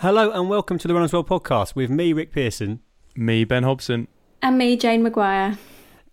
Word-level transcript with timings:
Hello 0.00 0.30
and 0.30 0.48
welcome 0.48 0.78
to 0.78 0.88
the 0.88 0.94
Runners 0.94 1.12
World 1.12 1.28
podcast 1.28 1.74
with 1.74 1.90
me, 1.90 2.14
Rick 2.14 2.32
Pearson. 2.32 2.80
Me, 3.16 3.44
Ben 3.44 3.64
Hobson. 3.64 4.08
And 4.40 4.56
me, 4.56 4.74
Jane 4.74 5.02
Maguire. 5.02 5.58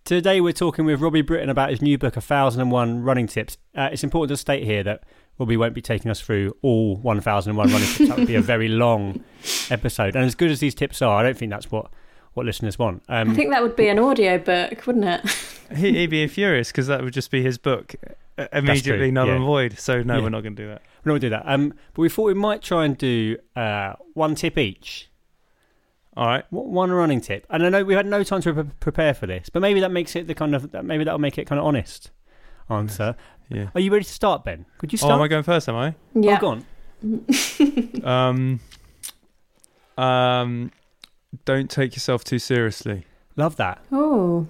Today 0.04 0.42
we're 0.42 0.52
talking 0.52 0.84
with 0.84 1.00
Robbie 1.00 1.22
Britton 1.22 1.50
about 1.50 1.70
his 1.70 1.82
new 1.82 1.98
book, 1.98 2.18
1001 2.18 3.04
Running 3.04 3.28
Tips. 3.28 3.58
Uh, 3.74 3.88
it's 3.90 4.04
important 4.04 4.28
to 4.32 4.36
state 4.36 4.66
here 4.66 4.84
that 4.84 5.06
Robbie 5.40 5.56
won't 5.56 5.74
be 5.74 5.82
taking 5.82 6.12
us 6.12 6.20
through 6.20 6.54
all 6.62 6.98
1001 6.98 7.72
running 7.72 7.88
tips. 7.88 8.10
That 8.10 8.18
would 8.18 8.28
be 8.28 8.36
a 8.36 8.42
very 8.42 8.68
long 8.68 9.24
episode. 9.70 10.18
And 10.18 10.26
as 10.26 10.36
good 10.36 10.52
as 10.52 10.60
these 10.60 10.76
tips 10.76 11.02
are, 11.02 11.18
I 11.18 11.24
don't 11.24 11.38
think 11.38 11.52
that's 11.52 11.72
what, 11.72 11.90
what 12.34 12.46
listeners 12.46 12.78
want. 12.78 13.04
Um, 13.08 13.32
I 13.32 13.36
think 13.36 13.52
that 13.52 13.64
would 13.64 13.78
be 13.78 13.88
an 13.88 14.00
audio 14.00 14.38
book, 14.38 14.86
wouldn't 14.86 15.06
it? 15.06 15.57
He, 15.76 15.94
he'd 15.94 16.10
be 16.10 16.26
furious 16.28 16.72
because 16.72 16.88
that 16.88 17.04
would 17.04 17.14
just 17.14 17.32
be 17.32 17.42
his 17.44 17.58
book 17.58 17.96
uh, 18.38 18.48
immediately 18.54 19.08
true, 19.08 19.12
null 19.12 19.28
yeah. 19.28 19.36
and 19.36 19.46
void. 19.46 19.80
So 19.80 20.02
no, 20.04 20.18
Yeah. 20.18 20.24
we're 20.24 20.30
not 20.30 20.42
going 20.42 20.56
to 20.56 20.62
do 20.64 20.68
that. 20.70 20.82
we're 21.04 21.12
not 21.14 21.20
going 21.20 21.22
to 21.22 21.28
do 21.28 21.30
that. 21.32 21.44
Um, 21.46 21.74
but 21.94 22.02
we 22.02 22.10
thought 22.10 22.24
we 22.26 22.34
might 22.34 22.62
try 22.62 22.86
and 22.86 22.98
do 22.98 23.38
uh, 23.56 23.94
one 24.14 24.36
tip 24.36 24.58
each. 24.58 25.10
All 26.16 26.26
right. 26.26 26.46
One 26.52 26.72
one 26.72 26.92
running 26.92 27.22
tip. 27.22 27.46
And 27.50 27.66
I 27.66 27.70
know 27.70 27.84
we 27.84 27.94
had 27.94 28.06
no 28.08 28.24
time 28.24 28.42
to 28.42 28.54
pre- 28.54 28.64
prepare 28.80 29.14
for 29.14 29.28
this, 29.28 29.50
but 29.50 29.62
maybe 29.62 29.80
that 29.82 29.92
makes 29.92 30.16
it 30.16 30.28
the 30.28 30.34
kind 30.36 30.56
of, 30.56 30.74
maybe 30.84 31.04
that'll 31.04 31.20
make 31.20 31.38
it 31.38 31.46
kind 31.46 31.60
of 31.60 31.66
honest 31.66 32.12
answer. 32.70 33.16
Yeah. 33.50 33.70
Are 33.76 33.80
you 33.82 33.92
ready 33.92 34.04
to 34.04 34.12
start, 34.12 34.44
Ben? 34.44 34.66
Could 34.78 34.92
you 34.92 34.98
start? 34.98 35.12
Oh, 35.12 35.16
am 35.16 35.22
I 35.22 35.28
going 35.28 35.44
first? 35.44 35.70
Am 35.70 35.76
I? 35.76 35.96
yeah. 36.14 36.38
Oh, 36.38 36.40
go 36.40 36.48
on. 36.48 36.66
Um. 38.04 38.60
Um. 39.98 40.72
Don't 41.46 41.70
take 41.70 41.94
yourself 41.96 42.24
too 42.24 42.40
seriously 42.40 43.06
Love 43.36 43.58
that. 43.58 43.84
Oh, 43.92 44.48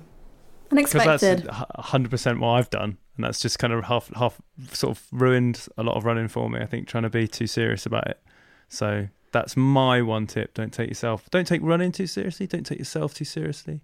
because 0.70 1.22
that's 1.22 1.48
hundred 1.80 2.12
percent 2.12 2.40
what 2.40 2.50
I've 2.50 2.70
done, 2.70 2.98
and 3.16 3.26
that's 3.26 3.40
just 3.40 3.60
kind 3.60 3.74
of 3.74 3.84
half 3.86 4.12
half 4.16 4.40
sort 4.72 4.98
of 4.98 5.04
ruined 5.12 5.68
a 5.78 5.84
lot 5.84 5.96
of 5.96 6.06
running 6.06 6.28
for 6.28 6.50
me. 6.50 6.60
I 6.60 6.66
think 6.66 6.88
trying 6.88 7.04
to 7.04 7.10
be 7.10 7.28
too 7.28 7.48
serious 7.48 7.86
about 7.86 8.08
it. 8.08 8.22
So 8.70 9.08
that's 9.32 9.56
my 9.56 10.02
one 10.02 10.28
tip. 10.28 10.54
Don't 10.54 10.74
take 10.74 10.90
yourself. 10.90 11.30
Don't 11.30 11.48
take 11.48 11.62
running 11.62 11.92
too 11.92 12.08
seriously. 12.08 12.48
Don't 12.48 12.66
take 12.66 12.80
yourself 12.80 13.14
too 13.14 13.26
seriously. 13.26 13.82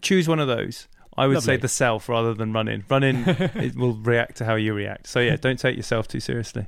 Choose 0.00 0.28
one 0.28 0.38
of 0.38 0.48
those. 0.48 0.88
I 1.16 1.26
would 1.26 1.42
say 1.42 1.56
the 1.56 1.68
self 1.68 2.08
rather 2.08 2.34
than 2.34 2.52
running. 2.52 2.84
Running, 2.88 3.24
it 3.26 3.76
will 3.76 3.94
react 3.94 4.36
to 4.36 4.44
how 4.44 4.54
you 4.54 4.72
react. 4.72 5.06
So 5.06 5.20
yeah, 5.20 5.36
don't 5.36 5.58
take 5.58 5.76
yourself 5.76 6.08
too 6.08 6.20
seriously. 6.20 6.66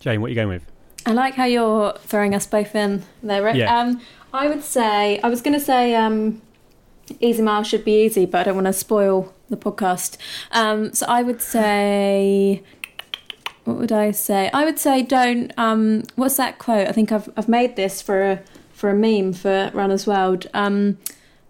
Jane, 0.00 0.20
what 0.20 0.26
are 0.26 0.30
you 0.30 0.36
going 0.36 0.48
with? 0.48 0.70
I 1.06 1.12
like 1.12 1.34
how 1.34 1.44
you're 1.44 1.94
throwing 1.98 2.34
us 2.34 2.46
both 2.46 2.74
in 2.74 3.02
there, 3.22 3.42
Rick. 3.42 3.56
Yeah. 3.56 3.78
Um, 3.78 4.00
I 4.32 4.48
would 4.48 4.62
say, 4.62 5.20
I 5.20 5.28
was 5.28 5.42
going 5.42 5.54
to 5.54 5.64
say 5.64 5.94
um, 5.94 6.40
easy 7.20 7.42
mile 7.42 7.62
should 7.62 7.84
be 7.84 8.04
easy, 8.04 8.26
but 8.26 8.40
I 8.40 8.42
don't 8.44 8.54
want 8.54 8.66
to 8.66 8.72
spoil 8.72 9.34
the 9.48 9.56
podcast. 9.56 10.16
Um, 10.52 10.92
so 10.92 11.06
I 11.06 11.22
would 11.22 11.40
say, 11.40 12.62
what 13.64 13.76
would 13.76 13.92
I 13.92 14.10
say? 14.10 14.50
I 14.52 14.64
would 14.64 14.78
say 14.78 15.02
don't. 15.02 15.52
Um, 15.58 16.04
what's 16.16 16.36
that 16.36 16.58
quote? 16.58 16.88
I 16.88 16.92
think 16.92 17.12
I've 17.12 17.30
I've 17.36 17.48
made 17.48 17.76
this 17.76 18.02
for 18.02 18.22
a 18.22 18.42
for 18.72 18.90
a 18.90 18.94
meme 18.94 19.32
for 19.32 19.70
Runners 19.72 20.06
World. 20.06 20.46
Um, 20.54 20.98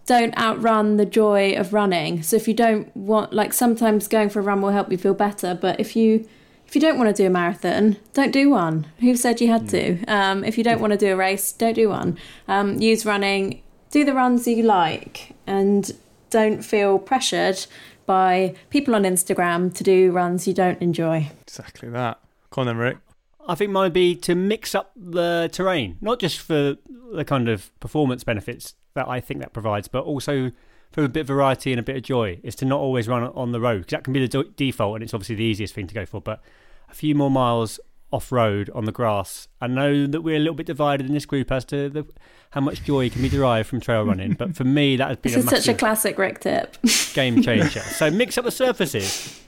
don't 0.07 0.37
outrun 0.37 0.97
the 0.99 1.07
joy 1.07 1.55
of 1.57 1.73
running. 1.73 2.23
So 2.23 2.37
if 2.37 2.47
you 2.47 2.55
don't 2.55 2.95
want, 2.97 3.33
like 3.33 3.53
sometimes 3.53 4.07
going 4.07 4.29
for 4.29 4.41
a 4.41 4.43
run 4.43 4.61
will 4.61 4.71
help 4.71 4.91
you 4.91 4.99
feel 4.99 5.15
better, 5.15 5.55
but 5.55 5.81
if 5.81 5.97
you 5.97 6.29
if 6.67 6.75
you 6.75 6.81
don't 6.81 6.99
want 6.99 7.15
to 7.15 7.23
do 7.23 7.27
a 7.27 7.31
marathon, 7.31 7.97
don't 8.15 8.33
do 8.33 8.51
one. 8.51 8.87
Who 9.01 9.17
said 9.17 9.41
you 9.41 9.49
had 9.49 9.69
to? 9.71 10.05
Um, 10.07 10.45
if 10.45 10.59
you 10.59 10.65
don't 10.65 10.81
want 10.81 10.93
to 10.93 10.97
do 10.97 11.13
a 11.13 11.17
race, 11.17 11.53
don't 11.53 11.75
do 11.75 11.89
one. 11.89 12.19
Um, 12.49 12.81
use 12.81 13.07
running. 13.07 13.63
Do 13.95 14.05
the 14.05 14.13
runs 14.13 14.49
you 14.49 14.65
like, 14.65 15.37
and 15.47 15.89
don't 16.29 16.65
feel 16.65 16.99
pressured 16.99 17.65
by 18.07 18.57
people 18.69 18.93
on 18.97 19.05
Instagram 19.05 19.73
to 19.73 19.85
do 19.85 20.11
runs 20.11 20.49
you 20.49 20.53
don't 20.53 20.83
enjoy. 20.83 21.31
Exactly 21.43 21.89
that. 21.91 22.19
Come 22.51 22.63
on 22.63 22.67
then, 22.67 22.77
Rick. 22.79 22.99
I 23.47 23.55
think 23.55 23.71
mine 23.71 23.85
would 23.85 23.93
be 23.93 24.17
to 24.17 24.35
mix 24.35 24.75
up 24.75 24.91
the 24.97 25.49
terrain, 25.53 25.97
not 26.01 26.19
just 26.19 26.41
for 26.41 26.75
the 27.13 27.25
kind 27.25 27.49
of 27.49 27.71
performance 27.79 28.25
benefits 28.25 28.75
that 28.95 29.07
I 29.07 29.21
think 29.21 29.39
that 29.39 29.53
provides, 29.53 29.87
but 29.87 30.03
also 30.03 30.51
for 30.91 31.05
a 31.05 31.09
bit 31.09 31.21
of 31.21 31.27
variety 31.29 31.73
and 31.73 31.79
a 31.79 31.85
bit 31.85 31.95
of 31.95 32.03
joy. 32.03 32.41
Is 32.43 32.57
to 32.57 32.65
not 32.65 32.81
always 32.81 33.07
run 33.07 33.23
on 33.23 33.53
the 33.53 33.61
road 33.61 33.83
because 33.83 33.93
that 33.93 34.03
can 34.03 34.13
be 34.13 34.19
the 34.19 34.27
do- 34.27 34.53
default, 34.57 34.97
and 34.97 35.05
it's 35.05 35.15
obviously 35.15 35.37
the 35.37 35.45
easiest 35.45 35.73
thing 35.73 35.87
to 35.87 35.95
go 35.95 36.05
for. 36.05 36.21
But 36.21 36.43
a 36.91 36.95
few 36.95 37.15
more 37.15 37.31
miles 37.31 37.79
off 38.15 38.31
road 38.31 38.71
on 38.75 38.85
the 38.85 38.93
grass. 38.93 39.49
I 39.61 39.67
know 39.67 40.07
that 40.07 40.21
we're 40.23 40.37
a 40.37 40.41
little 40.41 40.55
bit 40.55 40.67
divided 40.67 41.07
in 41.07 41.15
this 41.15 41.27
group 41.27 41.51
as 41.51 41.65
to 41.67 41.91
the, 41.91 42.07
how 42.55 42.61
much 42.61 42.83
joy 42.85 43.11
can 43.11 43.21
be 43.21 43.29
derived 43.29 43.69
from 43.69 43.81
trail 43.81 44.05
running, 44.05 44.33
but 44.35 44.55
for 44.57 44.65
me, 44.65 44.97
that 44.97 45.09
has 45.09 45.17
been 45.19 45.33
This 45.33 45.45
a 45.45 45.47
is 45.57 45.65
such 45.65 45.69
a 45.75 45.77
classic 45.77 46.17
Rick 46.19 46.41
tip. 46.41 46.77
game 47.15 47.43
changer. 47.43 47.81
so 47.81 48.11
mix 48.11 48.39
up 48.39 48.45
the 48.45 48.51
surfaces 48.51 49.41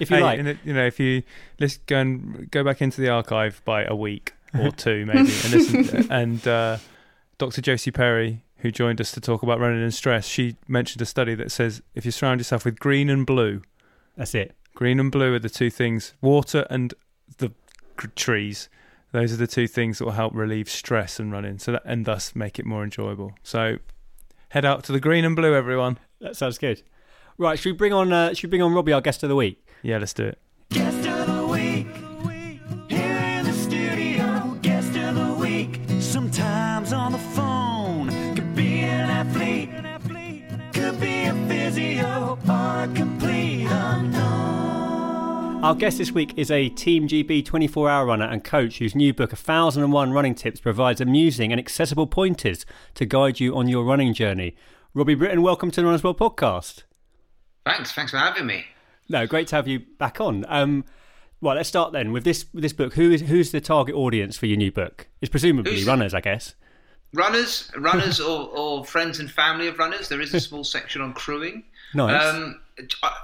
if 0.00 0.10
you 0.10 0.16
Hey, 0.16 0.22
like. 0.22 0.38
and 0.40 0.48
it- 0.48 0.58
you 0.64 0.72
know, 0.74 0.84
if 0.86 0.98
you 1.00 1.22
let's 1.60 1.76
go 1.78 1.98
and 1.98 2.50
go 2.50 2.62
back 2.64 2.82
into 2.82 3.00
the 3.00 3.08
archive 3.08 3.62
by 3.64 3.84
a 3.84 3.94
week 3.94 4.34
or 4.58 4.70
two, 4.76 5.06
maybe, 5.06 5.18
and 5.20 5.50
listen. 5.52 6.12
and 6.12 6.46
uh, 6.48 6.78
Dr. 7.38 7.60
Josie 7.62 7.90
Perry, 7.92 8.42
who 8.58 8.70
joined 8.72 9.00
us 9.00 9.12
to 9.12 9.20
talk 9.20 9.42
about 9.44 9.60
running 9.60 9.82
and 9.82 9.94
stress, 9.94 10.26
she 10.26 10.56
mentioned 10.66 11.00
a 11.00 11.06
study 11.06 11.34
that 11.36 11.52
says 11.52 11.80
if 11.94 12.04
you 12.04 12.10
surround 12.10 12.40
yourself 12.40 12.64
with 12.64 12.78
green 12.80 13.08
and 13.08 13.24
blue, 13.24 13.62
That's 14.16 14.34
it. 14.34 14.56
green 14.74 14.98
and 14.98 15.12
blue 15.12 15.34
are 15.34 15.38
the 15.38 15.48
two 15.48 15.70
things. 15.70 16.14
Water 16.20 16.66
and 16.70 16.92
the 17.38 17.52
trees. 18.16 18.68
Those 19.12 19.32
are 19.32 19.36
the 19.36 19.46
two 19.46 19.66
things 19.66 19.98
that 19.98 20.04
will 20.04 20.12
help 20.12 20.34
relieve 20.34 20.68
stress 20.68 21.18
and 21.18 21.32
running, 21.32 21.58
so 21.58 21.72
that 21.72 21.82
and 21.84 22.04
thus 22.04 22.36
make 22.36 22.58
it 22.58 22.66
more 22.66 22.84
enjoyable. 22.84 23.32
So, 23.42 23.78
head 24.50 24.64
out 24.64 24.84
to 24.84 24.92
the 24.92 25.00
green 25.00 25.24
and 25.24 25.34
blue, 25.34 25.54
everyone. 25.54 25.98
That 26.20 26.36
sounds 26.36 26.58
good. 26.58 26.82
Right, 27.38 27.58
should 27.58 27.72
we 27.72 27.76
bring 27.76 27.92
on? 27.92 28.12
Uh, 28.12 28.34
should 28.34 28.44
we 28.44 28.50
bring 28.50 28.62
on 28.62 28.74
Robbie, 28.74 28.92
our 28.92 29.00
guest 29.00 29.22
of 29.22 29.28
the 29.28 29.36
week? 29.36 29.64
Yeah, 29.82 29.98
let's 29.98 30.12
do 30.12 30.24
it. 30.24 30.38
Our 45.68 45.74
guest 45.74 45.98
this 45.98 46.12
week 46.12 46.32
is 46.38 46.50
a 46.50 46.70
Team 46.70 47.06
GB 47.06 47.44
24 47.44 47.90
hour 47.90 48.06
runner 48.06 48.24
and 48.24 48.42
coach 48.42 48.78
whose 48.78 48.94
new 48.94 49.12
book, 49.12 49.32
1001 49.32 50.12
Running 50.12 50.34
Tips, 50.34 50.60
provides 50.60 50.98
amusing 50.98 51.52
and 51.52 51.58
accessible 51.58 52.06
pointers 52.06 52.64
to 52.94 53.04
guide 53.04 53.38
you 53.38 53.54
on 53.54 53.68
your 53.68 53.84
running 53.84 54.14
journey. 54.14 54.56
Robbie 54.94 55.14
Britton, 55.14 55.42
welcome 55.42 55.70
to 55.72 55.82
the 55.82 55.84
Runners 55.84 56.02
World 56.02 56.18
podcast. 56.18 56.84
Thanks. 57.66 57.92
Thanks 57.92 58.12
for 58.12 58.16
having 58.16 58.46
me. 58.46 58.64
No, 59.10 59.26
great 59.26 59.46
to 59.48 59.56
have 59.56 59.68
you 59.68 59.80
back 59.98 60.22
on. 60.22 60.46
Um, 60.48 60.86
well, 61.42 61.56
let's 61.56 61.68
start 61.68 61.92
then 61.92 62.12
with 62.12 62.24
this 62.24 62.46
with 62.54 62.62
this 62.62 62.72
book. 62.72 62.94
Who 62.94 63.10
is 63.10 63.20
who's 63.20 63.52
the 63.52 63.60
target 63.60 63.94
audience 63.94 64.38
for 64.38 64.46
your 64.46 64.56
new 64.56 64.72
book? 64.72 65.06
It's 65.20 65.28
presumably 65.28 65.74
Who's- 65.74 65.86
runners, 65.86 66.14
I 66.14 66.22
guess. 66.22 66.54
Runners, 67.12 67.70
runners, 67.76 68.20
or, 68.20 68.48
or 68.56 68.86
friends 68.86 69.18
and 69.20 69.30
family 69.30 69.68
of 69.68 69.78
runners. 69.78 70.08
There 70.08 70.22
is 70.22 70.32
a 70.32 70.40
small 70.40 70.64
section 70.64 71.02
on 71.02 71.12
crewing. 71.12 71.64
Nice. 71.92 72.24
Um, 72.24 72.58
I- 73.02 73.16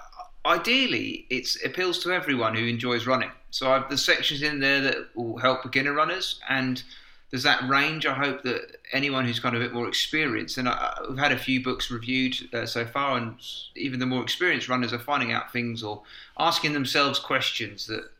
ideally, 0.46 1.26
it 1.31 1.49
appeals 1.64 1.99
to 2.00 2.12
everyone 2.12 2.55
who 2.55 2.67
enjoys 2.67 3.06
running. 3.06 3.31
So 3.50 3.70
I've, 3.70 3.88
there's 3.88 4.05
sections 4.05 4.43
in 4.43 4.61
there 4.61 4.81
that 4.81 4.96
will 5.14 5.38
help 5.38 5.62
beginner 5.62 5.93
runners, 5.93 6.41
and 6.49 6.82
there's 7.31 7.44
that 7.44 7.69
range. 7.69 8.06
I 8.06 8.14
hope 8.14 8.43
that 8.43 8.79
anyone 8.93 9.25
who's 9.25 9.41
kind 9.41 9.55
of 9.55 9.62
a 9.62 9.64
bit 9.64 9.75
more 9.75 9.88
experienced, 9.88 10.58
and 10.58 10.69
I, 10.69 10.96
I've 11.08 11.19
had 11.19 11.32
a 11.32 11.38
few 11.38 11.62
books 11.62 11.91
reviewed 11.91 12.37
uh, 12.52 12.67
so 12.67 12.85
far, 12.85 13.17
and 13.17 13.37
even 13.76 14.00
the 14.00 14.06
more 14.06 14.23
experienced 14.23 14.69
runners 14.69 14.93
are 14.93 14.99
finding 14.99 15.32
out 15.32 15.52
things 15.52 15.82
or 15.82 16.02
asking 16.38 16.73
themselves 16.73 17.19
questions 17.19 17.87
that 17.87 18.11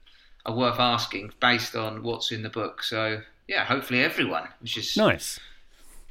are 0.47 0.55
worth 0.55 0.79
asking 0.79 1.33
based 1.41 1.75
on 1.75 2.03
what's 2.03 2.31
in 2.31 2.43
the 2.43 2.51
book. 2.51 2.83
So 2.83 3.21
yeah, 3.49 3.65
hopefully 3.65 4.03
everyone, 4.03 4.49
which 4.61 4.77
is 4.77 4.97
Nice. 4.97 5.41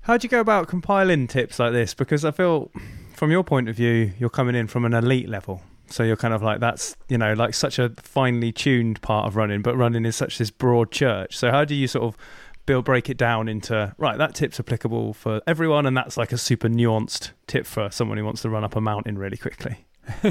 How 0.02 0.18
do 0.18 0.26
you 0.26 0.30
go 0.30 0.42
about 0.42 0.68
compiling 0.68 1.28
tips 1.28 1.60
like 1.60 1.72
this? 1.72 1.94
Because 1.94 2.26
I 2.26 2.32
feel, 2.32 2.72
from 3.14 3.32
your 3.32 3.44
point 3.44 3.70
of 3.70 3.76
view, 3.76 4.12
you're 4.20 4.30
coming 4.30 4.54
in 4.54 4.68
from 4.68 4.84
an 4.84 4.94
elite 4.94 5.30
level. 5.30 5.62
So 5.88 6.04
you're 6.04 6.18
kind 6.18 6.34
of 6.34 6.42
like 6.42 6.60
that's 6.60 6.96
you 7.10 7.18
know 7.18 7.34
like 7.34 7.54
such 7.54 7.80
a 7.80 7.90
finely 8.02 8.52
tuned 8.52 9.02
part 9.02 9.28
of 9.28 9.36
running, 9.36 9.62
but 9.62 9.76
running 9.76 10.06
is 10.06 10.16
such 10.16 10.38
this 10.38 10.50
broad 10.50 10.92
church. 10.92 11.38
So 11.38 11.52
how 11.52 11.66
do 11.66 11.76
you 11.76 11.88
sort 11.88 12.06
of 12.06 12.18
build 12.66 12.86
break 12.86 13.10
it 13.10 13.18
down 13.18 13.50
into 13.50 13.94
right 13.98 14.18
that 14.18 14.36
tip's 14.36 14.60
applicable 14.60 15.14
for 15.14 15.42
everyone, 15.46 15.86
and 15.86 15.96
that's 15.96 16.18
like 16.18 16.32
a 16.32 16.38
super 16.38 16.70
nuanced 16.70 17.32
tip 17.48 17.66
for 17.66 17.90
someone 17.92 18.18
who 18.18 18.26
wants 18.26 18.42
to 18.42 18.50
run 18.50 18.64
up 18.64 18.76
a 18.76 18.82
mountain 18.82 19.18
really 19.18 19.38
quickly. 19.38 19.86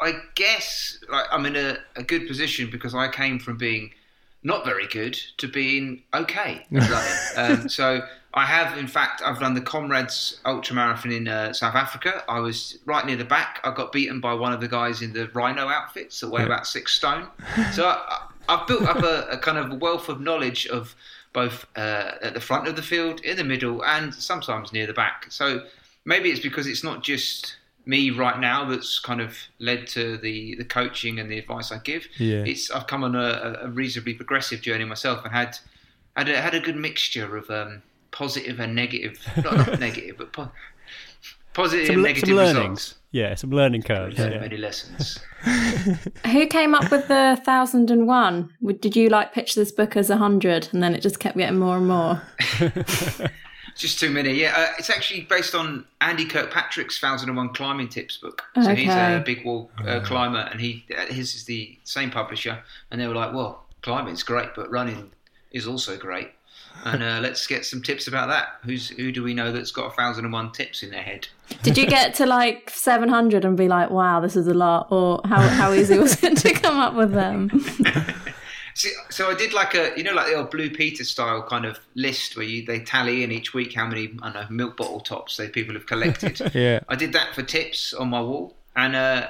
I 0.00 0.12
guess 0.34 0.98
like 1.10 1.24
I'm 1.30 1.46
in 1.46 1.56
a, 1.56 1.78
a 1.96 2.02
good 2.02 2.26
position 2.26 2.70
because 2.70 2.94
I 2.94 3.08
came 3.08 3.38
from 3.38 3.56
being 3.56 3.90
not 4.42 4.64
very 4.64 4.86
good 4.86 5.14
to 5.38 5.48
being 5.48 6.02
okay 6.14 6.66
at 6.74 6.90
running. 6.90 7.60
um, 7.62 7.68
so 7.68 8.00
I 8.36 8.44
have, 8.44 8.76
in 8.76 8.86
fact, 8.86 9.22
I've 9.24 9.40
run 9.40 9.54
the 9.54 9.62
Comrades 9.62 10.40
Ultra 10.44 10.76
Marathon 10.76 11.10
in 11.10 11.26
uh, 11.26 11.54
South 11.54 11.74
Africa. 11.74 12.22
I 12.28 12.38
was 12.40 12.78
right 12.84 13.04
near 13.06 13.16
the 13.16 13.24
back. 13.24 13.60
I 13.64 13.74
got 13.74 13.92
beaten 13.92 14.20
by 14.20 14.34
one 14.34 14.52
of 14.52 14.60
the 14.60 14.68
guys 14.68 15.00
in 15.00 15.14
the 15.14 15.28
Rhino 15.28 15.68
outfits 15.68 16.20
that 16.20 16.28
weigh 16.28 16.44
about 16.44 16.66
six 16.66 16.92
stone. 16.92 17.28
So 17.72 17.88
I, 17.88 18.26
I've 18.46 18.66
built 18.66 18.82
up 18.82 19.02
a, 19.02 19.26
a 19.30 19.38
kind 19.38 19.56
of 19.56 19.80
wealth 19.80 20.10
of 20.10 20.20
knowledge 20.20 20.66
of 20.66 20.94
both 21.32 21.66
uh, 21.76 22.12
at 22.20 22.34
the 22.34 22.40
front 22.40 22.68
of 22.68 22.76
the 22.76 22.82
field, 22.82 23.20
in 23.20 23.38
the 23.38 23.44
middle, 23.44 23.82
and 23.84 24.14
sometimes 24.14 24.70
near 24.70 24.86
the 24.86 24.92
back. 24.92 25.26
So 25.30 25.64
maybe 26.04 26.30
it's 26.30 26.40
because 26.40 26.66
it's 26.66 26.84
not 26.84 27.02
just 27.02 27.56
me 27.86 28.10
right 28.10 28.38
now 28.38 28.68
that's 28.68 28.98
kind 28.98 29.22
of 29.22 29.38
led 29.60 29.86
to 29.86 30.18
the, 30.18 30.56
the 30.56 30.64
coaching 30.64 31.18
and 31.20 31.30
the 31.30 31.38
advice 31.38 31.72
I 31.72 31.78
give. 31.78 32.06
Yeah. 32.18 32.44
It's 32.44 32.70
I've 32.70 32.86
come 32.86 33.02
on 33.02 33.14
a, 33.14 33.60
a 33.62 33.68
reasonably 33.68 34.12
progressive 34.12 34.60
journey 34.60 34.84
myself 34.84 35.24
and 35.24 35.32
had 35.32 35.58
had 36.16 36.28
a, 36.28 36.40
had 36.40 36.54
a 36.54 36.60
good 36.60 36.76
mixture 36.76 37.36
of 37.36 37.48
um, 37.50 37.82
positive 38.16 38.58
and 38.60 38.74
negative, 38.74 39.18
not, 39.44 39.54
not 39.54 39.78
negative, 39.78 40.16
but 40.16 40.32
po- 40.32 40.50
positive 41.52 41.86
Some, 41.86 41.96
and 41.96 42.02
negative 42.02 42.28
some 42.28 42.36
learnings. 42.36 42.56
results. 42.56 42.94
Yeah, 43.12 43.34
some 43.34 43.50
learning 43.50 43.82
curves. 43.82 44.16
So 44.16 44.28
yeah. 44.28 44.40
many 44.40 44.56
lessons. 44.56 45.18
Who 46.32 46.46
came 46.46 46.74
up 46.74 46.90
with 46.90 47.08
the 47.08 47.40
thousand 47.44 47.90
and 47.90 48.06
one? 48.06 48.50
Did 48.80 48.96
you 48.96 49.08
like 49.10 49.32
pitch 49.32 49.54
this 49.54 49.70
book 49.70 49.96
as 49.96 50.08
a 50.10 50.16
hundred, 50.16 50.68
and 50.72 50.82
then 50.82 50.94
it 50.94 51.02
just 51.02 51.20
kept 51.20 51.36
getting 51.36 51.58
more 51.58 51.76
and 51.76 51.86
more? 51.86 52.22
Just 53.76 54.00
too 54.00 54.08
many. 54.08 54.32
Yeah, 54.32 54.54
uh, 54.56 54.72
it's 54.78 54.88
actually 54.88 55.26
based 55.28 55.54
on 55.54 55.84
Andy 56.00 56.24
Kirkpatrick's 56.24 56.98
Thousand 56.98 57.28
and 57.28 57.36
One 57.36 57.50
Climbing 57.52 57.90
Tips 57.90 58.16
book. 58.16 58.42
So 58.54 58.74
he's 58.74 58.88
a 58.88 59.22
big 59.22 59.44
wall 59.44 59.70
uh, 59.86 60.00
climber, 60.00 60.48
and 60.50 60.58
he 60.58 60.86
uh, 60.96 61.04
his 61.12 61.34
is 61.34 61.44
the 61.44 61.78
same 61.84 62.10
publisher. 62.10 62.62
And 62.90 62.98
they 62.98 63.06
were 63.06 63.14
like, 63.14 63.34
"Well, 63.34 63.66
climbing's 63.82 64.22
great, 64.22 64.54
but 64.56 64.70
running 64.70 65.12
is 65.52 65.66
also 65.66 65.98
great." 65.98 66.30
And 66.84 67.02
uh, 67.02 67.18
let's 67.20 67.46
get 67.46 67.64
some 67.64 67.82
tips 67.82 68.06
about 68.06 68.28
that. 68.28 68.58
Who's 68.62 68.90
who 68.90 69.10
do 69.10 69.22
we 69.22 69.34
know 69.34 69.50
that's 69.50 69.72
got 69.72 69.86
a 69.86 69.90
thousand 69.90 70.24
and 70.24 70.32
one 70.32 70.52
tips 70.52 70.82
in 70.82 70.90
their 70.90 71.02
head? 71.02 71.28
Did 71.62 71.76
you 71.76 71.86
get 71.86 72.14
to 72.14 72.26
like 72.26 72.70
seven 72.70 73.08
hundred 73.08 73.44
and 73.44 73.56
be 73.56 73.68
like, 73.68 73.90
"Wow, 73.90 74.20
this 74.20 74.36
is 74.36 74.46
a 74.46 74.54
lot," 74.54 74.88
or 74.90 75.20
how 75.24 75.40
how 75.40 75.72
easy 75.72 75.98
was 75.98 76.22
it 76.22 76.36
to 76.38 76.52
come 76.52 76.78
up 76.78 76.94
with 76.94 77.12
them? 77.12 77.50
See, 78.76 78.92
so 79.08 79.30
I 79.30 79.34
did 79.34 79.54
like 79.54 79.74
a, 79.74 79.94
you 79.96 80.02
know, 80.02 80.12
like 80.12 80.26
the 80.26 80.34
old 80.34 80.50
Blue 80.50 80.68
Peter 80.68 81.02
style 81.02 81.42
kind 81.42 81.64
of 81.64 81.80
list 81.94 82.36
where 82.36 82.44
you 82.44 82.66
they 82.66 82.80
tally 82.80 83.24
in 83.24 83.32
each 83.32 83.54
week 83.54 83.72
how 83.72 83.86
many 83.86 84.14
I 84.20 84.30
don't 84.30 84.34
know 84.34 84.46
milk 84.50 84.76
bottle 84.76 85.00
tops 85.00 85.38
they 85.38 85.48
people 85.48 85.74
have 85.74 85.86
collected. 85.86 86.40
Yeah. 86.54 86.80
I 86.88 86.94
did 86.94 87.14
that 87.14 87.34
for 87.34 87.42
tips 87.42 87.94
on 87.94 88.10
my 88.10 88.20
wall, 88.20 88.54
and 88.76 88.94
uh, 88.94 89.28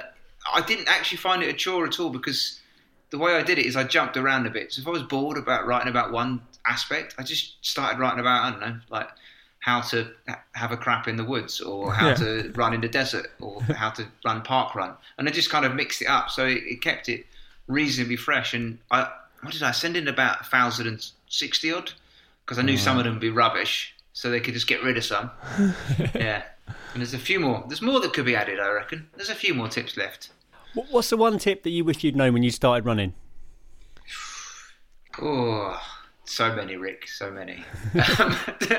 I 0.53 0.61
didn't 0.61 0.89
actually 0.89 1.19
find 1.19 1.41
it 1.41 1.47
a 1.47 1.53
chore 1.53 1.85
at 1.85 1.97
all 1.97 2.09
because 2.09 2.59
the 3.09 3.17
way 3.17 3.35
I 3.35 3.41
did 3.41 3.57
it 3.57 3.65
is 3.65 3.77
I 3.77 3.85
jumped 3.85 4.17
around 4.17 4.47
a 4.47 4.49
bit. 4.49 4.73
So 4.73 4.81
if 4.81 4.87
I 4.87 4.91
was 4.91 5.03
bored 5.03 5.37
about 5.37 5.65
writing 5.65 5.89
about 5.89 6.11
one 6.11 6.41
aspect, 6.67 7.15
I 7.17 7.23
just 7.23 7.63
started 7.65 7.99
writing 7.99 8.19
about 8.19 8.43
I 8.45 8.51
don't 8.51 8.59
know, 8.59 8.79
like 8.89 9.09
how 9.59 9.81
to 9.81 10.07
have 10.53 10.71
a 10.71 10.77
crap 10.77 11.07
in 11.07 11.17
the 11.17 11.23
woods, 11.25 11.59
or 11.61 11.93
how 11.93 12.09
Yeah. 12.09 12.13
to 12.15 12.51
run 12.55 12.73
in 12.73 12.81
the 12.81 12.87
desert, 12.87 13.27
or 13.41 13.61
how 13.75 13.89
to 13.91 14.05
run 14.25 14.41
park 14.43 14.75
run, 14.75 14.93
and 15.17 15.27
I 15.27 15.31
just 15.31 15.49
kind 15.49 15.65
of 15.65 15.73
mixed 15.75 16.01
it 16.01 16.07
up, 16.07 16.29
so 16.29 16.45
it, 16.45 16.63
it 16.65 16.81
kept 16.81 17.09
it 17.09 17.25
reasonably 17.67 18.15
fresh. 18.15 18.53
And 18.53 18.77
I, 18.91 19.09
what 19.41 19.53
did 19.53 19.63
I 19.63 19.71
send 19.71 19.97
in 19.97 20.07
about 20.07 20.45
thousand 20.47 20.87
and 20.87 21.05
sixty 21.27 21.71
odd? 21.71 21.91
Because 22.45 22.59
I 22.59 22.61
knew 22.61 22.77
some 22.77 22.97
of 22.97 23.03
them 23.03 23.13
would 23.15 23.19
be 23.21 23.29
rubbish, 23.29 23.93
so 24.13 24.29
they 24.29 24.39
could 24.39 24.53
just 24.53 24.67
get 24.67 24.81
rid 24.83 24.95
of 24.97 25.03
some. 25.03 25.31
yeah, 26.15 26.43
and 26.93 27.01
there's 27.01 27.13
a 27.13 27.19
few 27.19 27.39
more. 27.39 27.63
There's 27.67 27.81
more 27.81 27.99
that 27.99 28.13
could 28.13 28.25
be 28.25 28.35
added, 28.37 28.59
I 28.59 28.69
reckon. 28.71 29.09
There's 29.15 29.29
a 29.29 29.35
few 29.35 29.53
more 29.53 29.67
tips 29.67 29.97
left. 29.97 30.29
What's 30.91 31.09
the 31.09 31.17
one 31.17 31.39
tip 31.39 31.63
that 31.63 31.71
you 31.71 31.83
wish 31.83 32.03
you'd 32.03 32.15
known 32.15 32.33
when 32.33 32.43
you 32.43 32.51
started 32.51 32.85
running? 32.85 33.13
Oh, 35.19 35.81
so 36.29 36.53
many, 36.55 36.75
Rick, 36.75 37.07
so 37.07 37.31
many. 37.31 37.63
Um, 38.19 38.35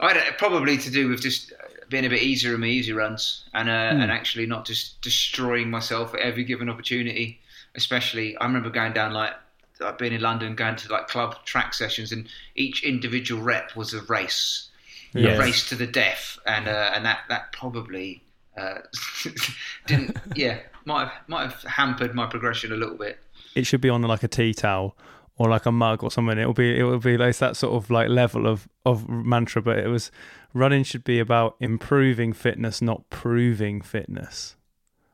I 0.00 0.12
don't, 0.12 0.38
probably 0.38 0.76
to 0.78 0.90
do 0.90 1.08
with 1.08 1.20
just 1.20 1.52
being 1.88 2.04
a 2.04 2.08
bit 2.08 2.22
easier 2.22 2.54
in 2.54 2.60
my 2.60 2.66
easy 2.66 2.92
runs 2.92 3.44
and 3.54 3.68
uh, 3.68 3.72
and 3.72 4.10
actually 4.12 4.46
not 4.46 4.64
just 4.66 5.00
destroying 5.02 5.70
myself 5.70 6.14
at 6.14 6.20
every 6.20 6.44
given 6.44 6.68
opportunity. 6.68 7.40
Especially, 7.74 8.36
I 8.38 8.46
remember 8.46 8.70
going 8.70 8.92
down 8.92 9.12
like 9.12 9.32
like 9.80 9.98
being 9.98 10.12
in 10.12 10.20
London, 10.20 10.54
going 10.54 10.76
to 10.76 10.92
like 10.92 11.08
club 11.08 11.44
track 11.44 11.74
sessions, 11.74 12.12
and 12.12 12.28
each 12.54 12.84
individual 12.84 13.42
rep 13.42 13.74
was 13.76 13.92
a 13.94 14.02
race, 14.02 14.68
Yes. 15.14 15.36
a 15.36 15.40
race 15.40 15.68
to 15.70 15.74
the 15.74 15.86
death, 15.86 16.38
and 16.46 16.68
uh, 16.68 16.92
and 16.94 17.04
that 17.04 17.20
that 17.28 17.52
probably 17.52 18.22
uh, 18.56 18.78
didn't, 19.86 20.16
yeah, 20.34 20.58
might 20.84 21.06
have, 21.08 21.12
might 21.28 21.42
have 21.50 21.62
hampered 21.62 22.14
my 22.14 22.26
progression 22.26 22.72
a 22.72 22.76
little 22.76 22.96
bit. 22.96 23.18
it 23.54 23.66
should 23.66 23.80
be 23.80 23.88
on 23.88 24.02
like 24.02 24.22
a 24.22 24.28
tea 24.28 24.52
towel 24.54 24.96
or 25.38 25.48
like 25.48 25.66
a 25.66 25.72
mug 25.72 26.02
or 26.02 26.10
something. 26.10 26.38
It'll 26.38 26.52
be 26.52 26.78
it 26.78 26.82
will 26.82 26.98
be 26.98 27.16
like 27.16 27.36
that 27.38 27.56
sort 27.56 27.74
of 27.74 27.90
like 27.90 28.08
level 28.08 28.46
of 28.46 28.68
of 28.84 29.08
mantra. 29.08 29.62
But 29.62 29.78
it 29.78 29.88
was 29.88 30.10
running 30.52 30.82
should 30.82 31.04
be 31.04 31.18
about 31.18 31.56
improving 31.60 32.32
fitness, 32.32 32.82
not 32.82 33.08
proving 33.08 33.80
fitness. 33.80 34.56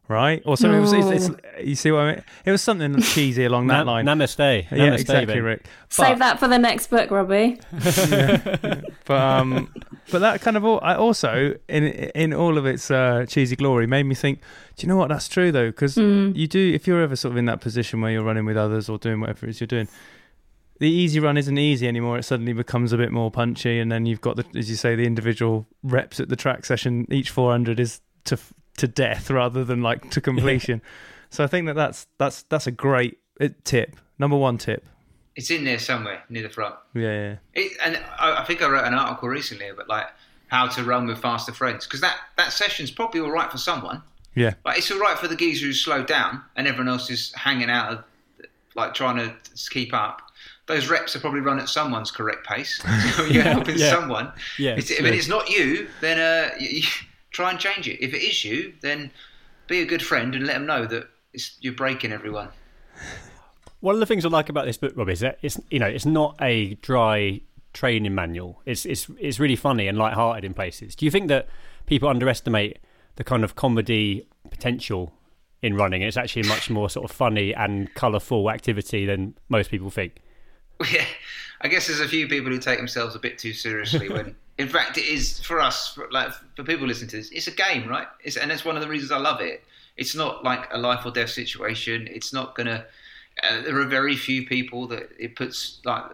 Right? 0.07 0.43
Or 0.45 0.57
something. 0.57 0.79
It 0.79 0.81
was, 0.83 0.93
it's, 0.93 1.29
it's, 1.29 1.67
you 1.67 1.75
see 1.75 1.91
what 1.91 2.01
I 2.01 2.13
mean? 2.13 2.25
It 2.45 2.51
was 2.51 2.61
something 2.61 3.01
cheesy 3.01 3.45
along 3.45 3.69
that 3.69 3.87
Na- 3.87 3.93
line. 3.93 4.05
Namaste. 4.05 4.65
yeah, 4.71 4.77
Namaste, 4.77 5.01
exactly, 5.01 5.35
babe. 5.35 5.45
Rick. 5.45 5.67
Save 5.89 6.19
that 6.19 6.39
for 6.39 6.47
the 6.47 6.59
next 6.59 6.89
book, 6.89 7.11
Robbie. 7.11 7.59
but 9.07 9.11
um, 9.11 9.73
but 10.11 10.19
that 10.19 10.43
kind 10.43 10.57
of 10.57 10.65
all, 10.65 10.79
I 10.83 10.95
also 10.95 11.55
in 11.69 11.85
in 11.85 12.35
all 12.35 12.59
of 12.59 12.67
its 12.67 12.91
uh, 12.91 13.25
cheesy 13.27 13.57
glory 13.57 13.87
made 13.87 14.03
me 14.03 14.15
think. 14.15 14.41
Do 14.77 14.85
you 14.85 14.89
know 14.89 14.97
what? 14.97 15.09
That's 15.09 15.29
true 15.29 15.51
though, 15.51 15.69
because 15.69 15.97
you 15.97 16.47
do. 16.47 16.73
If 16.75 16.87
you're 16.87 17.01
ever 17.01 17.17
sort 17.17 17.33
of 17.33 17.39
in 17.39 17.47
that 17.47 17.61
position 17.61 18.01
where 18.01 18.11
you're 18.11 18.25
running 18.25 18.45
with 18.45 18.57
others 18.57 18.89
or 18.89 18.99
doing 18.99 19.21
whatever 19.21 19.47
it 19.47 19.51
is 19.51 19.61
you're 19.61 19.67
doing, 19.67 19.89
the 20.81 20.91
easy 20.91 21.21
run 21.21 21.37
isn't 21.37 21.57
easy 21.57 21.87
anymore. 21.87 22.19
It 22.19 22.25
suddenly 22.25 22.53
becomes 22.53 22.93
a 22.93 22.97
bit 22.97 23.13
more 23.13 23.31
punchy, 23.31 23.79
and 23.79 23.91
then 23.91 24.07
you've 24.07 24.21
got 24.21 24.37
the, 24.37 24.45
as 24.59 24.69
you 24.69 24.77
say, 24.77 24.97
the 24.97 25.07
individual 25.07 25.67
reps 25.83 26.21
at 26.21 26.29
the 26.29 26.37
track 26.37 26.65
session. 26.65 27.07
Each 27.11 27.31
400 27.31 27.79
is 27.79 28.01
to 28.25 28.39
to 28.77 28.89
death 28.89 29.31
rather 29.31 29.65
than 29.65 29.83
like 29.83 30.11
to 30.11 30.21
completion. 30.21 30.83
so 31.31 31.45
I 31.45 31.47
think 31.47 31.67
that 31.67 31.75
that's 31.75 32.07
that's 32.19 32.43
that's 32.45 32.67
a 32.67 32.73
great 32.73 33.19
uh, 33.41 33.49
tip. 33.65 33.97
Number 34.19 34.37
one 34.37 34.59
tip. 34.59 34.87
It's 35.37 35.51
in 35.51 35.65
there 35.65 35.81
somewhere 35.81 36.23
near 36.29 36.43
the 36.43 36.49
front. 36.49 36.77
Yeah, 36.95 37.03
yeah. 37.03 37.37
It, 37.55 37.73
and 37.85 38.01
I, 38.19 38.43
I 38.43 38.45
think 38.45 38.63
I 38.63 38.69
wrote 38.69 38.85
an 38.85 38.95
article 38.95 39.29
recently 39.29 39.69
about 39.69 39.89
like 39.89 40.07
how 40.49 40.69
to 40.69 40.85
run 40.85 41.07
with 41.07 41.19
faster 41.19 41.53
friends 41.53 41.85
because 41.87 42.01
that 42.01 42.17
that 42.37 42.53
session's 42.53 42.91
probably 42.91 43.21
all 43.21 43.31
right 43.31 43.51
for 43.51 43.59
someone. 43.59 44.03
yeah. 44.35 44.55
Like 44.65 44.79
it's 44.79 44.91
all 44.91 45.01
right 45.01 45.19
for 45.19 45.27
the 45.29 45.37
geezer 45.37 45.67
who's 45.67 45.83
slowed 45.85 46.07
down 46.07 46.43
and 46.57 46.69
everyone 46.69 46.89
else 46.89 47.11
is 47.11 47.33
hanging 47.35 47.71
out, 47.71 47.93
of, 47.93 48.05
like 48.77 48.95
trying 48.95 49.17
to 49.17 49.35
keep 49.71 49.93
up. 49.93 50.21
Those 50.67 50.89
reps 50.89 51.15
are 51.15 51.21
probably 51.21 51.41
run 51.41 51.59
at 51.59 51.69
someone's 51.69 52.11
correct 52.11 52.47
pace. 52.47 52.81
So 53.17 53.25
you're 53.25 53.43
helping 53.43 53.77
yeah. 53.79 53.91
someone. 53.91 54.33
Yeah, 54.59 54.77
It's, 54.77 54.91
it's 54.91 55.01
if 55.01 55.07
it's 55.07 55.29
not 55.29 55.51
you, 55.51 55.89
then 56.01 56.19
uh, 56.19 56.55
you, 56.61 56.69
you 56.69 56.83
try 57.35 57.51
and 57.51 57.59
change 57.59 57.87
it. 57.89 58.03
If 58.03 58.15
it 58.15 58.23
is 58.23 58.45
you, 58.45 58.73
then 58.81 59.11
be 59.67 59.81
a 59.81 59.87
good 59.87 60.03
friend 60.03 60.35
and 60.35 60.47
let 60.47 60.55
them 60.55 60.67
know 60.67 60.87
that 60.87 61.09
you're 61.61 61.75
breaking 61.75 62.13
everyone. 62.13 62.49
One 63.81 63.95
of 63.95 64.01
the 64.01 64.07
things 64.07 64.25
I 64.25 64.29
like 64.29 64.49
about 64.49 64.65
this 64.65 64.79
book, 64.79 64.95
Rob, 64.97 65.11
is 65.11 65.21
that 65.21 65.39
it's 65.43 65.61
you 65.69 65.79
know 65.79 65.87
it's 65.87 66.07
not 66.07 66.37
a 66.41 66.75
dry 66.77 67.43
training 67.75 68.15
manual. 68.15 68.63
It's 68.65 68.87
it's 68.87 69.09
it's 69.19 69.39
really 69.39 69.57
funny 69.57 69.89
and 69.89 69.99
light-hearted 69.99 70.45
in 70.45 70.55
places. 70.55 70.95
Do 70.95 71.05
you 71.05 71.11
think 71.11 71.29
that 71.29 71.49
people 71.87 72.09
underestimate 72.09 72.79
the 73.17 73.25
kind 73.25 73.45
of 73.45 73.57
comedy 73.57 74.27
potential 74.49 75.13
in 75.61 75.75
running? 75.75 76.03
It's 76.03 76.17
actually 76.17 76.43
a 76.43 76.47
much 76.47 76.71
more 76.71 76.89
sort 76.89 77.11
of 77.11 77.15
funny 77.15 77.55
and 77.55 77.93
colourful 77.95 78.49
activity 78.49 79.05
than 79.05 79.35
most 79.49 79.71
people 79.71 79.91
think. 79.91 80.23
Yeah, 80.93 81.07
I 81.61 81.69
guess 81.69 81.87
there's 81.87 82.01
a 82.01 82.09
few 82.09 82.29
people 82.29 82.51
who 82.51 82.59
take 82.59 82.79
themselves 82.79 83.15
a 83.15 83.19
bit 83.19 83.39
too 83.39 83.53
seriously. 83.53 84.09
When, 84.09 84.35
in 84.59 84.69
fact, 84.69 84.99
it 84.99 85.05
is 85.05 85.41
for 85.41 85.61
us, 85.61 85.95
for, 85.95 86.09
like 86.11 86.31
for 86.57 86.63
people 86.63 86.87
listening 86.87 87.11
to 87.11 87.17
this, 87.17 87.31
it's 87.31 87.47
a 87.47 87.53
game, 87.53 87.89
right? 87.89 88.09
It's, 88.23 88.37
and 88.37 88.51
that's 88.51 88.65
one 88.65 88.77
of 88.77 88.83
the 88.83 88.89
reasons 88.89 89.13
I 89.13 89.19
love 89.19 89.41
it. 89.41 89.65
It's 89.97 90.15
not 90.15 90.45
like 90.45 90.69
a 90.73 90.79
life 90.79 91.07
or 91.07 91.11
death 91.11 91.31
situation. 91.31 92.09
It's 92.11 92.33
not 92.33 92.55
gonna. 92.55 92.85
Uh, 93.43 93.63
there 93.63 93.79
are 93.81 93.87
very 93.87 94.17
few 94.17 94.47
people 94.47 94.87
that 94.89 95.11
it 95.19 95.37
puts 95.37 95.81
like 95.85 96.05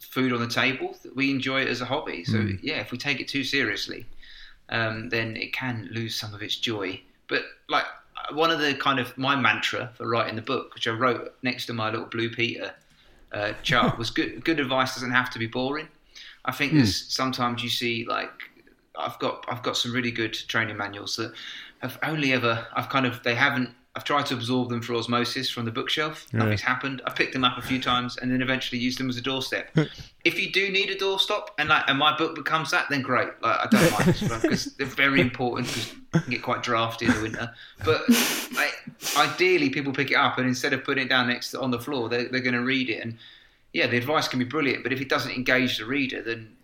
food 0.00 0.32
on 0.32 0.40
the 0.40 0.48
table. 0.48 0.96
That 1.02 1.14
we 1.14 1.30
enjoy 1.30 1.62
it 1.62 1.68
as 1.68 1.80
a 1.80 1.84
hobby. 1.84 2.24
So 2.24 2.48
yeah, 2.62 2.80
if 2.80 2.90
we 2.90 2.98
take 2.98 3.20
it 3.20 3.28
too 3.28 3.44
seriously, 3.44 4.06
um, 4.70 5.10
then 5.10 5.36
it 5.36 5.52
can 5.52 5.88
lose 5.92 6.18
some 6.18 6.34
of 6.34 6.42
its 6.42 6.56
joy. 6.56 7.00
But 7.28 7.42
like 7.68 7.84
one 8.32 8.50
of 8.50 8.60
the 8.60 8.74
kind 8.74 8.98
of 8.98 9.16
my 9.16 9.36
mantra 9.36 9.90
for 9.94 10.08
writing 10.08 10.36
the 10.36 10.42
book, 10.42 10.74
which 10.74 10.88
I 10.88 10.92
wrote 10.92 11.34
next 11.42 11.66
to 11.66 11.74
my 11.74 11.90
little 11.90 12.06
Blue 12.06 12.30
Peter 12.30 12.74
uh, 13.32 13.52
chart, 13.62 13.98
was 13.98 14.10
good. 14.10 14.44
Good 14.44 14.60
advice 14.60 14.94
doesn't 14.94 15.12
have 15.12 15.30
to 15.30 15.38
be 15.38 15.46
boring. 15.46 15.88
I 16.44 16.52
think 16.52 16.72
there's 16.72 17.12
sometimes 17.12 17.62
you 17.62 17.68
see 17.68 18.06
like 18.08 18.30
I've 18.98 19.18
got 19.18 19.44
I've 19.48 19.62
got 19.62 19.76
some 19.76 19.92
really 19.92 20.10
good 20.10 20.32
training 20.32 20.76
manuals 20.76 21.16
that 21.16 21.32
have 21.80 21.98
only 22.02 22.32
ever 22.32 22.66
I've 22.74 22.88
kind 22.88 23.06
of 23.06 23.22
they 23.22 23.34
haven't 23.34 23.70
I've 23.98 24.04
tried 24.04 24.26
to 24.26 24.34
absorb 24.34 24.68
them 24.68 24.80
for 24.80 24.94
osmosis 24.94 25.50
from 25.50 25.64
the 25.64 25.72
bookshelf. 25.72 26.32
Nothing's 26.32 26.60
happened. 26.60 27.02
I 27.04 27.10
picked 27.10 27.32
them 27.32 27.42
up 27.42 27.58
a 27.58 27.62
few 27.62 27.82
times 27.82 28.16
and 28.16 28.30
then 28.30 28.40
eventually 28.40 28.80
used 28.80 29.00
them 29.00 29.08
as 29.08 29.16
a 29.16 29.20
doorstep. 29.20 29.76
if 30.24 30.38
you 30.38 30.52
do 30.52 30.70
need 30.70 30.88
a 30.90 30.94
doorstop 30.94 31.48
and 31.58 31.68
like 31.68 31.82
and 31.88 31.98
my 31.98 32.16
book 32.16 32.36
becomes 32.36 32.70
that, 32.70 32.88
then 32.90 33.02
great. 33.02 33.26
Like 33.42 33.58
I 33.58 33.66
don't 33.68 33.90
mind 33.90 34.40
because 34.42 34.66
they're 34.76 34.86
very 34.86 35.20
important 35.20 35.66
because 35.66 35.90
it 35.90 36.22
can 36.22 36.30
get 36.30 36.42
quite 36.42 36.62
drafty 36.62 37.06
in 37.06 37.12
the 37.12 37.22
winter. 37.22 37.52
But 37.84 38.08
like, 38.54 38.72
ideally, 39.16 39.68
people 39.68 39.92
pick 39.92 40.12
it 40.12 40.16
up 40.16 40.38
and 40.38 40.46
instead 40.46 40.72
of 40.72 40.84
putting 40.84 41.06
it 41.06 41.08
down 41.08 41.26
next 41.26 41.50
to, 41.50 41.60
on 41.60 41.72
the 41.72 41.80
floor, 41.80 42.08
they're, 42.08 42.28
they're 42.28 42.40
going 42.40 42.54
to 42.54 42.62
read 42.62 42.90
it. 42.90 43.02
And 43.02 43.18
yeah, 43.72 43.88
the 43.88 43.96
advice 43.96 44.28
can 44.28 44.38
be 44.38 44.44
brilliant, 44.44 44.84
but 44.84 44.92
if 44.92 45.00
it 45.00 45.08
doesn't 45.08 45.32
engage 45.32 45.78
the 45.78 45.86
reader, 45.86 46.22
then 46.22 46.56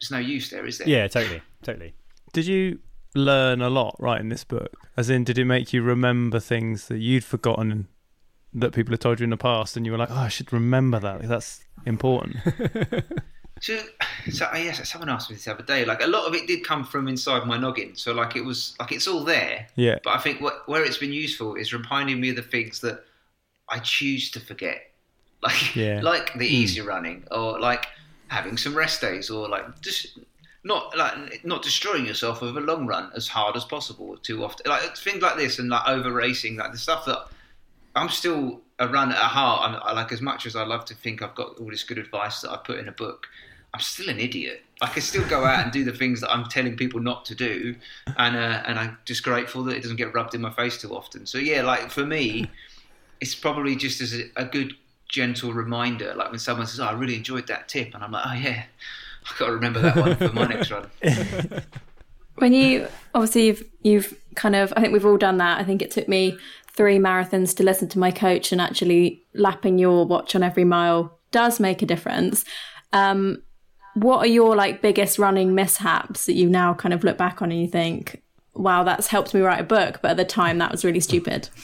there's 0.00 0.12
no 0.12 0.18
use 0.18 0.48
there, 0.48 0.64
is 0.64 0.78
there? 0.78 0.88
Yeah, 0.88 1.08
totally, 1.08 1.42
totally. 1.64 1.92
Did 2.32 2.46
you 2.46 2.78
learn 3.14 3.60
a 3.60 3.70
lot 3.70 3.96
writing 3.98 4.28
this 4.28 4.44
book? 4.44 4.76
As 4.96 5.10
in, 5.10 5.24
did 5.24 5.38
it 5.38 5.44
make 5.44 5.72
you 5.72 5.82
remember 5.82 6.40
things 6.40 6.88
that 6.88 6.98
you'd 6.98 7.24
forgotten 7.24 7.88
that 8.52 8.72
people 8.72 8.92
had 8.92 9.00
told 9.00 9.20
you 9.20 9.24
in 9.24 9.30
the 9.30 9.36
past, 9.36 9.76
and 9.76 9.86
you 9.86 9.92
were 9.92 9.98
like, 9.98 10.10
"Oh, 10.10 10.16
I 10.16 10.28
should 10.28 10.52
remember 10.52 10.98
that. 11.00 11.22
That's 11.22 11.64
important." 11.86 12.36
So, 13.62 13.78
so 14.28 14.46
I 14.46 14.58
yes, 14.58 14.90
someone 14.90 15.08
asked 15.08 15.30
me 15.30 15.36
this 15.36 15.44
the 15.44 15.52
other 15.52 15.62
day. 15.62 15.84
Like 15.84 16.02
a 16.02 16.06
lot 16.08 16.26
of 16.26 16.34
it 16.34 16.48
did 16.48 16.64
come 16.64 16.82
from 16.82 17.06
inside 17.06 17.46
my 17.46 17.56
noggin. 17.56 17.94
So 17.94 18.12
like 18.12 18.34
it 18.34 18.40
was 18.44 18.74
like 18.80 18.90
it's 18.90 19.06
all 19.06 19.22
there. 19.22 19.68
Yeah. 19.76 19.98
But 20.02 20.16
I 20.16 20.18
think 20.18 20.40
what, 20.40 20.68
where 20.68 20.84
it's 20.84 20.98
been 20.98 21.12
useful 21.12 21.54
is 21.54 21.72
reminding 21.72 22.20
me 22.20 22.30
of 22.30 22.36
the 22.36 22.42
things 22.42 22.80
that 22.80 23.04
I 23.68 23.78
choose 23.78 24.32
to 24.32 24.40
forget, 24.40 24.90
like 25.44 25.76
Yeah. 25.76 26.00
like 26.02 26.32
the 26.32 26.48
hmm. 26.48 26.54
easy 26.54 26.80
running 26.80 27.22
or 27.30 27.60
like 27.60 27.86
having 28.26 28.56
some 28.56 28.74
rest 28.74 29.00
days 29.00 29.30
or 29.30 29.48
like 29.48 29.80
just 29.80 30.18
not 30.64 30.96
like 30.96 31.44
not 31.44 31.62
destroying 31.62 32.06
yourself 32.06 32.42
over 32.42 32.58
a 32.58 32.62
long 32.62 32.86
run 32.86 33.10
as 33.16 33.28
hard 33.28 33.56
as 33.56 33.64
possible 33.64 34.16
too 34.18 34.44
often. 34.44 34.70
Like 34.70 34.96
things 34.96 35.22
like 35.22 35.36
this 35.36 35.58
and 35.58 35.68
like 35.68 35.88
over 35.88 36.12
racing, 36.12 36.56
like 36.56 36.72
the 36.72 36.78
stuff 36.78 37.04
that 37.06 37.26
I'm 37.94 38.08
still 38.08 38.60
a 38.78 38.88
run 38.88 39.10
at 39.10 39.16
heart. 39.16 39.68
I'm, 39.68 39.80
I 39.82 39.92
like 39.92 40.12
as 40.12 40.20
much 40.20 40.46
as 40.46 40.56
I 40.56 40.64
love 40.64 40.84
to 40.86 40.94
think 40.94 41.22
I've 41.22 41.34
got 41.34 41.58
all 41.58 41.70
this 41.70 41.84
good 41.84 41.98
advice 41.98 42.40
that 42.42 42.50
I 42.50 42.56
put 42.58 42.78
in 42.78 42.88
a 42.88 42.92
book. 42.92 43.26
I'm 43.74 43.80
still 43.80 44.08
an 44.08 44.20
idiot. 44.20 44.62
I 44.82 44.86
can 44.88 45.02
still 45.02 45.26
go 45.28 45.44
out 45.44 45.62
and 45.62 45.72
do 45.72 45.84
the 45.84 45.92
things 45.92 46.20
that 46.20 46.30
I'm 46.30 46.44
telling 46.44 46.76
people 46.76 47.00
not 47.00 47.24
to 47.26 47.34
do, 47.34 47.74
and 48.18 48.36
uh, 48.36 48.62
and 48.66 48.78
I'm 48.78 48.98
just 49.04 49.22
grateful 49.22 49.62
that 49.64 49.76
it 49.76 49.82
doesn't 49.82 49.96
get 49.96 50.12
rubbed 50.14 50.34
in 50.34 50.42
my 50.42 50.50
face 50.50 50.80
too 50.80 50.94
often. 50.94 51.24
So 51.26 51.38
yeah, 51.38 51.62
like 51.62 51.90
for 51.90 52.04
me, 52.04 52.50
it's 53.20 53.34
probably 53.34 53.76
just 53.76 54.00
as 54.00 54.14
a, 54.14 54.24
a 54.36 54.44
good 54.44 54.74
gentle 55.08 55.52
reminder. 55.52 56.14
Like 56.14 56.30
when 56.30 56.38
someone 56.38 56.66
says, 56.66 56.80
"Oh, 56.80 56.86
I 56.86 56.92
really 56.92 57.16
enjoyed 57.16 57.46
that 57.46 57.68
tip," 57.68 57.94
and 57.94 58.04
I'm 58.04 58.12
like, 58.12 58.26
"Oh 58.26 58.34
yeah, 58.34 58.64
I've 59.30 59.38
got 59.38 59.46
to 59.46 59.52
remember 59.52 59.80
that 59.80 59.96
one 59.96 60.16
for 60.16 60.32
my 60.32 60.46
next 60.46 60.70
run." 60.70 60.90
When 62.36 62.54
you 62.54 62.88
obviously 63.14 63.46
you've 63.46 63.64
you've 63.82 64.18
kind 64.34 64.56
of 64.56 64.72
I 64.74 64.80
think 64.80 64.92
we've 64.92 65.06
all 65.06 65.18
done 65.18 65.36
that. 65.36 65.60
I 65.60 65.64
think 65.64 65.82
it 65.82 65.90
took 65.90 66.08
me 66.08 66.38
three 66.74 66.98
marathons 66.98 67.54
to 67.56 67.62
listen 67.62 67.88
to 67.90 67.98
my 67.98 68.10
coach 68.10 68.52
and 68.52 68.60
actually 68.60 69.22
lapping 69.34 69.78
your 69.78 70.06
watch 70.06 70.34
on 70.34 70.42
every 70.42 70.64
mile 70.64 71.18
does 71.30 71.60
make 71.60 71.82
a 71.82 71.86
difference. 71.86 72.44
Um, 72.92 73.42
what 73.94 74.18
are 74.18 74.26
your 74.26 74.56
like 74.56 74.80
biggest 74.80 75.18
running 75.18 75.54
mishaps 75.54 76.26
that 76.26 76.32
you 76.32 76.48
now 76.48 76.72
kind 76.72 76.94
of 76.94 77.04
look 77.04 77.18
back 77.18 77.42
on 77.42 77.52
and 77.52 77.60
you 77.60 77.68
think, 77.68 78.22
wow, 78.54 78.82
that's 78.82 79.08
helped 79.08 79.34
me 79.34 79.40
write 79.40 79.60
a 79.60 79.64
book, 79.64 80.00
but 80.00 80.12
at 80.12 80.16
the 80.16 80.24
time 80.24 80.58
that 80.58 80.72
was 80.72 80.84
really 80.84 81.00
stupid. 81.00 81.48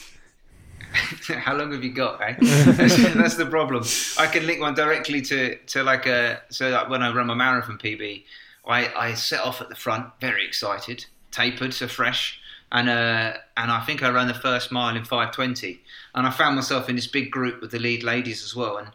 How 1.27 1.55
long 1.55 1.71
have 1.71 1.83
you 1.83 1.91
got? 1.91 2.21
Eh? 2.21 2.35
that's, 2.39 3.35
the 3.35 3.47
problem. 3.49 3.83
I 4.17 4.27
can 4.27 4.45
link 4.47 4.59
one 4.59 4.73
directly 4.73 5.21
to, 5.21 5.55
to 5.55 5.83
like 5.83 6.05
a 6.05 6.41
so 6.49 6.69
like 6.69 6.89
when 6.89 7.03
I 7.03 7.13
run 7.13 7.27
my 7.27 7.35
marathon 7.35 7.77
PB, 7.77 8.23
I, 8.67 8.87
I 8.95 9.13
set 9.13 9.41
off 9.41 9.61
at 9.61 9.69
the 9.69 9.75
front, 9.75 10.07
very 10.19 10.45
excited, 10.45 11.05
tapered, 11.31 11.73
so 11.73 11.87
fresh, 11.87 12.39
and 12.71 12.89
uh, 12.89 13.33
and 13.57 13.71
I 13.71 13.81
think 13.85 14.03
I 14.03 14.09
ran 14.09 14.27
the 14.27 14.33
first 14.33 14.71
mile 14.71 14.95
in 14.95 15.03
five 15.03 15.31
twenty, 15.31 15.81
and 16.15 16.25
I 16.25 16.31
found 16.31 16.55
myself 16.55 16.89
in 16.89 16.95
this 16.95 17.07
big 17.07 17.31
group 17.31 17.61
with 17.61 17.71
the 17.71 17.79
lead 17.79 18.03
ladies 18.03 18.43
as 18.43 18.55
well, 18.55 18.77
and 18.77 18.89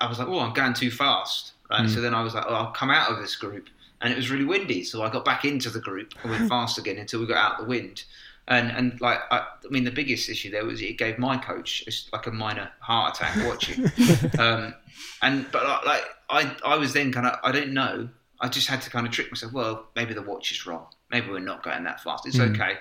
I 0.00 0.08
was 0.08 0.18
like, 0.18 0.28
oh, 0.28 0.40
I'm 0.40 0.52
going 0.52 0.74
too 0.74 0.90
fast, 0.90 1.52
right? 1.70 1.88
So 1.88 2.00
then 2.00 2.14
I 2.14 2.22
was 2.22 2.34
like, 2.34 2.44
oh, 2.46 2.54
I'll 2.54 2.72
come 2.72 2.90
out 2.90 3.10
of 3.10 3.18
this 3.18 3.36
group, 3.36 3.68
and 4.00 4.12
it 4.12 4.16
was 4.16 4.30
really 4.30 4.44
windy, 4.44 4.84
so 4.84 5.02
I 5.02 5.10
got 5.10 5.24
back 5.24 5.44
into 5.44 5.70
the 5.70 5.80
group 5.80 6.12
and 6.22 6.30
went 6.30 6.48
fast 6.48 6.78
again 6.78 6.98
until 6.98 7.20
we 7.20 7.26
got 7.26 7.36
out 7.36 7.60
of 7.60 7.66
the 7.66 7.70
wind. 7.70 8.04
And 8.48 8.70
and 8.70 9.00
like 9.00 9.18
I, 9.30 9.38
I 9.38 9.68
mean, 9.70 9.84
the 9.84 9.90
biggest 9.90 10.28
issue 10.28 10.50
there 10.50 10.64
was 10.64 10.80
it 10.80 10.98
gave 10.98 11.18
my 11.18 11.36
coach 11.36 11.84
like 12.12 12.26
a 12.26 12.30
minor 12.30 12.70
heart 12.80 13.16
attack 13.16 13.36
watching. 13.46 13.84
um, 14.38 14.74
and 15.22 15.46
but 15.50 15.64
like- 15.64 15.84
like 15.86 16.04
I 16.30 16.56
I 16.64 16.76
was 16.76 16.92
then 16.92 17.12
kind 17.12 17.26
of 17.26 17.38
I 17.42 17.52
don't 17.52 17.72
know. 17.72 18.08
I 18.40 18.48
just 18.48 18.68
had 18.68 18.82
to 18.82 18.90
kind 18.90 19.06
of 19.06 19.12
trick 19.12 19.30
myself. 19.32 19.52
Well, 19.52 19.86
maybe 19.96 20.12
the 20.14 20.22
watch 20.22 20.52
is 20.52 20.66
wrong. 20.66 20.86
Maybe 21.10 21.30
we're 21.30 21.38
not 21.40 21.62
going 21.62 21.84
that 21.84 22.02
fast. 22.02 22.26
It's 22.26 22.38
okay. 22.38 22.74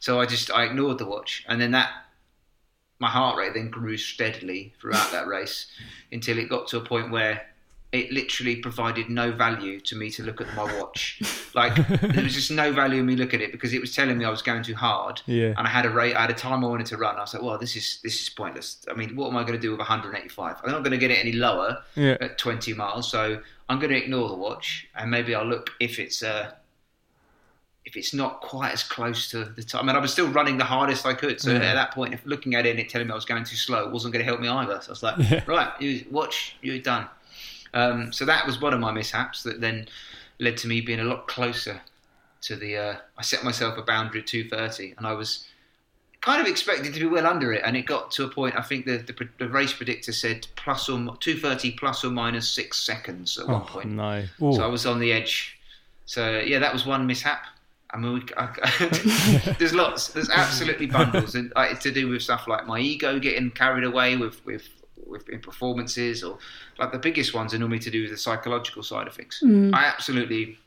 So 0.00 0.20
I 0.20 0.26
just 0.26 0.50
I 0.52 0.64
ignored 0.64 0.98
the 0.98 1.06
watch, 1.06 1.44
and 1.48 1.60
then 1.60 1.70
that 1.72 1.90
my 3.00 3.08
heart 3.08 3.36
rate 3.38 3.54
then 3.54 3.70
grew 3.70 3.96
steadily 3.96 4.74
throughout 4.80 5.10
that 5.12 5.26
race 5.26 5.66
until 6.12 6.38
it 6.38 6.48
got 6.48 6.66
to 6.68 6.76
a 6.78 6.80
point 6.80 7.10
where 7.10 7.42
it 7.90 8.12
literally 8.12 8.56
provided 8.56 9.08
no 9.08 9.32
value 9.32 9.80
to 9.80 9.96
me 9.96 10.10
to 10.10 10.22
look 10.22 10.40
at 10.42 10.54
my 10.54 10.64
watch. 10.78 11.20
Like 11.54 11.74
there 11.88 12.22
was 12.22 12.34
just 12.34 12.50
no 12.52 12.72
value 12.72 13.00
in 13.00 13.06
me 13.06 13.16
looking 13.16 13.40
at 13.40 13.46
it 13.48 13.52
because 13.52 13.72
it 13.72 13.80
was 13.80 13.92
telling 13.96 14.16
me 14.18 14.24
I 14.24 14.30
was 14.30 14.42
going 14.42 14.62
too 14.62 14.74
hard. 14.76 15.22
Yeah. 15.26 15.54
And 15.56 15.60
I 15.66 15.68
had 15.68 15.86
a 15.86 15.90
rate, 15.90 16.14
I 16.14 16.20
had 16.20 16.30
a 16.30 16.34
time 16.34 16.62
I 16.64 16.68
wanted 16.68 16.86
to 16.88 16.96
run. 16.98 17.16
I 17.16 17.20
was 17.22 17.32
like, 17.34 17.42
well, 17.42 17.58
this 17.58 17.74
is 17.74 17.98
this 18.04 18.20
is 18.22 18.28
pointless. 18.28 18.84
I 18.88 18.94
mean, 18.94 19.16
what 19.16 19.28
am 19.28 19.36
I 19.38 19.42
going 19.42 19.54
to 19.54 19.58
do 19.58 19.70
with 19.70 19.78
185? 19.80 20.56
I'm 20.62 20.70
not 20.70 20.80
going 20.84 20.92
to 20.92 20.98
get 20.98 21.10
it 21.10 21.18
any 21.18 21.32
lower 21.32 21.82
Yeah. 21.96 22.16
at 22.20 22.38
20 22.38 22.74
miles. 22.74 23.10
So 23.10 23.40
I'm 23.68 23.78
going 23.80 23.90
to 23.90 23.96
ignore 23.96 24.28
the 24.28 24.34
watch 24.36 24.86
and 24.94 25.10
maybe 25.10 25.34
I'll 25.34 25.46
look 25.46 25.70
if 25.80 25.98
it's 25.98 26.22
uh, 26.22 26.52
if 27.84 27.96
it's 27.96 28.12
not 28.12 28.42
quite 28.42 28.72
as 28.72 28.82
close 28.84 29.30
to 29.30 29.46
the 29.46 29.62
time. 29.62 29.84
I 29.84 29.86
mean, 29.86 29.96
I 29.96 29.98
was 30.00 30.12
still 30.12 30.28
running 30.28 30.58
the 30.58 30.64
hardest 30.64 31.06
I 31.06 31.14
could. 31.14 31.40
So 31.40 31.54
at 31.56 31.60
that 31.74 31.92
point, 31.92 32.12
if 32.12 32.24
looking 32.26 32.54
at 32.54 32.66
it 32.66 32.70
and 32.70 32.78
it 32.78 32.90
telling 32.90 33.06
me 33.08 33.12
I 33.12 33.16
was 33.16 33.24
going 33.24 33.44
too 33.44 33.56
slow, 33.56 33.86
it 33.86 33.90
wasn't 33.90 34.12
going 34.12 34.24
to 34.24 34.30
help 34.30 34.40
me 34.40 34.48
either. 34.48 34.78
So 34.82 34.90
I 34.90 34.92
was 34.92 35.02
like, 35.02 35.48
right, 35.48 35.72
you 35.80 36.04
watch, 36.10 36.56
you're 36.60 36.78
done. 36.78 37.06
Um, 37.74 38.12
so 38.12 38.24
that 38.24 38.46
was 38.46 38.60
one 38.60 38.72
of 38.74 38.80
my 38.80 38.92
mishaps 38.92 39.42
that 39.42 39.60
then 39.60 39.88
led 40.38 40.56
to 40.58 40.68
me 40.68 40.80
being 40.80 41.00
a 41.00 41.04
lot 41.04 41.28
closer 41.28 41.80
to 42.42 42.56
the. 42.56 42.76
Uh, 42.76 42.96
I 43.16 43.22
set 43.22 43.44
myself 43.44 43.76
a 43.78 43.82
boundary 43.82 44.20
at 44.20 44.26
2:30, 44.26 44.96
and 44.96 45.06
I 45.06 45.12
was 45.12 45.46
kind 46.20 46.40
of 46.42 46.48
expecting 46.48 46.92
to 46.92 46.98
be 47.00 47.06
well 47.06 47.26
under 47.26 47.52
it, 47.52 47.62
and 47.64 47.76
it 47.76 47.86
got 47.86 48.10
to 48.12 48.24
a 48.24 48.28
point. 48.28 48.56
I 48.56 48.62
think 48.62 48.86
the 48.86 48.98
the, 48.98 49.28
the 49.38 49.48
race 49.48 49.72
predictor 49.72 50.12
said 50.12 50.46
plus 50.56 50.88
or 50.88 50.98
2:30 50.98 51.76
plus 51.78 52.04
or 52.04 52.10
minus 52.10 52.48
six 52.48 52.78
seconds 52.84 53.38
at 53.38 53.46
one 53.46 53.62
Oh, 53.62 53.64
point. 53.64 53.90
no. 53.90 54.24
So 54.38 54.62
I 54.62 54.66
was 54.66 54.86
on 54.86 54.98
the 54.98 55.12
edge. 55.12 55.58
So 56.06 56.38
yeah, 56.38 56.58
that 56.60 56.72
was 56.72 56.86
one 56.86 57.06
mishap. 57.06 57.42
I 57.90 57.96
mean, 57.96 58.12
we, 58.14 58.22
I, 58.36 59.54
there's 59.58 59.74
lots. 59.74 60.08
There's 60.08 60.28
absolutely 60.30 60.86
bundles, 60.86 61.34
and 61.34 61.52
uh, 61.56 61.66
it's 61.70 61.82
to 61.84 61.90
do 61.90 62.08
with 62.08 62.22
stuff 62.22 62.46
like 62.46 62.66
my 62.66 62.78
ego 62.78 63.18
getting 63.18 63.50
carried 63.50 63.84
away 63.84 64.16
with 64.16 64.44
with 64.44 64.68
in 65.30 65.40
performances, 65.40 66.22
or 66.22 66.38
like 66.78 66.92
the 66.92 66.98
biggest 66.98 67.34
ones 67.34 67.54
are 67.54 67.58
normally 67.58 67.78
to 67.80 67.90
do 67.90 68.02
with 68.02 68.10
the 68.10 68.16
psychological 68.16 68.82
side 68.82 69.06
of 69.06 69.14
things. 69.14 69.40
I 69.74 69.84
absolutely. 69.84 70.58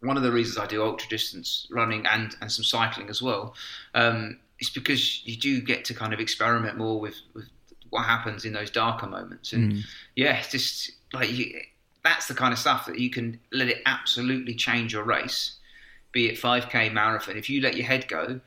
One 0.00 0.16
of 0.16 0.22
the 0.22 0.30
reasons 0.30 0.58
I 0.58 0.66
do 0.66 0.82
ultra 0.84 1.08
distance 1.08 1.66
running 1.70 2.06
and 2.06 2.36
and 2.40 2.52
some 2.52 2.64
cycling 2.64 3.08
as 3.08 3.22
well, 3.22 3.54
um, 3.94 4.38
is 4.60 4.70
because 4.70 5.26
you 5.26 5.36
do 5.36 5.60
get 5.60 5.84
to 5.86 5.94
kind 5.94 6.12
of 6.12 6.20
experiment 6.20 6.76
more 6.76 7.00
with 7.00 7.16
with 7.34 7.48
what 7.90 8.04
happens 8.04 8.44
in 8.44 8.52
those 8.52 8.70
darker 8.70 9.06
moments, 9.06 9.52
and 9.52 9.84
yeah, 10.14 10.42
just 10.42 10.90
like 11.12 11.30
you, 11.30 11.60
that's 12.04 12.28
the 12.28 12.34
kind 12.34 12.52
of 12.52 12.58
stuff 12.58 12.86
that 12.86 12.98
you 12.98 13.10
can 13.10 13.40
let 13.52 13.68
it 13.68 13.82
absolutely 13.86 14.54
change 14.54 14.92
your 14.92 15.02
race, 15.02 15.56
be 16.12 16.28
it 16.28 16.36
5k 16.38 16.92
marathon. 16.92 17.36
If 17.36 17.48
you 17.50 17.60
let 17.60 17.76
your 17.76 17.86
head 17.86 18.06
go, 18.06 18.40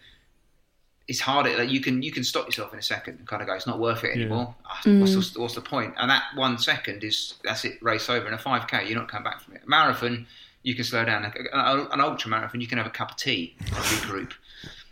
it's 1.10 1.20
harder. 1.20 1.58
Like 1.58 1.70
you 1.72 1.82
can 1.82 2.04
you 2.04 2.12
can 2.12 2.24
stop 2.24 2.46
yourself 2.46 2.72
in 2.72 2.78
a 2.80 2.84
second 2.84 3.18
and 3.18 3.28
kind 3.28 3.42
of 3.42 3.48
go, 3.48 3.56
it's 3.56 3.66
not 3.68 3.80
worth 3.80 4.04
it 4.04 4.16
anymore. 4.16 4.54
Ah, 4.66 4.80
What's, 4.86 5.34
the, 5.34 5.42
what's 5.42 5.56
the 5.56 5.62
point? 5.62 5.96
And 5.98 6.10
that 6.10 6.24
one 6.36 6.58
second 6.60 7.04
is 7.04 7.34
that's 7.44 7.66
it, 7.66 7.82
race 7.82 8.10
over. 8.10 8.28
In 8.28 8.34
a 8.34 8.38
5k, 8.38 8.88
you're 8.88 8.98
not 8.98 9.10
coming 9.10 9.24
back 9.24 9.42
from 9.42 9.56
it. 9.56 9.68
marathon, 9.68 10.28
you 10.62 10.76
can 10.76 10.84
slow 10.84 11.04
down. 11.04 11.26
An, 11.26 11.34
an 11.92 12.00
ultra 12.00 12.30
marathon, 12.30 12.62
you 12.62 12.68
can 12.68 12.78
have 12.78 12.86
a 12.88 12.92
cup 12.92 13.10
of 13.12 13.18
tea 13.18 13.56
and 13.60 13.70
regroup. 13.76 14.34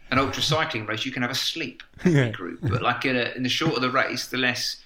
An 0.09 0.17
ultra 0.17 0.41
cycling 0.41 0.87
race, 0.87 1.05
you 1.05 1.11
can 1.11 1.21
have 1.21 1.29
a 1.31 1.35
sleep 1.35 1.83
and 2.03 2.13
regroup. 2.35 2.57
But 2.67 2.81
like 2.81 3.05
in, 3.05 3.15
a, 3.15 3.31
in 3.35 3.43
the 3.43 3.49
shorter 3.49 3.79
the 3.79 3.91
race, 3.91 4.27
the 4.27 4.37
less 4.37 4.81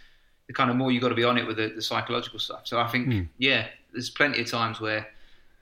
the 0.47 0.53
kind 0.53 0.69
of 0.69 0.75
more 0.75 0.91
you 0.91 0.99
got 0.99 1.09
to 1.09 1.15
be 1.15 1.23
on 1.23 1.37
it 1.37 1.47
with 1.47 1.55
the, 1.57 1.67
the 1.69 1.81
psychological 1.81 2.39
stuff. 2.39 2.61
So 2.65 2.77
I 2.77 2.87
think, 2.89 3.07
yeah, 3.37 3.67
there's 3.93 4.09
plenty 4.09 4.41
of 4.41 4.47
times 4.51 4.81
where 4.81 5.07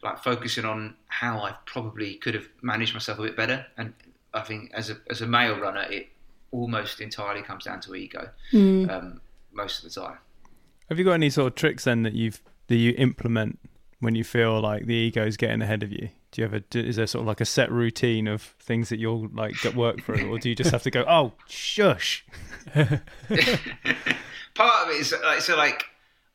like 0.01 0.17
focusing 0.23 0.65
on 0.65 0.95
how 1.09 1.39
I 1.39 1.53
probably 1.65 2.15
could 2.15 2.33
have 2.33 2.47
managed 2.63 2.93
myself 2.95 3.19
a 3.19 3.21
bit 3.23 3.35
better. 3.35 3.65
And 3.77 3.93
I 4.33 4.41
think 4.41 4.71
as 4.73 4.89
a 4.89 4.97
as 5.09 5.21
a 5.21 5.27
male 5.27 5.59
runner, 5.59 5.85
it 5.89 6.09
almost 6.51 7.01
entirely 7.01 7.41
comes 7.41 7.65
down 7.65 7.79
to 7.81 7.95
ego 7.95 8.29
um, 8.53 9.21
most 9.51 9.83
of 9.83 9.93
the 9.93 10.01
time. 10.01 10.17
Have 10.89 10.97
you 10.97 11.05
got 11.05 11.13
any 11.13 11.29
sort 11.29 11.47
of 11.47 11.55
tricks 11.55 11.83
then 11.83 12.03
that 12.03 12.13
you've 12.13 12.41
that 12.67 12.75
you 12.75 12.93
implement 12.97 13.59
when 13.99 14.15
you 14.15 14.23
feel 14.23 14.59
like 14.61 14.85
the 14.85 14.93
ego's 14.93 15.37
getting 15.37 15.61
ahead 15.61 15.83
of 15.83 15.91
you? 15.91 16.09
Do 16.31 16.41
you 16.41 16.45
ever? 16.47 16.59
Do, 16.59 16.79
is 16.79 16.95
there 16.95 17.07
sort 17.07 17.21
of 17.21 17.27
like 17.27 17.41
a 17.41 17.45
set 17.45 17.71
routine 17.71 18.27
of 18.27 18.41
things 18.41 18.89
that 18.89 18.99
you'll 18.99 19.29
like 19.33 19.55
get 19.61 19.75
work 19.75 20.01
through, 20.01 20.31
or 20.31 20.37
do 20.39 20.49
you 20.49 20.55
just 20.55 20.71
have 20.71 20.83
to 20.83 20.91
go? 20.91 21.03
Oh, 21.07 21.33
shush. 21.47 22.25
part 22.73 22.99
of 24.85 24.89
it 24.89 24.99
is 24.99 25.13
like 25.23 25.41
so 25.41 25.55
like 25.55 25.85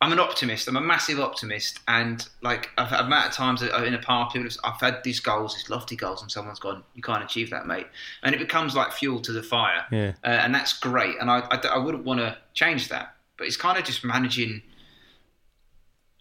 I'm 0.04 0.12
an 0.12 0.18
optimist. 0.18 0.68
I'm 0.68 0.76
a 0.76 0.82
massive 0.82 1.18
optimist, 1.18 1.80
and 1.88 2.28
like 2.42 2.68
I've 2.76 2.88
had 2.88 3.06
amount 3.06 3.28
of 3.28 3.32
times 3.32 3.62
in 3.62 3.94
a 3.94 3.98
party, 3.98 4.44
I've 4.62 4.78
had 4.78 5.02
these 5.02 5.18
goals, 5.18 5.54
these 5.54 5.70
lofty 5.70 5.96
goals, 5.96 6.20
and 6.20 6.30
someone's 6.30 6.58
gone, 6.58 6.84
"You 6.94 7.00
can't 7.00 7.24
achieve 7.24 7.48
that, 7.48 7.66
mate," 7.66 7.86
and 8.22 8.34
it 8.34 8.38
becomes 8.38 8.76
like 8.76 8.92
fuel 8.92 9.20
to 9.22 9.32
the 9.32 9.42
fire, 9.42 9.86
Yeah. 9.90 10.12
uh, 10.22 10.26
and 10.26 10.54
that's 10.54 10.78
great. 10.78 11.16
And 11.18 11.30
I, 11.30 11.38
I, 11.50 11.56
I 11.68 11.78
wouldn't 11.78 12.04
want 12.04 12.20
to 12.20 12.36
change 12.52 12.88
that, 12.88 13.14
but 13.38 13.46
it's 13.46 13.56
kind 13.56 13.78
of 13.78 13.84
just 13.84 14.04
managing 14.04 14.60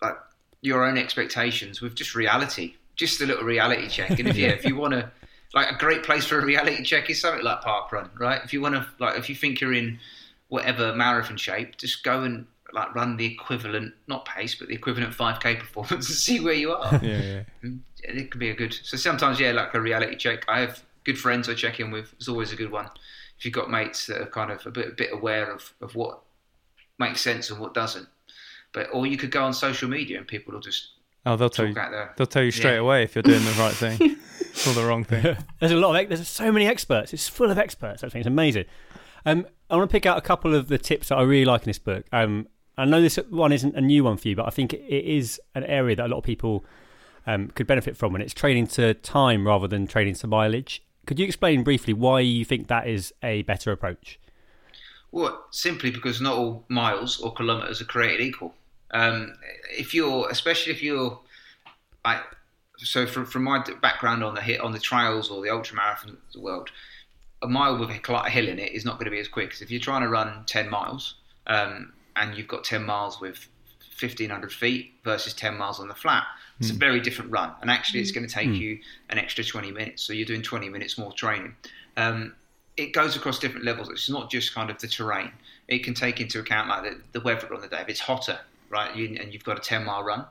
like 0.01 0.15
your 0.61 0.85
own 0.85 0.97
expectations 0.97 1.81
with 1.81 1.93
just 1.93 2.15
reality, 2.15 2.75
just 2.95 3.19
a 3.19 3.25
little 3.25 3.43
reality 3.43 3.89
check. 3.89 4.11
And 4.11 4.29
if 4.29 4.37
yeah, 4.43 4.51
if 4.51 4.63
you 4.63 4.77
want 4.77 4.93
to, 4.93 5.11
like 5.53 5.69
a 5.69 5.75
great 5.77 6.03
place 6.03 6.23
for 6.23 6.39
a 6.39 6.45
reality 6.45 6.83
check 6.83 7.09
is 7.09 7.19
something 7.19 7.43
like 7.43 7.59
Park 7.59 7.91
Run, 7.91 8.09
right? 8.17 8.39
If 8.45 8.53
you 8.53 8.61
want 8.61 8.75
to, 8.75 8.87
like, 8.99 9.17
if 9.17 9.27
you 9.27 9.35
think 9.35 9.59
you're 9.59 9.73
in 9.73 9.99
whatever 10.47 10.95
marathon 10.95 11.35
shape, 11.35 11.75
just 11.77 12.01
go 12.05 12.23
and 12.23 12.45
like 12.73 12.93
run 12.95 13.17
the 13.17 13.25
equivalent, 13.25 13.93
not 14.07 14.25
pace, 14.25 14.55
but 14.55 14.67
the 14.67 14.73
equivalent 14.75 15.13
5k 15.13 15.59
performance 15.59 16.07
and 16.09 16.17
see 16.27 16.39
where 16.39 16.53
you 16.53 16.71
are. 16.73 16.99
Yeah, 17.03 17.43
yeah. 17.63 17.69
It 18.03 18.31
can 18.31 18.39
be 18.39 18.49
a 18.49 18.55
good. 18.55 18.73
So 18.83 18.97
sometimes, 18.97 19.39
yeah, 19.39 19.51
like 19.51 19.73
a 19.73 19.79
reality 19.81 20.15
check. 20.15 20.43
I 20.49 20.59
have 20.61 20.83
good 21.03 21.17
friends 21.17 21.47
I 21.49 21.53
check 21.53 21.79
in 21.79 21.91
with. 21.91 22.11
It's 22.13 22.27
always 22.27 22.51
a 22.51 22.55
good 22.55 22.71
one. 22.71 22.89
If 23.37 23.45
you've 23.45 23.53
got 23.53 23.69
mates 23.69 24.07
that 24.07 24.21
are 24.21 24.25
kind 24.25 24.51
of 24.51 24.65
a 24.65 24.71
bit, 24.71 24.87
a 24.87 24.91
bit 24.91 25.09
aware 25.13 25.51
of, 25.51 25.73
of 25.81 25.95
what 25.95 26.19
makes 26.99 27.21
sense 27.21 27.49
and 27.49 27.59
what 27.59 27.73
doesn't. 27.73 28.07
But 28.73 28.87
or 28.91 29.05
you 29.05 29.17
could 29.17 29.31
go 29.31 29.43
on 29.43 29.53
social 29.53 29.87
media 29.89 30.17
and 30.17 30.27
people 30.27 30.53
will 30.53 30.61
just 30.61 30.89
Oh, 31.25 31.37
they'll 31.37 31.49
tell 31.49 31.67
you. 31.67 31.73
talk. 31.73 32.17
They'll 32.17 32.27
tell 32.27 32.43
you 32.43 32.51
straight 32.51 32.73
Yeah. 32.75 32.79
away 32.81 33.03
if 33.03 33.15
you're 33.15 33.21
doing 33.21 33.43
the 33.45 33.51
right 33.51 33.73
thing 33.73 33.97
or 34.67 34.73
the 34.73 34.83
wrong 34.85 35.03
thing. 35.05 35.37
There's 35.59 35.71
a 35.71 35.77
lot 35.77 35.95
of 35.95 36.09
there's 36.09 36.27
so 36.27 36.51
many 36.51 36.67
experts. 36.67 37.13
It's 37.13 37.29
full 37.29 37.49
of 37.49 37.57
experts. 37.57 38.03
I 38.03 38.09
think 38.09 38.21
it's 38.21 38.27
amazing. 38.27 38.65
Um, 39.25 39.47
I 39.69 39.77
want 39.77 39.89
to 39.89 39.91
pick 39.91 40.05
out 40.05 40.17
a 40.17 40.21
couple 40.21 40.53
of 40.53 40.67
the 40.67 40.77
tips 40.77 41.07
that 41.07 41.15
I 41.17 41.21
really 41.21 41.45
like 41.45 41.61
in 41.61 41.69
this 41.69 41.79
book. 41.79 42.05
Um, 42.11 42.47
I 42.77 42.85
know 42.85 43.01
this 43.01 43.17
one 43.29 43.51
isn't 43.51 43.75
a 43.75 43.81
new 43.81 44.03
one 44.03 44.17
for 44.17 44.27
you, 44.29 44.35
but 44.35 44.47
I 44.47 44.49
think 44.49 44.73
it 44.73 45.05
is 45.05 45.39
an 45.53 45.63
area 45.65 45.95
that 45.95 46.07
a 46.07 46.09
lot 46.09 46.17
of 46.17 46.23
people 46.23 46.65
um, 47.27 47.49
could 47.49 47.67
benefit 47.67 47.95
from, 47.95 48.15
and 48.15 48.23
it's 48.23 48.33
training 48.33 48.67
to 48.67 48.93
time 48.95 49.45
rather 49.45 49.67
than 49.67 49.87
training 49.87 50.15
to 50.15 50.27
mileage. 50.27 50.81
Could 51.05 51.19
you 51.19 51.25
explain 51.25 51.63
briefly 51.63 51.93
why 51.93 52.21
you 52.21 52.45
think 52.45 52.67
that 52.67 52.87
is 52.87 53.13
a 53.21 53.43
better 53.43 53.71
approach? 53.71 54.19
Well, 55.11 55.45
simply 55.51 55.91
because 55.91 56.19
not 56.21 56.35
all 56.35 56.65
miles 56.69 57.19
or 57.19 57.33
kilometres 57.33 57.81
are 57.81 57.85
created 57.85 58.21
equal. 58.21 58.55
Um, 58.91 59.35
if 59.69 59.93
you're, 59.93 60.29
especially 60.29 60.73
if 60.73 60.81
you're, 60.81 61.19
I, 62.03 62.21
so 62.77 63.05
from, 63.05 63.25
from 63.25 63.43
my 63.43 63.63
background 63.81 64.23
on 64.23 64.33
the 64.33 64.41
hit 64.41 64.59
on 64.59 64.71
the 64.71 64.79
trails 64.79 65.29
or 65.29 65.43
the 65.43 65.49
ultra 65.49 65.77
the 66.33 66.39
world, 66.39 66.71
a 67.43 67.47
mile 67.47 67.77
with 67.77 67.89
a 67.89 68.29
hill 68.29 68.47
in 68.47 68.57
it 68.57 68.71
is 68.71 68.85
not 68.85 68.93
going 68.93 69.05
to 69.05 69.11
be 69.11 69.19
as 69.19 69.27
quick 69.27 69.51
as 69.53 69.61
if 69.61 69.69
you're 69.69 69.79
trying 69.79 70.01
to 70.01 70.09
run 70.09 70.43
10 70.45 70.69
miles 70.69 71.15
um, 71.47 71.93
and 72.15 72.35
you've 72.35 72.47
got 72.47 72.63
10 72.63 72.83
miles 72.83 73.19
with 73.19 73.47
1500 73.99 74.51
feet 74.51 74.93
versus 75.03 75.33
10 75.33 75.57
miles 75.57 75.79
on 75.79 75.87
the 75.87 75.95
flat. 75.95 76.25
It's 76.59 76.69
a 76.69 76.73
very 76.73 76.99
different 76.99 77.31
run, 77.31 77.51
and 77.61 77.69
actually, 77.69 77.99
it's 77.99 78.11
going 78.11 78.27
to 78.27 78.33
take 78.33 78.49
you 78.49 78.79
an 79.09 79.17
extra 79.17 79.43
20 79.43 79.71
minutes. 79.71 80.03
So 80.03 80.13
you're 80.13 80.25
doing 80.25 80.41
20 80.41 80.69
minutes 80.69 80.97
more 80.97 81.11
training. 81.11 81.55
Um, 81.97 82.35
it 82.77 82.93
goes 82.93 83.15
across 83.15 83.39
different 83.39 83.65
levels. 83.65 83.89
It's 83.89 84.09
not 84.09 84.31
just 84.31 84.53
kind 84.53 84.69
of 84.69 84.79
the 84.79 84.87
terrain. 84.87 85.31
It 85.67 85.83
can 85.83 85.93
take 85.93 86.21
into 86.21 86.39
account 86.39 86.69
like 86.69 86.83
the, 86.83 87.01
the 87.11 87.21
weather 87.21 87.53
on 87.53 87.61
the 87.61 87.67
day. 87.67 87.81
If 87.81 87.89
it's 87.89 87.99
hotter, 87.99 88.39
right, 88.69 88.95
you, 88.95 89.17
and 89.19 89.33
you've 89.33 89.43
got 89.43 89.57
a 89.57 89.61
10 89.61 89.85
mile 89.85 90.03
run, 90.03 90.25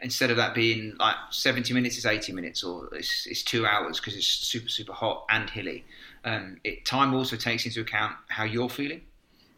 instead 0.00 0.30
of 0.30 0.36
that 0.36 0.54
being 0.54 0.94
like 0.98 1.16
70 1.30 1.72
minutes, 1.74 1.96
it's 1.96 2.06
80 2.06 2.32
minutes 2.32 2.64
or 2.64 2.88
it's, 2.94 3.26
it's 3.26 3.42
two 3.42 3.66
hours 3.66 3.98
because 3.98 4.16
it's 4.16 4.26
super, 4.26 4.68
super 4.68 4.92
hot 4.92 5.24
and 5.28 5.50
hilly. 5.50 5.84
Um, 6.24 6.58
it, 6.64 6.84
time 6.84 7.14
also 7.14 7.36
takes 7.36 7.66
into 7.66 7.80
account 7.80 8.16
how 8.28 8.44
you're 8.44 8.68
feeling. 8.68 9.02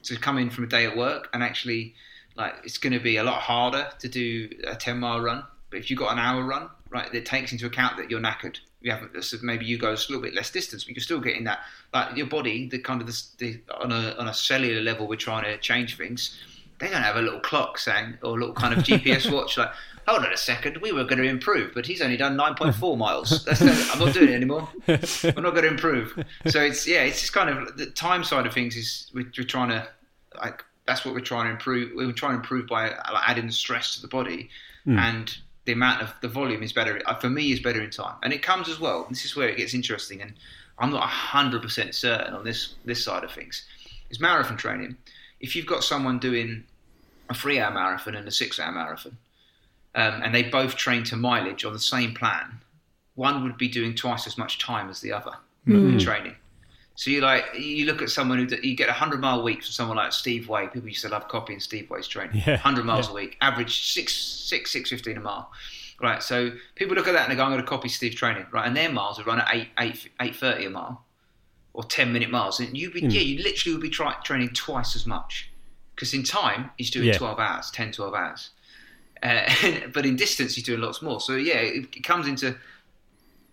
So 0.02 0.16
come 0.16 0.38
in 0.38 0.50
from 0.50 0.64
a 0.64 0.66
day 0.66 0.86
at 0.86 0.96
work 0.96 1.28
and 1.32 1.42
actually, 1.42 1.94
like, 2.36 2.54
it's 2.64 2.78
going 2.78 2.92
to 2.92 3.00
be 3.00 3.16
a 3.16 3.24
lot 3.24 3.40
harder 3.40 3.88
to 3.98 4.08
do 4.08 4.48
a 4.66 4.74
10 4.74 4.98
mile 4.98 5.20
run. 5.20 5.44
But 5.70 5.78
if 5.78 5.90
you've 5.90 5.98
got 5.98 6.12
an 6.12 6.18
hour 6.18 6.42
run, 6.42 6.68
right, 6.90 7.12
it 7.14 7.26
takes 7.26 7.52
into 7.52 7.66
account 7.66 7.96
that 7.96 8.10
you're 8.10 8.20
knackered. 8.20 8.58
You 8.80 8.92
haven't, 8.92 9.22
so 9.22 9.36
maybe 9.42 9.66
you 9.66 9.78
go 9.78 9.90
a 9.90 9.92
little 9.92 10.20
bit 10.20 10.34
less 10.34 10.50
distance, 10.50 10.84
but 10.84 10.96
you're 10.96 11.02
still 11.02 11.20
getting 11.20 11.44
that, 11.44 11.60
like 11.92 12.16
your 12.16 12.26
body, 12.26 12.68
the 12.68 12.78
kind 12.78 13.00
of 13.00 13.06
the, 13.06 13.22
the 13.38 13.60
on 13.78 13.92
a 13.92 14.14
on 14.18 14.26
a 14.26 14.32
cellular 14.32 14.80
level, 14.80 15.06
we're 15.06 15.16
trying 15.16 15.44
to 15.44 15.58
change 15.58 15.98
things. 15.98 16.40
They 16.80 16.88
don't 16.88 17.02
have 17.02 17.16
a 17.16 17.22
little 17.22 17.40
clock 17.40 17.78
saying 17.78 18.18
or 18.22 18.30
a 18.30 18.40
little 18.40 18.54
kind 18.54 18.74
of 18.74 18.84
GPS 18.84 19.30
watch 19.30 19.58
like, 19.58 19.70
hold 20.08 20.24
on 20.24 20.32
a 20.32 20.36
second, 20.36 20.78
we 20.78 20.92
were 20.92 21.04
going 21.04 21.22
to 21.22 21.28
improve, 21.28 21.72
but 21.74 21.86
he's 21.86 22.00
only 22.00 22.16
done 22.16 22.36
9.4 22.36 22.98
miles. 22.98 23.44
That's 23.46 23.62
I'm 23.62 23.98
not 23.98 24.14
doing 24.14 24.30
it 24.30 24.34
anymore. 24.34 24.68
We're 24.86 24.96
not 24.96 25.54
going 25.54 25.62
to 25.62 25.68
improve. 25.68 26.24
So 26.46 26.60
it's 26.62 26.86
yeah, 26.86 27.02
it's 27.02 27.20
just 27.20 27.32
kind 27.32 27.50
of 27.50 27.76
the 27.76 27.86
time 27.86 28.24
side 28.24 28.46
of 28.46 28.52
things 28.52 28.76
is 28.76 29.10
we're, 29.14 29.30
we're 29.36 29.44
trying 29.44 29.68
to 29.68 29.86
like 30.42 30.64
that's 30.86 31.04
what 31.04 31.14
we're 31.14 31.20
trying 31.20 31.46
to 31.46 31.52
improve. 31.52 31.92
We're 31.94 32.10
trying 32.12 32.32
to 32.32 32.38
improve 32.38 32.66
by 32.66 32.88
like, 32.88 33.28
adding 33.28 33.46
the 33.46 33.52
stress 33.52 33.94
to 33.96 34.02
the 34.02 34.08
body 34.08 34.50
and 34.86 35.36
the 35.66 35.72
amount 35.72 36.02
of 36.02 36.12
the 36.20 36.28
volume 36.28 36.62
is 36.62 36.72
better 36.72 37.00
uh, 37.06 37.14
for 37.14 37.30
me 37.30 37.52
is 37.52 37.60
better 37.60 37.82
in 37.82 37.90
time 37.90 38.16
and 38.22 38.32
it 38.32 38.42
comes 38.42 38.68
as 38.68 38.80
well 38.80 39.06
this 39.08 39.24
is 39.24 39.36
where 39.36 39.48
it 39.48 39.56
gets 39.56 39.74
interesting 39.74 40.20
and 40.20 40.34
i'm 40.78 40.90
not 40.90 41.08
100% 41.08 41.94
certain 41.94 42.34
on 42.34 42.44
this 42.44 42.74
this 42.84 43.04
side 43.04 43.24
of 43.24 43.30
things 43.30 43.64
is 44.10 44.20
marathon 44.20 44.56
training 44.56 44.96
if 45.38 45.54
you've 45.54 45.66
got 45.66 45.84
someone 45.84 46.18
doing 46.18 46.64
a 47.30 47.34
three 47.34 47.58
hour 47.58 47.72
marathon 47.72 48.14
and 48.14 48.28
a 48.28 48.30
six 48.30 48.58
hour 48.58 48.72
marathon 48.72 49.16
um, 49.94 50.22
and 50.22 50.34
they 50.34 50.42
both 50.42 50.76
train 50.76 51.02
to 51.04 51.16
mileage 51.16 51.64
on 51.64 51.72
the 51.72 51.78
same 51.78 52.12
plan 52.14 52.60
one 53.14 53.42
would 53.42 53.56
be 53.56 53.68
doing 53.68 53.94
twice 53.94 54.26
as 54.26 54.36
much 54.36 54.58
time 54.58 54.90
as 54.90 55.00
the 55.00 55.12
other 55.12 55.32
in 55.66 55.98
training 55.98 56.34
so 57.00 57.10
you 57.10 57.22
like 57.22 57.46
you 57.58 57.86
look 57.86 58.02
at 58.02 58.10
someone 58.10 58.46
who 58.46 58.56
you 58.62 58.76
get 58.76 58.90
a 58.90 58.92
hundred 58.92 59.20
mile 59.20 59.42
week 59.42 59.62
from 59.62 59.72
someone 59.72 59.96
like 59.96 60.12
Steve 60.12 60.50
Way. 60.50 60.68
People 60.68 60.86
used 60.88 61.00
to 61.00 61.08
love 61.08 61.28
copying 61.28 61.58
Steve 61.58 61.88
Way's 61.88 62.06
training. 62.06 62.42
Yeah, 62.46 62.56
hundred 62.56 62.84
miles 62.84 63.06
yeah. 63.06 63.12
a 63.12 63.14
week, 63.14 63.38
average 63.40 63.90
six 63.90 64.14
six 64.14 64.70
six 64.70 64.90
fifteen 64.90 65.16
a 65.16 65.20
mile. 65.20 65.50
Right. 65.98 66.22
So 66.22 66.52
people 66.74 66.94
look 66.94 67.08
at 67.08 67.12
that 67.12 67.22
and 67.22 67.32
they 67.32 67.36
go, 67.36 67.44
"I'm 67.44 67.50
going 67.52 67.62
to 67.62 67.66
copy 67.66 67.88
Steve's 67.88 68.16
training." 68.16 68.44
Right, 68.52 68.66
and 68.66 68.76
their 68.76 68.92
miles 68.92 69.18
are 69.18 69.24
run 69.24 69.40
at 69.40 69.48
eight 69.50 69.68
eight 69.78 70.10
eight 70.20 70.36
thirty 70.36 70.66
a 70.66 70.70
mile, 70.70 71.02
or 71.72 71.84
ten 71.84 72.12
minute 72.12 72.28
miles. 72.28 72.60
And 72.60 72.76
you 72.76 72.90
be 72.90 73.00
yeah, 73.00 73.22
you 73.22 73.42
literally 73.42 73.76
would 73.76 73.82
be 73.82 73.88
try, 73.88 74.12
training 74.22 74.50
twice 74.50 74.94
as 74.94 75.06
much 75.06 75.49
because 76.00 76.14
in 76.14 76.22
time 76.22 76.70
he's 76.78 76.90
doing 76.90 77.08
Yeah. 77.08 77.18
twelve 77.18 77.38
hours, 77.38 77.70
10, 77.70 77.92
12 77.92 78.14
hours. 78.14 78.50
Uh, 79.22 79.42
but 79.92 80.06
in 80.06 80.16
distance 80.16 80.54
he's 80.54 80.64
doing 80.64 80.80
lots 80.80 81.02
more. 81.02 81.20
So 81.20 81.34
yeah, 81.36 81.56
it, 81.58 81.94
it 81.94 82.04
comes 82.04 82.26
into 82.26 82.56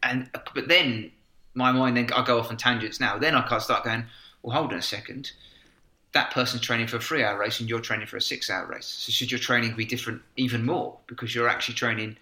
and 0.01 0.29
but 0.55 0.69
then 0.69 1.11
my 1.55 1.73
mind 1.73 1.97
then 1.97 2.09
I 2.15 2.23
go 2.23 2.39
off 2.39 2.49
on 2.49 2.55
tangents 2.55 3.01
now. 3.01 3.17
Then 3.17 3.35
I 3.35 3.45
can't 3.45 3.61
start 3.61 3.83
going. 3.83 4.05
Well, 4.41 4.55
hold 4.55 4.71
on 4.71 4.79
a 4.79 4.81
second. 4.81 5.31
That 6.13 6.31
person's 6.31 6.61
training 6.61 6.87
for 6.87 6.95
a 6.97 7.01
three-hour 7.01 7.37
race, 7.37 7.59
and 7.59 7.69
you're 7.69 7.81
training 7.81 8.07
for 8.07 8.15
a 8.15 8.21
six-hour 8.21 8.65
race. 8.67 8.85
So 8.85 9.11
should 9.11 9.29
your 9.29 9.39
training 9.39 9.75
be 9.75 9.83
different 9.83 10.21
even 10.37 10.65
more? 10.65 10.97
Because 11.07 11.35
you're 11.35 11.49
actually 11.49 11.75
training. 11.75 12.15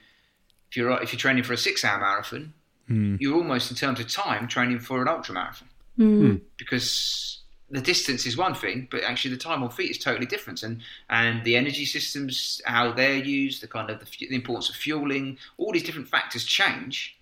If 0.72 0.78
you're 0.78 0.92
if 1.04 1.14
you're 1.14 1.20
training 1.20 1.44
for 1.44 1.54
a 1.54 1.58
six-hour 1.58 2.00
marathon, 2.00 2.54
hmm. 2.88 3.18
you're 3.20 3.36
almost 3.36 3.70
in 3.70 3.78
terms 3.78 4.00
of 4.00 4.08
time 4.08 4.48
training 4.48 4.80
for 4.80 5.04
an 5.04 5.08
ultra 5.08 5.36
marathon. 5.36 5.68
Hmm. 5.98 6.26
Hmm. 6.26 6.36
Because 6.58 7.42
the 7.70 7.82
distance 7.82 8.26
is 8.26 8.38
one 8.38 8.54
thing, 8.54 8.88
but 8.92 9.04
actually 9.04 9.34
the 9.34 9.40
time 9.40 9.64
on 9.64 9.70
feet 9.70 9.92
is 9.92 9.98
totally 9.98 10.26
different, 10.26 10.64
and 10.64 10.82
and 11.10 11.44
the 11.44 11.56
energy 11.56 11.86
systems, 11.86 12.62
how 12.66 12.92
they're 12.92 13.16
used, 13.16 13.62
the 13.62 13.68
kind 13.68 13.90
of 13.90 14.00
the, 14.00 14.28
the 14.28 14.36
importance 14.36 14.70
of 14.70 14.76
fueling, 14.76 15.38
all 15.58 15.72
these 15.72 15.84
different 15.84 16.08
factors 16.08 16.44
change. 16.44 17.18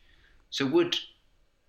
So 0.50 0.66
would 0.66 0.98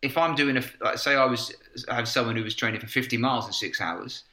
if 0.03 0.19
I'm 0.19 0.35
doing 0.35 0.57
a 0.57 0.65
like 0.81 0.99
say 0.99 1.15
I 1.15 1.25
was 1.25 1.55
I 1.89 1.95
have 1.95 2.09
someone 2.09 2.37
who 2.37 2.43
was 2.43 2.55
training 2.55 2.81
for 2.81 2.87
50 2.87 3.17
miles 3.17 3.47
in 3.47 3.53
six 3.53 3.81
hours 3.81 4.25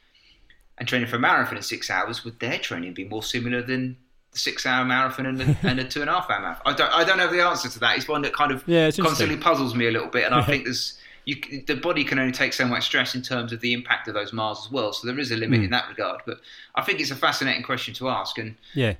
and 0.78 0.88
training 0.88 1.08
for 1.08 1.16
a 1.16 1.20
marathon 1.20 1.56
in 1.56 1.62
six 1.62 1.90
hours, 1.90 2.24
would 2.24 2.40
their 2.40 2.58
training 2.58 2.94
be 2.94 3.04
more 3.04 3.22
similar 3.22 3.62
than 3.62 3.96
the 4.32 4.38
six-hour 4.38 4.84
marathon 4.84 5.26
and 5.26 5.42
a, 5.42 5.56
and 5.62 5.78
a 5.78 5.84
two 5.84 6.00
and 6.00 6.10
a 6.10 6.12
half 6.12 6.28
hour 6.30 6.40
marathon? 6.40 6.62
I 6.66 6.72
don't 6.74 6.92
I 6.92 7.04
don't 7.04 7.18
have 7.18 7.30
the 7.30 7.40
answer 7.40 7.68
to 7.68 7.78
that. 7.80 7.96
It's 7.96 8.08
one 8.08 8.22
that 8.22 8.32
kind 8.32 8.50
of 8.50 8.66
Yeah, 8.66 8.90
constantly 8.90 9.36
puzzles 9.36 9.74
me 9.74 9.86
a 9.86 9.90
little 9.90 10.08
bit, 10.08 10.24
and 10.24 10.34
I 10.34 10.42
think 10.42 10.64
there's 10.64 10.98
you, 11.24 11.36
the 11.66 11.76
body 11.76 12.04
can 12.04 12.18
only 12.18 12.32
take 12.32 12.52
so 12.52 12.66
much 12.66 12.84
stress 12.84 13.14
in 13.14 13.22
terms 13.22 13.52
of 13.52 13.60
the 13.60 13.72
impact 13.72 14.08
of 14.08 14.14
those 14.14 14.32
miles 14.32 14.66
as 14.66 14.72
well. 14.72 14.92
So 14.92 15.06
there 15.06 15.18
is 15.18 15.30
a 15.30 15.36
limit 15.36 15.58
Hmm. 15.60 15.64
in 15.66 15.70
that 15.70 15.88
regard. 15.88 16.20
But 16.26 16.40
I 16.74 16.82
think 16.82 17.00
it's 17.00 17.10
a 17.10 17.16
fascinating 17.16 17.62
question 17.62 17.94
to 17.94 18.08
ask, 18.08 18.38
and 18.38 18.56
Yeah. 18.74 18.94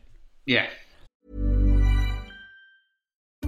yeah. 0.47 0.69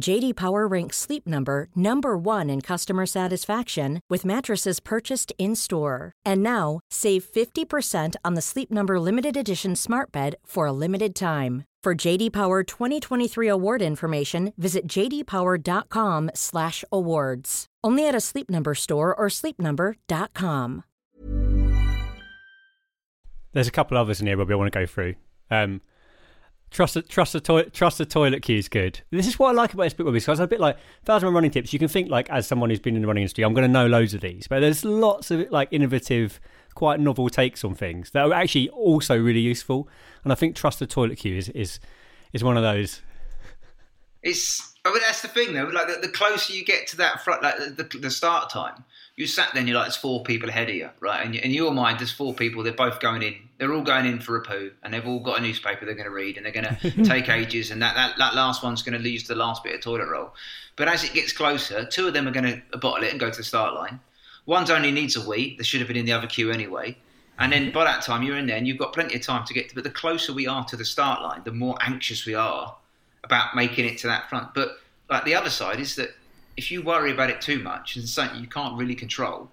JD 0.00 0.36
Power 0.36 0.66
ranks 0.66 0.96
Sleep 0.98 1.26
Number 1.26 1.68
number 1.74 2.16
1 2.18 2.50
in 2.50 2.60
customer 2.60 3.06
satisfaction 3.06 4.00
with 4.10 4.24
mattresses 4.24 4.80
purchased 4.80 5.32
in-store. 5.38 6.12
And 6.24 6.42
now, 6.42 6.80
save 6.90 7.24
50% 7.24 8.14
on 8.24 8.34
the 8.34 8.42
Sleep 8.42 8.70
Number 8.70 9.00
limited 9.00 9.36
edition 9.36 9.74
Smart 9.74 10.12
Bed 10.12 10.36
for 10.44 10.66
a 10.66 10.72
limited 10.72 11.14
time. 11.14 11.64
For 11.82 11.94
JD 11.94 12.32
Power 12.32 12.62
2023 12.64 13.48
award 13.48 13.80
information, 13.80 14.52
visit 14.58 14.86
jdpower.com/awards. 14.88 17.66
Only 17.84 18.08
at 18.08 18.14
a 18.14 18.20
Sleep 18.20 18.50
Number 18.50 18.74
store 18.74 19.14
or 19.14 19.28
sleepnumber.com. 19.28 20.82
There's 23.52 23.68
a 23.68 23.72
couple 23.72 23.96
others 23.96 24.20
in 24.20 24.26
here, 24.26 24.36
Robbie. 24.36 24.52
I 24.52 24.56
want 24.56 24.72
to 24.72 24.78
go 24.80 24.84
through. 24.84 25.14
Um, 25.48 25.80
trust 26.76 26.92
the 26.92 27.00
trust 27.00 27.32
the 27.32 27.40
toilet 27.40 27.72
trust 27.72 27.96
the 27.96 28.04
toilet 28.04 28.42
queue 28.42 28.58
is 28.58 28.68
good. 28.68 29.00
This 29.10 29.26
is 29.26 29.38
what 29.38 29.48
I 29.48 29.52
like 29.52 29.72
about 29.72 29.84
this 29.84 29.94
book. 29.94 30.12
Because 30.12 30.28
it's 30.28 30.40
a 30.40 30.46
bit 30.46 30.60
like 30.60 30.76
thousand 31.04 31.32
running 31.32 31.50
tips. 31.50 31.72
You 31.72 31.78
can 31.78 31.88
think 31.88 32.10
like 32.10 32.28
as 32.28 32.46
someone 32.46 32.68
who's 32.68 32.80
been 32.80 32.94
in 32.94 33.00
the 33.00 33.08
running 33.08 33.22
industry, 33.22 33.44
I'm 33.44 33.54
going 33.54 33.66
to 33.66 33.72
know 33.72 33.86
loads 33.86 34.12
of 34.12 34.20
these, 34.20 34.46
but 34.46 34.60
there's 34.60 34.84
lots 34.84 35.30
of 35.30 35.50
like 35.50 35.68
innovative, 35.70 36.38
quite 36.74 37.00
novel 37.00 37.30
takes 37.30 37.64
on 37.64 37.74
things 37.74 38.10
that 38.10 38.26
are 38.26 38.32
actually 38.34 38.68
also 38.68 39.18
really 39.18 39.40
useful. 39.40 39.88
And 40.22 40.32
I 40.32 40.36
think 40.36 40.54
trust 40.54 40.78
the 40.78 40.86
toilet 40.86 41.16
queue 41.16 41.38
is 41.38 41.48
is 41.48 41.80
is 42.34 42.44
one 42.44 42.58
of 42.58 42.62
those. 42.62 43.00
It's. 44.22 44.75
Mean, 44.92 45.02
that's 45.04 45.22
the 45.22 45.28
thing 45.28 45.52
though. 45.54 45.64
Like 45.64 45.86
the, 45.86 46.06
the 46.06 46.12
closer 46.12 46.52
you 46.52 46.64
get 46.64 46.86
to 46.88 46.96
that 46.98 47.22
front, 47.24 47.42
like 47.42 47.56
the, 47.76 47.98
the 47.98 48.10
start 48.10 48.50
time, 48.50 48.84
you 49.16 49.26
sat 49.26 49.48
there 49.52 49.60
and 49.60 49.68
you're 49.68 49.76
like, 49.76 49.86
there's 49.86 49.96
four 49.96 50.22
people 50.22 50.48
ahead 50.48 50.68
of 50.68 50.74
you, 50.74 50.90
right? 51.00 51.24
And 51.24 51.34
in 51.34 51.50
your 51.50 51.72
mind, 51.72 51.98
there's 51.98 52.12
four 52.12 52.34
people. 52.34 52.62
They're 52.62 52.72
both 52.72 53.00
going 53.00 53.22
in. 53.22 53.34
They're 53.58 53.72
all 53.72 53.82
going 53.82 54.04
in 54.04 54.20
for 54.20 54.36
a 54.36 54.42
poo, 54.42 54.72
and 54.82 54.92
they've 54.92 55.06
all 55.06 55.20
got 55.20 55.38
a 55.38 55.42
newspaper 55.42 55.86
they're 55.86 55.94
going 55.94 56.04
to 56.04 56.10
read, 56.10 56.36
and 56.36 56.44
they're 56.44 56.52
going 56.52 56.76
to 56.80 57.04
take 57.04 57.30
ages, 57.30 57.70
and 57.70 57.80
that, 57.80 57.94
that, 57.94 58.18
that 58.18 58.34
last 58.34 58.62
one's 58.62 58.82
going 58.82 58.96
to 58.96 59.02
lose 59.02 59.26
the 59.26 59.34
last 59.34 59.64
bit 59.64 59.74
of 59.74 59.80
toilet 59.80 60.08
roll. 60.08 60.34
But 60.76 60.88
as 60.88 61.02
it 61.04 61.14
gets 61.14 61.32
closer, 61.32 61.86
two 61.86 62.06
of 62.06 62.12
them 62.12 62.28
are 62.28 62.32
going 62.32 62.62
to 62.70 62.78
bottle 62.78 63.04
it 63.04 63.10
and 63.10 63.18
go 63.18 63.30
to 63.30 63.36
the 63.36 63.42
start 63.42 63.74
line. 63.74 63.98
One's 64.44 64.70
only 64.70 64.92
needs 64.92 65.16
a 65.16 65.26
wee. 65.26 65.56
They 65.56 65.64
should 65.64 65.80
have 65.80 65.88
been 65.88 65.96
in 65.96 66.04
the 66.04 66.12
other 66.12 66.26
queue 66.26 66.50
anyway. 66.50 66.98
And 67.38 67.52
then 67.52 67.72
by 67.72 67.84
that 67.84 68.02
time, 68.02 68.22
you're 68.22 68.36
in 68.36 68.46
there, 68.46 68.58
and 68.58 68.68
you've 68.68 68.78
got 68.78 68.92
plenty 68.92 69.14
of 69.16 69.22
time 69.22 69.46
to 69.46 69.54
get 69.54 69.70
to. 69.70 69.74
But 69.74 69.84
the 69.84 69.90
closer 69.90 70.34
we 70.34 70.46
are 70.46 70.64
to 70.66 70.76
the 70.76 70.84
start 70.84 71.22
line, 71.22 71.40
the 71.44 71.52
more 71.52 71.76
anxious 71.80 72.26
we 72.26 72.34
are 72.34 72.76
about 73.26 73.54
making 73.54 73.84
it 73.84 73.98
to 73.98 74.06
that 74.06 74.28
front. 74.28 74.54
But 74.54 74.78
like 75.10 75.24
the 75.24 75.34
other 75.34 75.50
side 75.50 75.80
is 75.80 75.96
that 75.96 76.10
if 76.56 76.70
you 76.70 76.82
worry 76.82 77.12
about 77.12 77.30
it 77.30 77.40
too 77.40 77.58
much 77.58 77.96
and 77.96 78.04
it's 78.04 78.12
something 78.12 78.40
you 78.40 78.46
can't 78.46 78.78
really 78.78 78.94
control, 78.94 79.50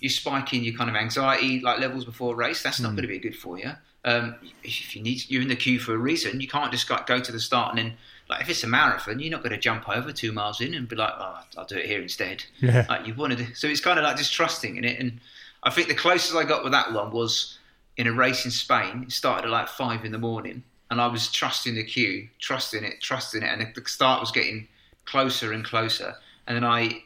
you 0.00 0.10
spike 0.10 0.52
in 0.52 0.62
your 0.62 0.74
kind 0.74 0.90
of 0.90 0.96
anxiety 0.96 1.60
like 1.60 1.80
levels 1.80 2.04
before 2.04 2.34
a 2.34 2.36
race. 2.36 2.62
That's 2.62 2.80
not 2.80 2.90
going 2.90 3.02
to 3.02 3.08
be 3.08 3.18
good 3.18 3.36
for 3.36 3.58
you. 3.58 3.72
Um, 4.04 4.34
if 4.62 4.94
you 4.94 5.02
need, 5.02 5.24
you're 5.30 5.40
in 5.40 5.48
the 5.48 5.56
queue 5.56 5.78
for 5.78 5.94
a 5.94 5.98
reason. 5.98 6.40
You 6.40 6.48
can't 6.48 6.70
just 6.70 6.90
like, 6.90 7.06
go 7.06 7.18
to 7.18 7.32
the 7.32 7.40
start 7.40 7.70
and 7.70 7.78
then, 7.78 7.96
like, 8.28 8.42
if 8.42 8.50
it's 8.50 8.62
a 8.62 8.66
marathon, 8.66 9.18
you're 9.18 9.30
not 9.30 9.42
going 9.42 9.52
to 9.52 9.58
jump 9.58 9.88
over 9.88 10.12
two 10.12 10.32
miles 10.32 10.60
in 10.60 10.74
and 10.74 10.88
be 10.88 10.96
like, 10.96 11.12
"Oh, 11.18 11.40
I'll 11.56 11.64
do 11.64 11.76
it 11.76 11.86
here 11.86 12.02
instead." 12.02 12.44
Yeah. 12.60 12.86
Like 12.88 13.06
you 13.06 13.14
wanted, 13.14 13.38
to, 13.38 13.54
so 13.54 13.66
it's 13.66 13.80
kind 13.80 13.98
of 13.98 14.04
like 14.04 14.16
just 14.16 14.32
trusting 14.32 14.76
in 14.76 14.84
it. 14.84 14.98
And 14.98 15.20
I 15.62 15.70
think 15.70 15.88
the 15.88 15.94
closest 15.94 16.34
I 16.34 16.44
got 16.44 16.64
with 16.64 16.72
that 16.72 16.92
one 16.92 17.10
was 17.10 17.58
in 17.96 18.06
a 18.06 18.12
race 18.12 18.44
in 18.44 18.50
Spain. 18.50 19.04
It 19.06 19.12
started 19.12 19.46
at 19.46 19.50
like 19.50 19.68
five 19.68 20.04
in 20.04 20.12
the 20.12 20.18
morning, 20.18 20.64
and 20.94 21.00
I 21.00 21.08
was 21.08 21.28
trusting 21.28 21.74
the 21.74 21.82
queue, 21.82 22.28
trusting 22.38 22.84
it, 22.84 23.00
trusting 23.00 23.42
it, 23.42 23.46
and 23.46 23.60
the 23.60 23.80
the 23.80 23.88
start 23.88 24.20
was 24.20 24.30
getting 24.30 24.68
closer 25.06 25.52
and 25.52 25.64
closer. 25.64 26.14
And 26.46 26.54
then 26.54 26.62
I, 26.62 27.02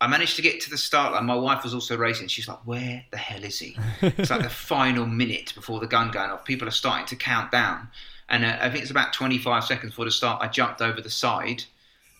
I 0.00 0.06
managed 0.06 0.36
to 0.36 0.42
get 0.42 0.62
to 0.62 0.70
the 0.70 0.78
start 0.78 1.12
line. 1.12 1.26
My 1.26 1.34
wife 1.34 1.62
was 1.62 1.74
also 1.74 1.98
racing. 1.98 2.28
She's 2.28 2.48
like, 2.48 2.66
"Where 2.66 3.04
the 3.10 3.18
hell 3.18 3.44
is 3.44 3.58
he?" 3.58 3.76
it's 4.00 4.30
like 4.30 4.42
the 4.42 4.48
final 4.72 5.04
minute 5.04 5.52
before 5.54 5.80
the 5.80 5.86
gun 5.86 6.10
going 6.10 6.30
off. 6.30 6.46
People 6.46 6.66
are 6.66 6.70
starting 6.70 7.04
to 7.08 7.16
count 7.16 7.52
down, 7.52 7.88
and 8.30 8.42
uh, 8.42 8.56
I 8.58 8.70
think 8.70 8.80
it's 8.80 8.90
about 8.90 9.12
25 9.12 9.64
seconds 9.64 9.92
before 9.92 10.06
the 10.06 10.10
start. 10.10 10.42
I 10.42 10.48
jumped 10.48 10.80
over 10.80 11.02
the 11.02 11.10
side, 11.10 11.64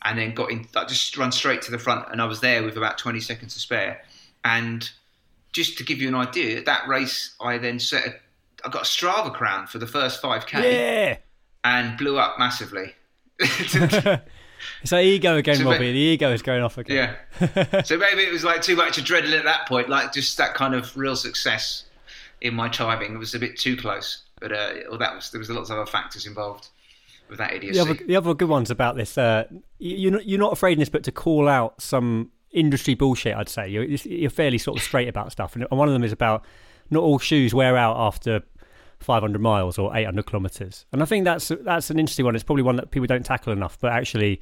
and 0.03 0.19
then 0.19 0.35
got 0.35 0.51
in. 0.51 0.67
I 0.77 0.85
just 0.85 1.17
run 1.17 1.33
straight 1.33 1.63
to 1.63 1.71
the 1.71 1.79
front, 1.79 2.13
and 2.13 2.21
I 2.21 2.27
was 2.27 2.41
there 2.41 2.63
with 2.63 2.77
about 2.77 2.99
20 2.99 3.21
seconds 3.21 3.55
to 3.55 3.61
spare. 3.61 4.03
And 4.45 4.87
just 5.53 5.79
to 5.79 5.83
give 5.83 6.03
you 6.03 6.09
an 6.09 6.15
idea, 6.15 6.63
that 6.63 6.87
race 6.87 7.35
I 7.41 7.57
then 7.57 7.79
set. 7.79 8.07
A, 8.07 8.15
I 8.65 8.69
got 8.69 8.83
a 8.83 8.85
Strava 8.85 9.33
crown 9.33 9.67
for 9.67 9.79
the 9.79 9.87
first 9.87 10.21
5k 10.23 10.53
Yeah. 10.63 11.17
and 11.65 11.97
blew 11.99 12.19
up 12.19 12.39
massively. 12.39 12.95
It's 14.83 14.93
like 14.93 15.07
ego 15.07 15.37
again, 15.37 15.57
So 15.57 15.65
Robbie. 15.65 15.79
ba- 15.79 15.93
The 15.93 15.99
ego 15.99 16.33
is 16.33 16.43
going 16.43 16.63
off 16.63 16.77
again. 16.77 17.17
Yeah. 17.41 17.83
so 17.83 17.97
maybe 17.97 18.23
it 18.23 18.33
was 18.33 18.45
like 18.45 18.61
too 18.61 18.77
much 18.77 18.99
adrenaline 19.03 19.39
at 19.39 19.45
that 19.45 19.67
point, 19.67 19.89
like 19.89 20.13
just 20.13 20.37
that 20.37 20.53
kind 20.55 20.75
of 20.75 20.95
real 20.97 21.17
success 21.17 21.85
in 22.43 22.55
my 22.55 22.69
timing. 22.69 23.15
It 23.15 23.19
was 23.19 23.35
a 23.35 23.39
bit 23.39 23.59
too 23.59 23.75
close, 23.77 24.25
but 24.39 24.53
uh, 24.53 24.73
well, 24.91 24.99
that 24.99 25.15
was 25.15 25.31
there 25.31 25.39
was 25.39 25.49
lots 25.49 25.71
of 25.71 25.79
other 25.79 25.91
factors 25.91 26.27
involved 26.27 26.69
with 27.31 27.39
that 27.39 27.55
idiocy. 27.55 27.79
The 27.79 27.91
other, 27.91 27.95
the 28.07 28.17
other 28.17 28.35
good 28.35 28.49
ones 28.51 28.71
about 28.71 28.97
this, 28.97 29.17
uh, 29.17 29.45
you- 29.79 29.97
you're 29.97 30.13
not, 30.13 30.27
you're 30.27 30.39
not 30.39 30.53
afraid 30.53 30.73
in 30.75 30.79
this 30.81 30.91
but 30.91 31.05
to 31.05 31.13
call 31.13 31.49
out 31.49 31.81
some 31.81 32.31
industry 32.51 32.95
bullshit. 32.95 33.35
I'd 33.35 33.49
say 33.49 33.67
you're, 33.69 33.85
you're 33.85 34.29
fairly 34.31 34.59
sort 34.59 34.77
of 34.77 34.83
straight 34.83 35.09
about 35.09 35.33
stuff, 35.33 35.57
and 35.57 35.67
one 35.71 35.89
of 35.89 35.95
them 35.95 36.05
is 36.05 36.13
about 36.13 36.45
not 36.91 37.03
all 37.03 37.19
shoes 37.19 37.55
wear 37.55 37.77
out 37.77 37.97
after 37.97 38.43
500 39.01 39.41
miles 39.41 39.79
or 39.79 39.97
800 39.97 40.27
kilometers. 40.27 40.85
And 40.93 41.03
I 41.03 41.07
think 41.07 41.25
that's 41.25 41.51
that's 41.63 41.91
an 41.91 41.99
interesting 41.99 42.25
one. 42.25 42.35
It's 42.35 42.45
probably 42.45 42.63
one 42.63 42.77
that 42.77 42.91
people 42.91 43.07
don't 43.07 43.25
tackle 43.25 43.53
enough. 43.53 43.79
But 43.81 43.93
actually, 43.93 44.41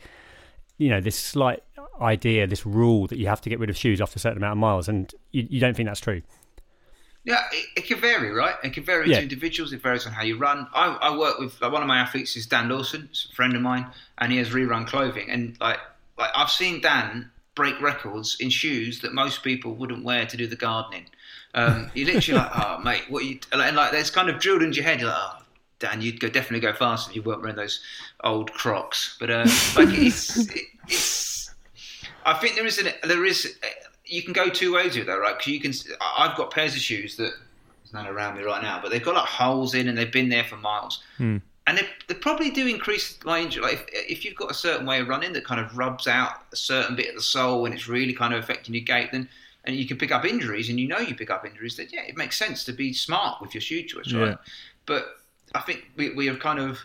you 0.78 0.88
know, 0.88 1.00
this 1.00 1.16
slight 1.16 1.62
idea, 2.00 2.46
this 2.46 2.64
rule 2.66 3.06
that 3.08 3.18
you 3.18 3.26
have 3.26 3.40
to 3.42 3.50
get 3.50 3.58
rid 3.58 3.70
of 3.70 3.76
shoes 3.76 4.00
after 4.00 4.16
a 4.16 4.20
certain 4.20 4.38
amount 4.38 4.52
of 4.52 4.58
miles, 4.58 4.88
and 4.88 5.12
you, 5.32 5.46
you 5.50 5.60
don't 5.60 5.74
think 5.76 5.88
that's 5.88 6.00
true. 6.00 6.22
Yeah, 7.24 7.42
it, 7.52 7.66
it 7.76 7.86
can 7.86 8.00
vary, 8.00 8.30
right? 8.30 8.54
It 8.62 8.72
can 8.72 8.84
vary 8.84 9.10
Yeah. 9.10 9.16
to 9.16 9.22
individuals. 9.22 9.72
It 9.72 9.82
varies 9.82 10.06
on 10.06 10.12
how 10.12 10.22
you 10.22 10.38
run. 10.38 10.66
I, 10.72 10.86
I 11.02 11.16
work 11.16 11.38
with 11.38 11.60
like, 11.60 11.72
one 11.72 11.82
of 11.82 11.88
my 11.88 11.98
athletes 11.98 12.36
is 12.36 12.46
Dan 12.46 12.68
Lawson, 12.68 13.08
it's 13.10 13.28
a 13.30 13.34
friend 13.34 13.54
of 13.54 13.60
mine, 13.60 13.86
and 14.18 14.32
he 14.32 14.38
has 14.38 14.50
rerun 14.50 14.86
clothing. 14.86 15.28
And 15.28 15.56
like, 15.60 15.78
like 16.16 16.30
I've 16.34 16.50
seen 16.50 16.80
Dan 16.80 17.30
break 17.54 17.78
records 17.82 18.36
in 18.40 18.48
shoes 18.50 19.00
that 19.00 19.12
most 19.12 19.42
people 19.42 19.74
wouldn't 19.74 20.04
wear 20.04 20.24
to 20.26 20.36
do 20.36 20.46
the 20.46 20.56
gardening. 20.56 21.06
Um, 21.58 21.90
you're 21.94 22.06
literally 22.06 22.38
like, 22.38 22.50
oh 22.54 22.78
mate, 22.78 23.04
what 23.08 23.24
you? 23.24 23.40
And 23.52 23.76
like, 23.76 23.90
there's 23.90 24.10
kind 24.10 24.28
of 24.28 24.38
drilled 24.38 24.62
into 24.62 24.76
your 24.76 24.84
head. 24.84 25.00
You're 25.00 25.08
like, 25.10 25.18
oh, 25.20 25.42
Dan, 25.80 26.00
you'd 26.00 26.20
go 26.20 26.28
definitely 26.28 26.60
go 26.60 26.72
faster 26.72 27.10
if 27.10 27.16
you 27.16 27.22
weren't 27.22 27.40
wearing 27.40 27.56
those 27.56 27.80
old 28.22 28.52
Crocs. 28.52 29.16
But 29.18 29.30
uh, 29.30 29.46
like, 29.76 29.88
it's 29.90 30.48
it, 30.54 30.62
it's. 30.86 31.50
I 32.24 32.34
think 32.34 32.54
there 32.54 32.66
is 32.66 32.78
an 32.78 32.92
there 33.02 33.24
is 33.24 33.58
you 34.04 34.22
can 34.22 34.32
go 34.32 34.48
two 34.48 34.74
ways 34.74 34.96
with 34.96 35.06
that, 35.06 35.14
right? 35.14 35.36
Because 35.36 35.52
you 35.52 35.60
can. 35.60 35.72
I've 36.16 36.36
got 36.36 36.50
pairs 36.52 36.74
of 36.74 36.80
shoes 36.80 37.16
that 37.16 37.32
there's 37.82 37.92
none 37.92 38.06
around 38.06 38.36
me 38.36 38.44
right 38.44 38.62
now, 38.62 38.80
but 38.80 38.90
they've 38.90 39.02
got 39.02 39.14
like 39.14 39.28
holes 39.28 39.74
in 39.74 39.88
and 39.88 39.98
they've 39.98 40.12
been 40.12 40.28
there 40.28 40.44
for 40.44 40.56
miles. 40.56 41.02
And 41.66 41.76
they, 41.76 41.86
they 42.06 42.14
probably 42.14 42.50
do 42.50 42.66
increase 42.66 43.18
my 43.24 43.40
injury. 43.40 43.62
Like 43.62 43.72
if, 43.92 44.10
if 44.10 44.24
you've 44.24 44.36
got 44.36 44.50
a 44.50 44.54
certain 44.54 44.86
way 44.86 45.00
of 45.00 45.08
running 45.08 45.32
that 45.34 45.44
kind 45.44 45.60
of 45.60 45.76
rubs 45.76 46.06
out 46.06 46.44
a 46.50 46.56
certain 46.56 46.96
bit 46.96 47.10
of 47.10 47.16
the 47.16 47.22
sole 47.22 47.66
and 47.66 47.74
it's 47.74 47.88
really 47.88 48.14
kind 48.14 48.32
of 48.32 48.42
affecting 48.42 48.74
your 48.74 48.84
gait, 48.84 49.12
then 49.12 49.28
and 49.64 49.76
you 49.76 49.86
can 49.86 49.98
pick 49.98 50.12
up 50.12 50.24
injuries, 50.24 50.68
and 50.68 50.78
you 50.78 50.88
know 50.88 50.98
you 50.98 51.14
pick 51.14 51.30
up 51.30 51.44
injuries. 51.44 51.76
That 51.76 51.92
yeah, 51.92 52.02
it 52.02 52.16
makes 52.16 52.36
sense 52.36 52.64
to 52.64 52.72
be 52.72 52.92
smart 52.92 53.40
with 53.40 53.54
your 53.54 53.60
shoe 53.60 53.82
choice, 53.82 54.12
right? 54.12 54.28
Yeah. 54.28 54.36
But 54.86 55.06
I 55.54 55.60
think 55.60 55.90
we 55.96 56.10
we 56.10 56.26
have 56.26 56.38
kind 56.38 56.58
of 56.58 56.78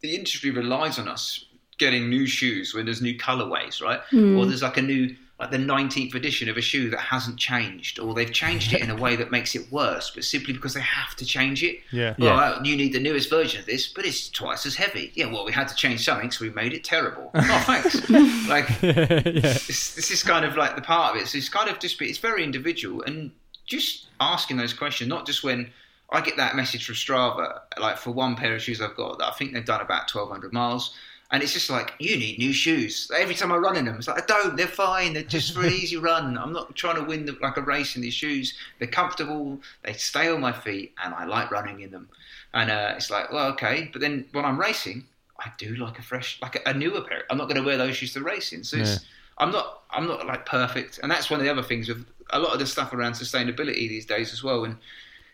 the 0.00 0.14
industry 0.14 0.50
relies 0.50 0.98
on 0.98 1.08
us 1.08 1.46
getting 1.78 2.08
new 2.08 2.26
shoes 2.26 2.74
when 2.74 2.84
there's 2.84 3.02
new 3.02 3.18
colorways, 3.18 3.82
right? 3.82 4.00
Hmm. 4.10 4.36
Or 4.36 4.46
there's 4.46 4.62
like 4.62 4.76
a 4.76 4.82
new 4.82 5.16
like 5.44 5.50
the 5.50 5.58
19th 5.58 6.14
edition 6.14 6.48
of 6.48 6.56
a 6.56 6.60
shoe 6.60 6.90
that 6.90 7.00
hasn't 7.00 7.36
changed, 7.38 7.98
or 7.98 8.14
they've 8.14 8.32
changed 8.32 8.72
it 8.72 8.80
in 8.80 8.90
a 8.90 8.96
way 9.04 9.16
that 9.16 9.30
makes 9.30 9.54
it 9.54 9.70
worse, 9.70 10.10
but 10.14 10.24
simply 10.24 10.52
because 10.54 10.74
they 10.74 10.80
have 10.80 11.14
to 11.16 11.24
change 11.24 11.62
it. 11.62 11.80
Yeah. 11.92 12.14
Well, 12.18 12.36
Yeah. 12.36 12.42
uh, 12.56 12.62
you 12.62 12.76
need 12.76 12.92
the 12.92 13.00
newest 13.00 13.28
version 13.30 13.60
of 13.60 13.66
this, 13.66 13.86
but 13.88 14.04
it's 14.06 14.28
twice 14.28 14.66
as 14.66 14.74
heavy. 14.76 15.12
Yeah, 15.14 15.26
well, 15.26 15.44
we 15.44 15.52
had 15.52 15.68
to 15.68 15.74
change 15.74 16.04
something, 16.04 16.30
so 16.30 16.44
we 16.44 16.50
made 16.50 16.72
it 16.72 16.84
terrible. 16.84 17.30
oh, 17.34 17.64
thanks. 17.66 18.08
like, 18.48 18.66
this, 18.80 19.94
this 19.94 20.10
is 20.10 20.22
kind 20.22 20.44
of 20.44 20.56
like 20.56 20.76
the 20.76 20.82
part 20.82 21.14
of 21.14 21.22
it. 21.22 21.28
So 21.28 21.38
it's 21.38 21.48
kind 21.48 21.68
of 21.68 21.78
just, 21.78 22.00
it's 22.00 22.18
very 22.18 22.42
individual, 22.44 23.02
and 23.02 23.30
just 23.66 24.06
asking 24.20 24.56
those 24.56 24.72
questions, 24.74 25.08
not 25.08 25.26
just 25.26 25.42
when 25.44 25.70
I 26.10 26.20
get 26.20 26.36
that 26.36 26.54
message 26.54 26.84
from 26.86 26.94
Strava, 26.94 27.60
like 27.80 27.96
for 27.96 28.10
one 28.10 28.36
pair 28.36 28.54
of 28.54 28.62
shoes 28.62 28.80
I've 28.80 28.94
got, 28.96 29.18
that 29.18 29.26
I 29.26 29.32
think 29.32 29.52
they've 29.52 29.64
done 29.64 29.80
about 29.80 30.12
1,200 30.12 30.52
miles. 30.52 30.94
And 31.34 31.42
it's 31.42 31.52
just 31.52 31.68
like, 31.68 31.94
you 31.98 32.16
need 32.16 32.38
new 32.38 32.52
shoes. 32.52 33.10
Every 33.12 33.34
time 33.34 33.50
I 33.50 33.56
run 33.56 33.74
in 33.76 33.86
them, 33.86 33.96
it's 33.96 34.06
like, 34.06 34.22
I 34.22 34.24
don't, 34.24 34.56
they're 34.56 34.68
fine. 34.68 35.14
They're 35.14 35.24
just 35.24 35.52
for 35.52 35.62
an 35.66 35.72
easy 35.82 35.96
run. 35.96 36.38
I'm 36.38 36.52
not 36.52 36.76
trying 36.76 36.94
to 36.94 37.02
win 37.02 37.26
the, 37.26 37.36
like 37.42 37.56
a 37.56 37.60
race 37.60 37.96
in 37.96 38.02
these 38.02 38.14
shoes. 38.14 38.56
They're 38.78 38.86
comfortable, 38.86 39.58
they 39.82 39.94
stay 39.94 40.28
on 40.28 40.40
my 40.40 40.52
feet, 40.52 40.94
and 41.02 41.12
I 41.12 41.24
like 41.24 41.50
running 41.50 41.80
in 41.80 41.90
them. 41.90 42.08
And 42.52 42.70
uh, 42.70 42.92
it's 42.94 43.10
like, 43.10 43.32
well, 43.32 43.48
okay. 43.48 43.90
But 43.92 44.00
then 44.00 44.26
when 44.30 44.44
I'm 44.44 44.60
racing, 44.60 45.06
I 45.40 45.50
do 45.58 45.74
like 45.74 45.98
a 45.98 46.02
fresh, 46.02 46.38
like 46.40 46.54
a, 46.54 46.70
a 46.70 46.72
newer 46.72 47.00
pair. 47.00 47.24
I'm 47.28 47.36
not 47.36 47.48
going 47.48 47.60
to 47.60 47.66
wear 47.66 47.78
those 47.78 47.96
shoes 47.96 48.12
to 48.12 48.22
racing. 48.22 48.62
So 48.62 48.76
it's, 48.76 48.90
Yeah. 48.92 48.98
I'm 49.38 49.50
not, 49.50 49.82
I'm 49.90 50.06
not 50.06 50.24
like 50.26 50.46
perfect. 50.46 51.00
And 51.02 51.10
that's 51.10 51.30
one 51.30 51.40
of 51.40 51.44
the 51.44 51.50
other 51.50 51.64
things 51.64 51.88
with 51.88 52.06
a 52.30 52.38
lot 52.38 52.52
of 52.52 52.60
the 52.60 52.66
stuff 52.66 52.92
around 52.92 53.14
sustainability 53.14 53.88
these 53.88 54.06
days 54.06 54.32
as 54.32 54.44
well. 54.44 54.66
And 54.66 54.76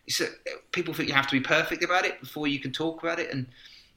it's 0.06 0.18
a, 0.22 0.28
people 0.72 0.94
think 0.94 1.10
you 1.10 1.14
have 1.14 1.26
to 1.26 1.36
be 1.38 1.40
perfect 1.40 1.84
about 1.84 2.06
it 2.06 2.18
before 2.20 2.48
you 2.48 2.58
can 2.58 2.72
talk 2.72 3.02
about 3.02 3.20
it, 3.20 3.30
and 3.30 3.44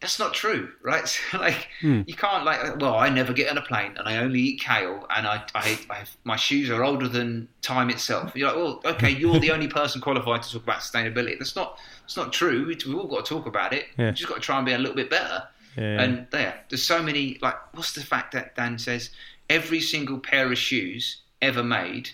that's 0.03 0.19
not 0.19 0.33
true, 0.33 0.69
right? 0.81 1.07
So, 1.07 1.21
like 1.39 1.69
hmm. 1.79 2.01
you 2.05 2.13
can't 2.13 2.43
like, 2.43 2.77
well, 2.81 2.95
I 2.95 3.07
never 3.07 3.31
get 3.31 3.49
on 3.49 3.57
a 3.57 3.61
plane, 3.61 3.93
and 3.97 4.05
I 4.05 4.17
only 4.17 4.41
eat 4.41 4.59
kale, 4.59 5.07
and 5.09 5.25
I, 5.25 5.43
I, 5.55 5.79
I 5.89 6.03
my 6.25 6.35
shoes 6.35 6.69
are 6.69 6.83
older 6.83 7.07
than 7.07 7.47
time 7.61 7.89
itself. 7.89 8.33
You're 8.35 8.49
like, 8.49 8.57
well, 8.57 8.81
okay, 8.93 9.09
you're 9.09 9.39
the 9.39 9.51
only 9.51 9.69
person 9.69 10.01
qualified 10.01 10.43
to 10.43 10.51
talk 10.51 10.63
about 10.63 10.79
sustainability. 10.79 11.39
That's 11.39 11.55
not, 11.55 11.79
that's 12.01 12.17
not 12.17 12.33
true. 12.33 12.67
We- 12.67 12.73
We've 12.85 12.95
all 12.95 13.07
got 13.07 13.23
to 13.23 13.33
talk 13.33 13.45
about 13.45 13.71
it. 13.71 13.85
Yeah. 13.97 14.07
We've 14.07 14.15
just 14.15 14.27
got 14.27 14.35
to 14.35 14.41
try 14.41 14.57
and 14.57 14.65
be 14.65 14.73
a 14.73 14.77
little 14.77 14.95
bit 14.95 15.09
better. 15.09 15.47
Yeah. 15.77 16.01
And 16.01 16.27
there, 16.31 16.59
there's 16.67 16.83
so 16.83 17.01
many. 17.01 17.39
Like, 17.41 17.55
what's 17.73 17.93
the 17.93 18.01
fact 18.01 18.33
that 18.33 18.55
Dan 18.55 18.77
says 18.77 19.09
every 19.49 19.79
single 19.79 20.19
pair 20.19 20.51
of 20.51 20.57
shoes 20.57 21.21
ever 21.41 21.63
made 21.63 22.09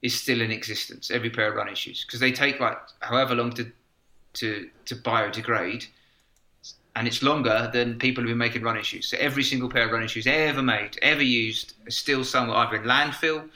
is 0.00 0.18
still 0.18 0.40
in 0.40 0.50
existence. 0.50 1.10
Every 1.10 1.28
pair 1.28 1.50
of 1.50 1.56
running 1.56 1.74
shoes 1.74 2.02
because 2.06 2.20
they 2.20 2.32
take 2.32 2.60
like 2.60 2.78
however 3.00 3.34
long 3.34 3.52
to 3.52 3.70
to 4.34 4.70
to 4.86 4.96
biodegrade, 4.96 5.86
and 6.96 7.06
it's 7.06 7.22
longer 7.22 7.70
than 7.72 7.98
people 7.98 8.22
have 8.22 8.28
been 8.28 8.38
making 8.38 8.62
running 8.62 8.82
shoes. 8.82 9.08
So 9.08 9.16
every 9.18 9.42
single 9.42 9.68
pair 9.68 9.86
of 9.86 9.92
running 9.92 10.08
shoes 10.08 10.26
ever 10.26 10.62
made, 10.62 10.98
ever 11.02 11.22
used, 11.22 11.74
is 11.86 11.96
still 11.96 12.24
somewhere 12.24 12.56
either 12.58 12.76
in 12.76 12.82
landfill, 12.82 13.48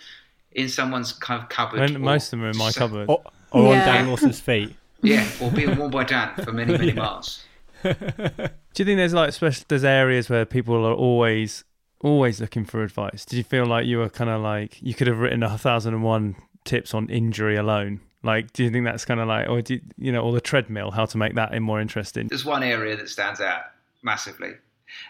in 0.53 0.69
someone's 0.69 1.13
kind 1.13 1.43
of 1.43 1.49
cupboard. 1.49 1.81
And 1.81 1.99
most 2.01 2.27
of 2.33 2.39
them 2.39 2.45
are 2.47 2.51
in 2.51 2.57
my 2.57 2.71
so- 2.71 2.81
cupboard. 2.81 3.09
Or, 3.09 3.23
or 3.51 3.73
Yeah. 3.75 3.81
on 3.81 3.87
Dan 3.87 4.09
Lawson's 4.09 4.41
feet. 4.41 4.75
Yeah, 5.03 5.29
or 5.43 5.51
being 5.51 5.77
worn 5.77 5.91
by 5.91 6.05
Dan 6.05 6.35
for 6.43 6.51
many 6.51 6.73
many 6.79 6.93
miles. 7.05 7.45
Do 7.83 7.93
you 7.93 8.85
think 8.87 8.97
there's 8.97 9.13
like 9.13 9.35
special 9.35 9.65
there's 9.69 9.85
areas 9.85 10.31
where 10.31 10.47
people 10.47 10.77
are 10.87 10.95
always 10.95 11.63
always 12.01 12.41
looking 12.41 12.65
for 12.65 12.83
advice? 12.83 13.27
Did 13.27 13.37
you 13.37 13.45
feel 13.45 13.67
like 13.67 13.85
you 13.85 13.99
were 13.99 14.09
kind 14.09 14.31
of 14.31 14.41
like 14.41 14.81
you 14.81 14.95
could 14.95 15.07
have 15.07 15.19
written 15.19 15.43
a 15.43 15.59
thousand 15.59 15.93
and 15.93 16.03
one 16.03 16.37
tips 16.65 16.95
on 16.95 17.11
injury 17.11 17.55
alone? 17.57 18.01
Like, 18.25 18.53
do 18.53 18.65
you 18.65 18.71
think 18.71 18.85
that's 18.87 19.05
kind 19.05 19.21
of 19.21 19.29
like, 19.29 19.49
or 19.49 19.61
do 19.63 19.75
you, 19.75 19.81
you 19.99 20.13
know, 20.13 20.23
or 20.23 20.33
the 20.33 20.41
treadmill, 20.41 20.91
how 20.91 21.05
to 21.07 21.19
make 21.19 21.35
that 21.35 21.61
more 21.61 21.81
interesting? 21.81 22.29
There's 22.29 22.45
one 22.45 22.63
area 22.63 22.97
that 22.97 23.09
stands 23.09 23.41
out 23.41 23.63
massively. 24.03 24.55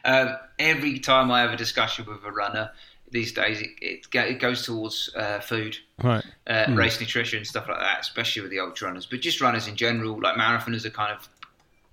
Um, 0.04 0.36
every 0.58 0.98
time 0.98 1.30
I 1.30 1.40
have 1.40 1.52
a 1.52 1.56
discussion 1.56 2.06
with 2.06 2.24
a 2.24 2.32
runner 2.32 2.70
these 3.10 3.32
days, 3.32 3.60
it, 3.60 3.70
it, 3.80 4.06
it 4.12 4.40
goes 4.40 4.64
towards 4.64 5.10
uh, 5.14 5.38
food, 5.40 5.76
Right. 6.02 6.24
uh, 6.48 6.66
race 6.70 7.00
nutrition, 7.00 7.44
stuff 7.44 7.68
like 7.68 7.78
that, 7.78 8.00
especially 8.00 8.42
with 8.42 8.50
the 8.50 8.58
ultra 8.60 8.88
runners, 8.88 9.06
but 9.06 9.20
just 9.20 9.40
runners 9.40 9.68
in 9.68 9.76
general, 9.76 10.20
like 10.20 10.36
marathoners 10.36 10.84
are 10.84 10.90
kind 10.90 11.12
of 11.12 11.28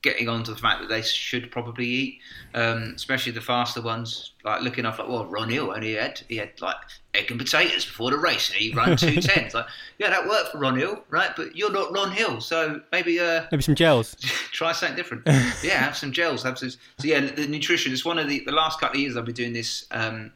getting 0.02 0.28
onto 0.28 0.54
the 0.54 0.60
fact 0.60 0.82
that 0.82 0.90
they 0.90 1.02
should 1.02 1.52
probably 1.52 1.86
eat, 1.86 2.20
um, 2.56 2.94
especially 2.96 3.32
the 3.32 3.42
faster 3.42 3.82
ones. 3.82 4.32
Like 4.44 4.62
looking 4.62 4.86
off, 4.86 4.98
like 4.98 5.08
well, 5.08 5.26
Ron 5.26 5.50
Hill 5.50 5.72
only 5.76 5.94
had 5.94 6.22
he 6.28 6.38
had 6.38 6.60
like 6.60 6.76
egg 7.14 7.30
and 7.30 7.40
potatoes 7.40 7.86
before 7.86 8.10
the 8.12 8.18
race, 8.18 8.50
and 8.50 8.58
he 8.58 8.74
ran 8.74 8.98
two 8.98 9.22
tens. 9.22 9.54
Like, 9.54 9.68
yeah, 10.00 10.10
that 10.10 10.28
worked 10.28 10.52
for 10.52 10.58
Ron 10.58 10.78
Hill, 10.78 11.04
right? 11.10 11.32
But 11.36 11.56
you're 11.56 11.72
not 11.72 11.94
Ron 11.94 12.12
Hill, 12.12 12.42
so 12.42 12.82
maybe 12.92 13.20
uh, 13.20 13.44
Maybe 13.52 13.62
some 13.62 13.76
gels. 13.76 14.16
try 14.52 14.72
something 14.72 14.96
different. 14.98 15.24
yeah, 15.64 15.78
have 15.78 15.96
some 15.96 16.12
gels. 16.12 16.44
Have 16.44 16.58
some. 16.58 16.70
So 16.72 16.80
yeah, 17.04 17.20
the 17.20 17.48
nutrition 17.48 17.92
is 17.92 18.04
one 18.04 18.18
of 18.18 18.28
the 18.28 18.40
the 18.46 18.52
last 18.52 18.80
couple 18.80 18.98
of 18.98 19.02
years 19.02 19.16
I've 19.16 19.26
been 19.26 19.36
doing 19.36 19.54
this 19.54 19.86
um, 19.92 20.32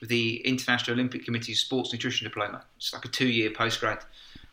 with 0.00 0.08
the 0.08 0.36
International 0.46 0.94
Olympic 0.94 1.24
Committee's 1.24 1.60
Sports 1.60 1.92
Nutrition 1.92 2.24
Diploma. 2.24 2.64
It's 2.76 2.92
like 2.92 3.04
a 3.04 3.08
two 3.08 3.28
year 3.28 3.50
postgrad, 3.50 4.02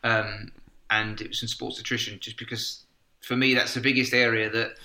um, 0.04 0.52
and 0.91 1.19
it 1.19 1.30
was 1.30 1.41
in 1.41 1.47
sports 1.47 1.78
nutrition 1.78 2.19
just 2.19 2.38
because 2.38 2.84
for 3.21 3.36
me 3.36 3.53
that's 3.53 3.73
the 3.73 3.81
biggest 3.81 4.13
area 4.13 4.49
that 4.49 4.75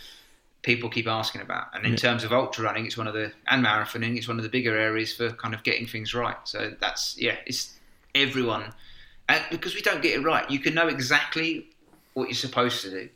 people 0.66 0.90
keep 0.90 1.06
asking 1.06 1.40
about. 1.40 1.68
And 1.74 1.86
in 1.86 1.94
terms 1.94 2.24
of 2.24 2.32
ultra 2.32 2.64
running, 2.64 2.86
it's 2.86 2.96
one 2.96 3.06
of 3.06 3.14
the 3.14 3.32
and 3.46 3.64
marathoning, 3.64 4.16
it's 4.16 4.28
one 4.28 4.36
of 4.36 4.42
the 4.42 4.48
bigger 4.48 4.76
areas 4.76 5.14
for 5.14 5.30
kind 5.30 5.54
of 5.54 5.62
getting 5.62 5.86
things 5.86 6.12
right. 6.12 6.36
So 6.44 6.74
that's 6.80 7.16
yeah, 7.16 7.36
it's 7.46 7.74
everyone. 8.14 8.64
And 9.28 9.42
because 9.50 9.74
we 9.74 9.80
don't 9.80 10.02
get 10.02 10.18
it 10.18 10.24
right, 10.24 10.48
you 10.50 10.58
can 10.58 10.74
know 10.74 10.88
exactly 10.88 11.68
what 12.14 12.24
you're 12.28 12.34
supposed 12.34 12.82
to 12.82 12.90
do, 12.90 13.08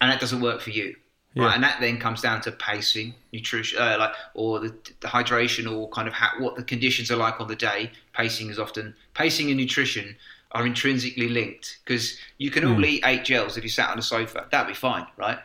and 0.00 0.10
that 0.10 0.20
doesn't 0.20 0.40
work 0.40 0.60
for 0.60 0.70
you. 0.70 0.96
Yeah. 1.34 1.46
Right, 1.46 1.54
and 1.56 1.64
that 1.64 1.80
then 1.80 1.98
comes 1.98 2.20
down 2.20 2.42
to 2.42 2.52
pacing, 2.52 3.12
nutrition, 3.32 3.80
uh, 3.80 3.96
like 3.98 4.12
or 4.34 4.60
the, 4.60 4.68
the 5.00 5.08
hydration, 5.08 5.68
or 5.70 5.88
kind 5.88 6.06
of 6.06 6.14
how, 6.14 6.30
what 6.38 6.54
the 6.54 6.62
conditions 6.62 7.10
are 7.10 7.16
like 7.16 7.40
on 7.40 7.48
the 7.48 7.56
day. 7.56 7.90
Pacing 8.12 8.50
is 8.50 8.60
often 8.60 8.94
pacing 9.14 9.48
and 9.50 9.58
nutrition 9.58 10.14
are 10.54 10.66
intrinsically 10.66 11.28
linked 11.28 11.80
because 11.84 12.16
you 12.38 12.50
can 12.50 12.64
all 12.64 12.84
eat 12.84 13.02
eight 13.04 13.24
gels 13.24 13.56
if 13.56 13.64
you 13.64 13.70
sat 13.70 13.90
on 13.90 13.98
a 13.98 14.02
sofa. 14.02 14.46
That'd 14.50 14.68
be 14.68 14.74
fine, 14.74 15.06
right? 15.16 15.38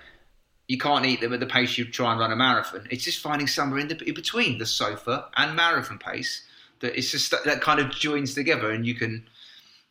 You 0.67 0.78
can't 0.78 1.06
eat 1.06 1.19
them 1.19 1.34
at 1.34 1.39
the 1.39 1.48
pace 1.48 1.78
you 1.80 1.86
try 1.86 2.12
and 2.12 2.19
run 2.19 2.32
a 2.32 2.36
marathon. 2.36 2.88
It's 2.91 3.04
just 3.04 3.19
finding 3.19 3.48
somewhere 3.48 3.80
in, 3.80 3.88
the, 3.88 3.98
in 4.04 4.13
between 4.13 4.60
the 4.60 4.67
sofa 4.67 5.28
and 5.36 5.56
marathon 5.56 5.98
pace 5.98 6.43
that 6.82 6.95
it's 6.95 7.12
just 7.12 7.32
that 7.32 7.62
kind 7.62 7.80
of 7.80 7.89
joins 7.89 8.36
together, 8.36 8.72
and 8.72 8.86
you 8.86 8.93
can. 8.93 9.28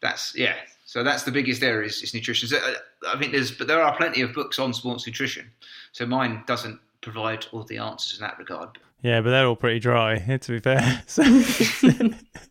That's 0.01 0.35
yeah. 0.37 0.55
So 0.87 1.03
that's 1.03 1.25
the 1.25 1.33
biggest 1.33 1.63
area 1.63 1.89
is, 1.89 2.01
is 2.03 2.15
nutrition. 2.15 2.49
So, 2.49 2.57
uh, 2.57 2.75
I 3.09 3.19
think 3.19 3.33
there's, 3.33 3.51
but 3.51 3.67
there 3.67 3.83
are 3.83 3.95
plenty 3.95 4.23
of 4.23 4.33
books 4.33 4.59
on 4.59 4.73
sports 4.73 5.07
nutrition. 5.07 5.51
So 5.93 6.07
mine 6.07 6.45
doesn't 6.47 6.81
provide 7.03 7.45
all 7.53 7.65
the 7.65 7.77
answers 7.77 8.19
in 8.19 8.23
that 8.23 8.39
regard. 8.39 8.79
Yeah, 9.03 9.21
but 9.21 9.31
they're 9.31 9.47
all 9.47 9.55
pretty 9.55 9.81
dry, 9.81 10.19
to 10.41 10.53
be 10.53 10.61
fair. 10.61 11.03
So, 11.07 11.23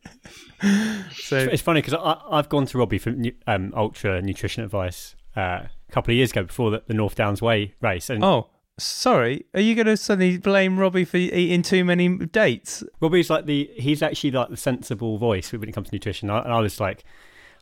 so 0.62 1.38
It's 1.38 1.62
funny 1.62 1.82
because 1.82 2.22
I've 2.30 2.50
gone 2.50 2.66
to 2.68 2.78
Robbie 2.78 2.98
for 2.98 3.14
um, 3.46 3.74
ultra 3.76 4.22
nutrition 4.22 4.64
advice 4.64 5.16
uh, 5.36 5.68
a 5.90 5.92
couple 5.92 6.12
of 6.12 6.16
years 6.18 6.32
ago 6.32 6.44
before 6.44 6.72
the, 6.72 6.84
the 6.88 6.94
North 6.94 7.16
Downs 7.16 7.42
Way 7.42 7.76
race, 7.82 8.10
and 8.10 8.24
oh, 8.24 8.50
sorry, 8.78 9.46
are 9.54 9.62
you 9.62 9.76
going 9.76 9.88
to 9.88 9.98
suddenly 9.98 10.38
blame 10.38 10.80
Robbie 10.80 11.06
for 11.06 11.18
eating 11.18 11.62
too 11.62 11.86
many 11.86 12.10
dates? 12.18 12.84
Robbie's 13.00 13.30
like 13.30 13.46
the 13.46 13.70
he's 13.76 14.02
actually 14.02 14.32
like 14.32 14.50
the 14.50 14.58
sensible 14.58 15.18
voice 15.18 15.52
when 15.52 15.68
it 15.68 15.74
comes 15.74 15.90
to 15.90 15.96
nutrition. 15.96 16.30
I, 16.30 16.42
and 16.42 16.52
I 16.54 16.60
was 16.60 16.80
like, 16.80 17.04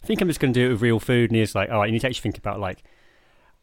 I 0.03 0.05
think 0.05 0.21
I'm 0.21 0.27
just 0.27 0.39
going 0.39 0.53
to 0.53 0.59
do 0.59 0.67
it 0.67 0.71
with 0.71 0.81
real 0.81 0.99
food, 0.99 1.31
and 1.31 1.37
he's 1.37 1.55
like, 1.55 1.69
all 1.69 1.79
right, 1.79 1.87
you 1.87 1.91
need 1.91 2.01
to 2.01 2.07
actually 2.07 2.21
think 2.21 2.37
about 2.37 2.59
like 2.59 2.83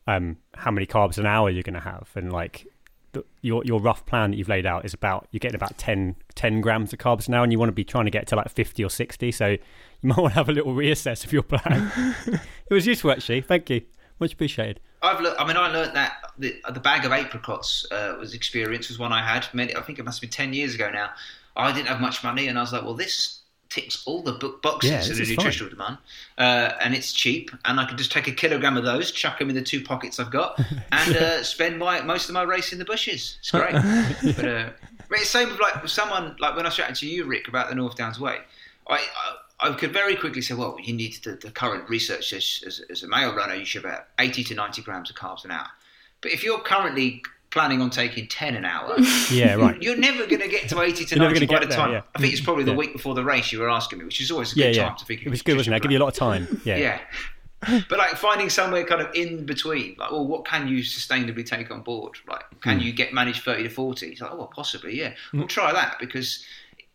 um 0.07 0.37
how 0.55 0.71
many 0.71 0.85
carbs 0.87 1.17
an 1.17 1.27
hour 1.27 1.49
you're 1.49 1.63
going 1.63 1.75
to 1.75 1.81
have, 1.81 2.11
and 2.15 2.33
like 2.33 2.67
the, 3.13 3.25
your 3.43 3.65
your 3.65 3.81
rough 3.81 4.05
plan 4.07 4.31
that 4.31 4.37
you've 4.37 4.49
laid 4.49 4.67
out 4.67 4.85
is 4.85 4.95
about 4.95 5.29
you're 5.31 5.39
getting 5.39 5.55
about 5.55 5.79
10, 5.79 6.17
10 6.35 6.61
grams 6.61 6.93
of 6.93 6.99
carbs 6.99 7.29
now, 7.29 7.43
and 7.43 7.53
you 7.53 7.59
want 7.59 7.69
to 7.69 7.75
be 7.75 7.85
trying 7.85 8.05
to 8.05 8.11
get 8.11 8.27
to 8.29 8.37
like 8.37 8.49
fifty 8.49 8.85
or 8.85 8.91
sixty. 8.91 9.31
So 9.31 9.49
you 9.49 9.59
might 10.03 10.19
want 10.19 10.33
to 10.33 10.37
have 10.37 10.49
a 10.49 10.53
little 10.53 10.75
reassess 10.75 11.25
of 11.25 11.33
your 11.33 11.43
plan. 11.43 11.93
it 12.27 12.75
was 12.75 12.87
useful 12.87 13.11
actually. 13.11 13.41
Thank 13.41 13.71
you, 13.71 13.83
much 14.19 14.33
appreciated. 14.33 14.81
I've 15.03 15.21
looked, 15.21 15.41
I 15.41 15.47
mean, 15.47 15.57
I 15.57 15.67
learned 15.67 15.97
that 15.97 16.33
the, 16.39 16.55
the 16.73 16.79
bag 16.79 17.05
of 17.05 17.11
apricots 17.11 17.85
uh, 17.91 18.15
was 18.21 18.35
experience 18.35 18.89
was 18.89 18.99
one 18.99 19.13
I 19.13 19.21
had. 19.21 19.47
Many, 19.53 19.75
I 19.75 19.81
think 19.81 19.99
it 19.99 20.05
must 20.05 20.19
have 20.19 20.31
been 20.31 20.35
ten 20.35 20.53
years 20.55 20.75
ago 20.75 20.91
now. 20.91 21.11
I 21.57 21.73
didn't 21.73 21.89
have 21.89 22.01
much 22.01 22.25
money, 22.25 22.47
and 22.47 22.57
I 22.57 22.63
was 22.63 22.73
like, 22.73 22.83
well, 22.83 22.95
this 22.95 23.42
ticks 23.73 24.03
all 24.07 24.23
the 24.23 24.33
book 24.33 24.61
boxes 24.63 24.91
Yeah, 24.91 24.99
the 25.03 25.11
is 25.23 25.29
fine. 25.29 25.37
nutritional 25.37 25.71
demand, 25.71 25.99
uh, 26.39 26.73
and 26.81 26.95
it's 26.95 27.13
cheap, 27.13 27.51
and 27.65 27.81
I 27.81 27.85
can 27.87 27.97
just 27.97 28.13
take 28.13 28.29
a 28.29 28.33
kilogram 28.33 28.77
of 28.77 28.85
those, 28.85 29.11
chuck 29.11 29.39
them 29.39 29.49
in 29.49 29.55
the 29.55 29.63
two 29.63 29.83
pockets 29.83 30.21
I've 30.21 30.31
got, 30.31 30.59
and 30.93 31.17
uh, 31.17 31.43
spend 31.43 31.79
my 31.79 32.01
most 32.03 32.29
of 32.29 32.35
my 32.35 32.43
race 32.43 32.73
in 32.73 32.79
the 32.79 32.85
bushes. 32.85 33.37
It's 33.41 33.51
great. 33.53 33.73
but 34.37 34.45
uh, 34.49 34.71
but 35.09 35.19
it's 35.19 35.31
same 35.31 35.49
with 35.49 35.61
like 35.61 35.89
someone 35.89 36.37
like 36.39 36.55
when 36.57 36.67
I 36.67 36.69
was 36.69 36.77
chatting 36.77 36.95
to 36.97 37.07
you, 37.07 37.25
Rick, 37.25 37.49
about 37.49 37.69
the 37.69 37.75
North 37.75 37.97
Downs 37.97 38.21
Way. 38.21 38.39
I, 38.89 38.97
I 38.97 39.37
I 39.71 39.73
could 39.75 39.93
very 39.93 40.17
quickly 40.17 40.43
say, 40.43 40.55
well, 40.55 40.77
you 40.83 40.93
need 40.93 41.15
the, 41.23 41.33
the 41.33 41.51
current 41.51 41.89
research 41.89 42.31
says 42.31 42.65
as, 42.67 42.81
as 42.91 43.03
a 43.05 43.09
male 43.09 43.33
runner, 43.35 43.55
you 43.55 43.65
should 43.65 43.85
have 43.85 44.05
80 44.19 44.43
to 44.45 44.55
90 44.57 44.83
grams 44.83 45.09
of 45.09 45.15
carbs 45.15 45.45
an 45.45 45.53
hour. 45.53 45.69
But 46.21 46.33
if 46.33 46.43
you're 46.43 46.59
currently 46.61 47.23
planning 47.53 47.81
on 47.81 47.91
taking 47.91 48.27
10 48.27 48.57
an 48.57 48.65
hour, 48.65 48.95
Yeah, 49.31 49.55
right. 49.55 49.81
you're 49.81 49.97
never 49.97 50.27
going 50.27 50.41
to 50.41 50.49
get 50.49 50.69
to 50.71 50.81
80 50.81 51.05
to 51.05 51.17
90 51.17 51.47
by 51.47 51.61
the 51.61 51.67
there, 51.67 51.77
time. 51.77 51.93
yeah. 51.93 52.01
I 52.15 52.19
think 52.19 52.33
it's 52.33 52.43
probably 52.43 52.65
the 52.65 52.73
Yeah. 52.73 52.77
week 52.79 52.93
before 52.95 53.15
the 53.15 53.23
race 53.25 53.53
you 53.53 53.61
were 53.61 53.71
asking 53.71 53.99
me, 54.01 54.05
which 54.07 54.21
is 54.21 54.31
always 54.31 54.53
a 54.53 54.55
good 54.57 54.75
yeah. 54.75 54.89
time 54.89 54.97
to 54.97 55.05
think 55.05 55.23
It 55.25 55.29
was 55.29 55.43
good, 55.43 55.57
wasn't 55.57 55.75
it? 55.75 55.77
I 55.77 55.79
give 55.81 55.91
you 55.93 55.99
a 55.99 56.05
lot 56.05 56.09
of 56.09 56.15
time. 56.15 56.61
Yeah. 56.65 56.77
yeah. 56.77 57.01
But 57.89 57.99
like 57.99 58.17
finding 58.17 58.51
somewhere 58.51 58.85
kind 58.85 59.01
of 59.01 59.15
in 59.15 59.47
between, 59.47 59.95
like, 59.97 60.11
well, 60.11 60.27
what 60.27 60.45
can 60.45 60.67
you 60.67 60.79
sustainably 60.81 61.47
take 61.47 61.71
on 61.71 61.83
board? 61.83 62.17
Like, 62.27 62.43
can 62.61 62.79
Hmm. 62.79 62.85
you 62.87 62.93
get 62.93 63.13
managed 63.15 63.45
thirty 63.45 63.63
to 63.63 63.69
forty? 63.69 64.09
It's 64.09 64.21
like, 64.21 64.33
oh, 64.33 64.37
well, 64.37 64.53
possibly, 64.53 64.99
yeah. 64.99 65.13
We'll 65.33 65.47
try 65.47 65.73
that 65.73 65.97
because, 66.01 66.45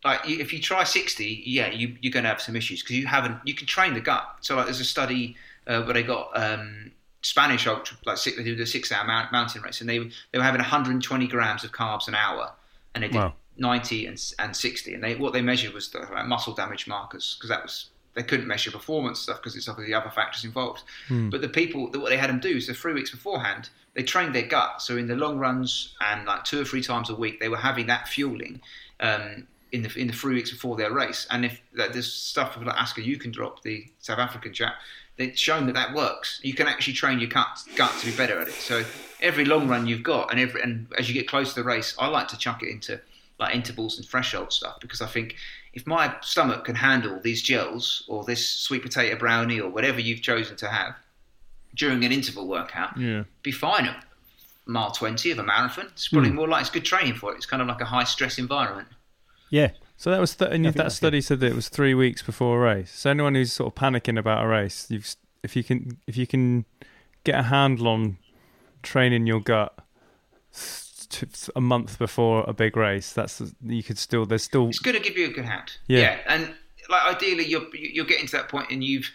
like, 0.04 0.20
if 0.28 0.52
you 0.52 0.60
try 0.60 0.84
sixty, 0.84 1.42
yeah, 1.46 1.68
you, 1.70 1.96
you're 2.02 2.12
going 2.12 2.24
to 2.24 2.28
have 2.28 2.42
some 2.42 2.54
issues 2.54 2.82
because 2.82 2.96
you 2.96 3.06
haven't. 3.06 3.38
You 3.44 3.54
can 3.54 3.66
train 3.66 3.94
the 3.94 4.00
gut. 4.02 4.26
So, 4.42 4.56
like, 4.56 4.66
there's 4.66 4.80
a 4.80 4.84
study 4.84 5.36
uh, 5.66 5.80
where 5.84 5.94
they 5.94 6.02
got 6.02 6.30
um, 6.34 6.90
Spanish 7.22 7.66
ultra, 7.66 7.96
like 8.06 8.16
six, 8.16 8.36
they 8.36 8.44
did 8.44 8.60
a 8.60 8.66
six-hour 8.66 9.04
mountain 9.32 9.62
race, 9.62 9.80
and 9.80 9.90
they 9.90 9.98
they 10.32 10.38
were 10.38 10.44
having 10.44 10.60
120 10.60 11.26
grams 11.26 11.64
of 11.64 11.72
carbs 11.72 12.08
an 12.08 12.14
hour, 12.14 12.52
and 12.94 13.02
they 13.02 13.08
did 13.08 13.16
Wow. 13.16 13.34
90 13.56 14.06
and, 14.06 14.32
and 14.38 14.56
60, 14.56 14.94
and 14.94 15.02
they 15.02 15.16
what 15.16 15.32
they 15.32 15.42
measured 15.42 15.74
was 15.74 15.90
the 15.90 15.98
like, 15.98 16.26
muscle 16.26 16.54
damage 16.54 16.86
markers 16.86 17.36
because 17.36 17.50
that 17.50 17.62
was 17.62 17.90
they 18.14 18.22
couldn't 18.24 18.48
measure 18.48 18.70
performance 18.70 19.20
stuff 19.20 19.36
because 19.36 19.54
it's 19.54 19.68
obviously 19.68 19.94
other 19.94 20.10
factors 20.10 20.44
involved. 20.44 20.82
Hmm. 21.06 21.30
But 21.30 21.40
the 21.40 21.48
people, 21.48 21.88
what 21.88 22.08
they 22.08 22.16
had 22.16 22.30
them 22.30 22.40
do 22.40 22.48
is 22.48 22.66
the 22.66 22.74
three 22.74 22.92
weeks 22.92 23.12
beforehand, 23.12 23.70
they 23.94 24.02
trained 24.02 24.34
their 24.34 24.46
gut. 24.46 24.82
So 24.82 24.96
in 24.96 25.06
the 25.06 25.14
long 25.14 25.38
runs 25.38 25.94
and 26.00 26.26
like 26.26 26.42
two 26.44 26.60
or 26.60 26.64
three 26.64 26.82
times 26.82 27.10
a 27.10 27.14
week, 27.14 27.38
they 27.38 27.48
were 27.48 27.56
having 27.56 27.86
that 27.86 28.08
fueling 28.08 28.60
um, 28.98 29.46
in 29.70 29.82
the 29.82 29.96
in 29.96 30.08
the 30.08 30.12
three 30.12 30.34
weeks 30.34 30.50
before 30.50 30.76
their 30.76 30.92
race. 30.92 31.28
And 31.30 31.44
if 31.44 31.60
like, 31.74 31.92
there's 31.92 32.12
stuff 32.12 32.58
like 32.60 32.76
Asker 32.76 33.02
Jeukendrup 33.02 33.62
the 33.62 33.86
South 34.00 34.18
African 34.18 34.52
chap, 34.52 34.74
they've 35.18 35.38
shown 35.38 35.66
that 35.66 35.74
that 35.74 35.92
works. 35.94 36.40
You 36.42 36.54
can 36.54 36.66
actually 36.66 36.94
train 36.94 37.18
your 37.20 37.28
gut, 37.28 37.62
gut 37.76 37.92
to 38.00 38.06
be 38.06 38.16
better 38.16 38.38
at 38.40 38.48
it. 38.48 38.54
So 38.54 38.84
every 39.20 39.44
long 39.44 39.68
run 39.68 39.86
you've 39.86 40.02
got, 40.02 40.30
and 40.30 40.40
every 40.40 40.62
and 40.62 40.86
as 40.96 41.08
you 41.08 41.14
get 41.14 41.28
close 41.28 41.52
to 41.52 41.60
the 41.60 41.64
race, 41.66 41.94
I 41.98 42.06
like 42.08 42.28
to 42.28 42.38
chuck 42.38 42.62
it 42.62 42.70
into 42.70 43.00
like 43.38 43.54
intervals 43.54 43.98
and 43.98 44.06
threshold 44.08 44.52
stuff 44.52 44.80
because 44.80 45.00
I 45.02 45.06
think 45.06 45.36
if 45.74 45.86
my 45.86 46.14
stomach 46.22 46.64
can 46.64 46.74
handle 46.74 47.20
these 47.22 47.40
gels 47.42 48.02
or 48.08 48.24
this 48.24 48.48
sweet 48.48 48.82
potato 48.82 49.16
brownie 49.18 49.60
or 49.60 49.68
whatever 49.70 50.00
you've 50.00 50.22
chosen 50.22 50.56
to 50.56 50.68
have 50.68 50.94
during 51.74 52.04
an 52.04 52.10
interval 52.10 52.48
workout, 52.48 52.96
Yeah. 52.98 53.24
be 53.42 53.52
fine 53.52 53.86
at 53.86 54.04
mile 54.66 54.90
20 54.90 55.30
of 55.30 55.38
a 55.38 55.42
marathon. 55.44 55.86
It's 55.92 56.08
probably 56.08 56.30
Hmm. 56.30 56.36
more 56.36 56.48
like 56.48 56.62
it's 56.62 56.70
good 56.70 56.84
training 56.84 57.14
for 57.14 57.32
it. 57.32 57.36
It's 57.36 57.46
kind 57.46 57.62
of 57.62 57.68
like 57.68 57.80
a 57.80 57.84
high 57.84 58.04
stress 58.04 58.38
environment. 58.38 58.88
Yeah. 59.50 59.70
So 59.98 60.12
that 60.12 60.20
was 60.20 60.36
th- 60.36 60.52
and 60.52 60.64
that 60.64 60.76
that's 60.76 60.94
study 60.94 61.20
said 61.20 61.40
that 61.40 61.48
it 61.48 61.56
was 61.56 61.68
three 61.68 61.92
weeks 61.92 62.22
before 62.22 62.58
a 62.58 62.74
race. 62.74 62.92
So 62.92 63.10
anyone 63.10 63.34
who's 63.34 63.52
sort 63.52 63.72
of 63.72 63.74
panicking 63.74 64.16
about 64.16 64.44
a 64.44 64.46
race, 64.46 64.86
you've 64.88 65.12
if 65.42 65.56
you 65.56 65.64
can 65.64 65.98
if 66.06 66.16
you 66.16 66.24
can 66.26 66.64
get 67.24 67.34
a 67.34 67.42
handle 67.42 67.88
on 67.88 68.18
training 68.82 69.26
your 69.26 69.40
gut 69.40 69.76
a 71.56 71.60
month 71.60 71.98
before 71.98 72.44
a 72.46 72.52
big 72.52 72.76
race, 72.76 73.12
that's 73.12 73.42
you 73.66 73.82
could 73.82 73.98
still 73.98 74.24
there's 74.24 74.44
still 74.44 74.68
It's 74.68 74.78
going 74.78 74.96
to 74.96 75.02
give 75.02 75.18
you 75.18 75.26
a 75.26 75.32
good 75.32 75.44
hand. 75.44 75.76
Yeah. 75.88 76.18
and 76.28 76.54
like 76.88 77.16
ideally 77.16 77.46
you're 77.46 77.66
you're 77.74 78.06
getting 78.06 78.26
to 78.26 78.36
that 78.36 78.48
point 78.48 78.70
and 78.70 78.84
you've 78.84 79.10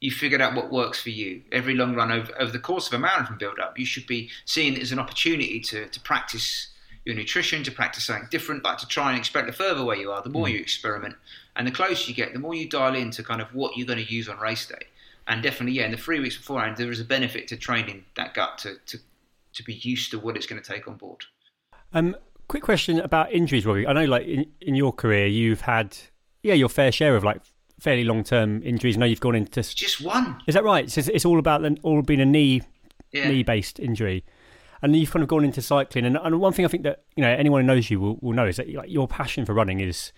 you 0.00 0.12
figured 0.12 0.40
out 0.40 0.54
what 0.54 0.70
works 0.70 1.02
for 1.02 1.10
you. 1.10 1.42
Every 1.50 1.74
long 1.74 1.96
run 1.96 2.12
over, 2.12 2.32
over 2.40 2.52
the 2.52 2.60
course 2.60 2.86
of 2.86 2.92
a 2.92 2.98
marathon 3.00 3.38
build 3.38 3.58
up, 3.58 3.76
you 3.76 3.84
should 3.84 4.06
be 4.06 4.30
seeing 4.44 4.74
it 4.74 4.82
as 4.82 4.92
an 4.92 5.00
opportunity 5.00 5.58
to, 5.58 5.88
to 5.88 6.00
practice 6.00 6.68
your 7.08 7.16
nutrition, 7.16 7.62
to 7.64 7.72
practice 7.72 8.04
something 8.04 8.28
different, 8.30 8.62
but 8.62 8.78
to 8.78 8.86
try 8.86 9.10
and 9.10 9.18
expect 9.18 9.46
the 9.46 9.52
further 9.52 9.80
away 9.80 9.98
you 9.98 10.12
are, 10.12 10.22
the 10.22 10.28
more 10.28 10.48
you 10.48 10.58
experiment. 10.60 11.16
And 11.56 11.66
the 11.66 11.70
closer 11.72 12.08
you 12.08 12.14
get, 12.14 12.32
the 12.32 12.38
more 12.38 12.54
you 12.54 12.68
dial 12.68 12.94
into 12.94 13.22
kind 13.22 13.40
of 13.40 13.52
what 13.54 13.76
you're 13.76 13.86
going 13.86 14.04
to 14.04 14.12
use 14.12 14.28
on 14.28 14.38
race 14.38 14.66
day. 14.66 14.86
And 15.26 15.42
definitely, 15.42 15.72
yeah, 15.72 15.86
in 15.86 15.90
the 15.90 15.96
three 15.96 16.20
weeks 16.20 16.36
beforehand, 16.36 16.76
there 16.76 16.90
is 16.90 17.00
a 17.00 17.04
benefit 17.04 17.48
to 17.48 17.56
training 17.56 18.04
that 18.16 18.34
gut 18.34 18.58
to, 18.58 18.76
to, 18.86 18.98
to 19.54 19.62
be 19.64 19.74
used 19.74 20.10
to 20.12 20.18
what 20.18 20.36
it's 20.36 20.46
going 20.46 20.62
to 20.62 20.72
take 20.72 20.86
on 20.86 20.96
board. 20.96 21.24
Um, 21.92 22.14
quick 22.48 22.62
question 22.62 23.00
about 23.00 23.32
injuries, 23.32 23.66
Robbie. 23.66 23.86
I 23.86 23.92
know, 23.94 24.04
like 24.04 24.26
in, 24.26 24.46
in 24.60 24.74
your 24.74 24.92
career, 24.92 25.26
you've 25.26 25.62
had 25.62 25.96
yeah 26.42 26.54
your 26.54 26.68
fair 26.68 26.92
share 26.92 27.16
of 27.16 27.24
like 27.24 27.40
fairly 27.80 28.04
long 28.04 28.22
term 28.24 28.62
injuries. 28.62 28.96
I 28.96 29.00
know 29.00 29.06
you've 29.06 29.20
gone 29.20 29.34
into 29.34 29.62
Just 29.62 30.00
one. 30.00 30.40
is 30.46 30.54
that 30.54 30.64
right? 30.64 30.90
So 30.90 31.00
it's, 31.00 31.08
it's 31.08 31.24
all 31.24 31.38
about 31.38 31.64
all 31.82 32.02
being 32.02 32.20
a 32.20 32.26
knee 32.26 32.62
Yeah. 33.12 33.28
knee 33.28 33.42
based 33.42 33.78
injury, 33.80 34.24
and 34.82 34.94
you've 34.96 35.10
kind 35.10 35.22
of 35.22 35.28
gone 35.28 35.44
into 35.44 35.62
cycling. 35.62 36.04
And, 36.04 36.16
and 36.16 36.40
one 36.40 36.52
thing 36.52 36.64
I 36.64 36.68
think 36.68 36.82
that 36.84 37.04
you 37.16 37.22
know 37.22 37.30
anyone 37.30 37.62
who 37.62 37.66
knows 37.66 37.90
you 37.90 38.00
will, 38.00 38.18
will 38.20 38.32
know 38.32 38.46
is 38.46 38.56
that 38.56 38.72
like 38.72 38.90
your 38.90 39.08
passion 39.08 39.44
for 39.44 39.54
running 39.54 39.80
is 39.80 40.12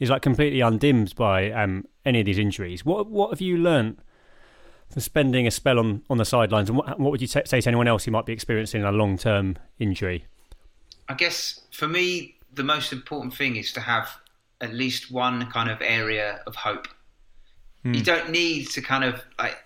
is 0.00 0.10
like 0.10 0.22
completely 0.22 0.60
undimmed 0.60 1.14
by 1.14 1.50
um, 1.52 1.84
any 2.04 2.20
of 2.20 2.26
these 2.26 2.38
injuries. 2.38 2.84
What 2.84 3.08
what 3.08 3.30
have 3.30 3.40
you 3.40 3.56
learnt 3.56 3.98
from 4.90 5.00
spending 5.00 5.46
a 5.46 5.50
spell 5.50 5.78
on, 5.78 6.02
on 6.10 6.18
the 6.18 6.24
sidelines, 6.24 6.68
and 6.68 6.78
what 6.78 6.98
what 6.98 7.10
would 7.10 7.20
you 7.20 7.28
t- 7.28 7.42
say 7.44 7.60
to 7.60 7.68
anyone 7.68 7.88
else 7.88 8.04
who 8.04 8.10
might 8.10 8.26
be 8.26 8.32
experiencing 8.32 8.84
a 8.84 8.92
long 8.92 9.16
term 9.16 9.56
injury? 9.78 10.26
I 11.08 11.14
guess 11.14 11.60
for 11.72 11.88
me, 11.88 12.36
the 12.52 12.64
most 12.64 12.92
important 12.92 13.34
thing 13.34 13.56
is 13.56 13.72
to 13.72 13.80
have 13.80 14.16
at 14.60 14.72
least 14.72 15.10
one 15.10 15.46
kind 15.50 15.70
of 15.70 15.80
area 15.82 16.40
of 16.46 16.54
hope. 16.54 16.86
Hmm. 17.82 17.94
You 17.94 18.02
don't 18.02 18.30
need 18.30 18.70
to 18.70 18.80
kind 18.80 19.04
of 19.04 19.22
like 19.38 19.56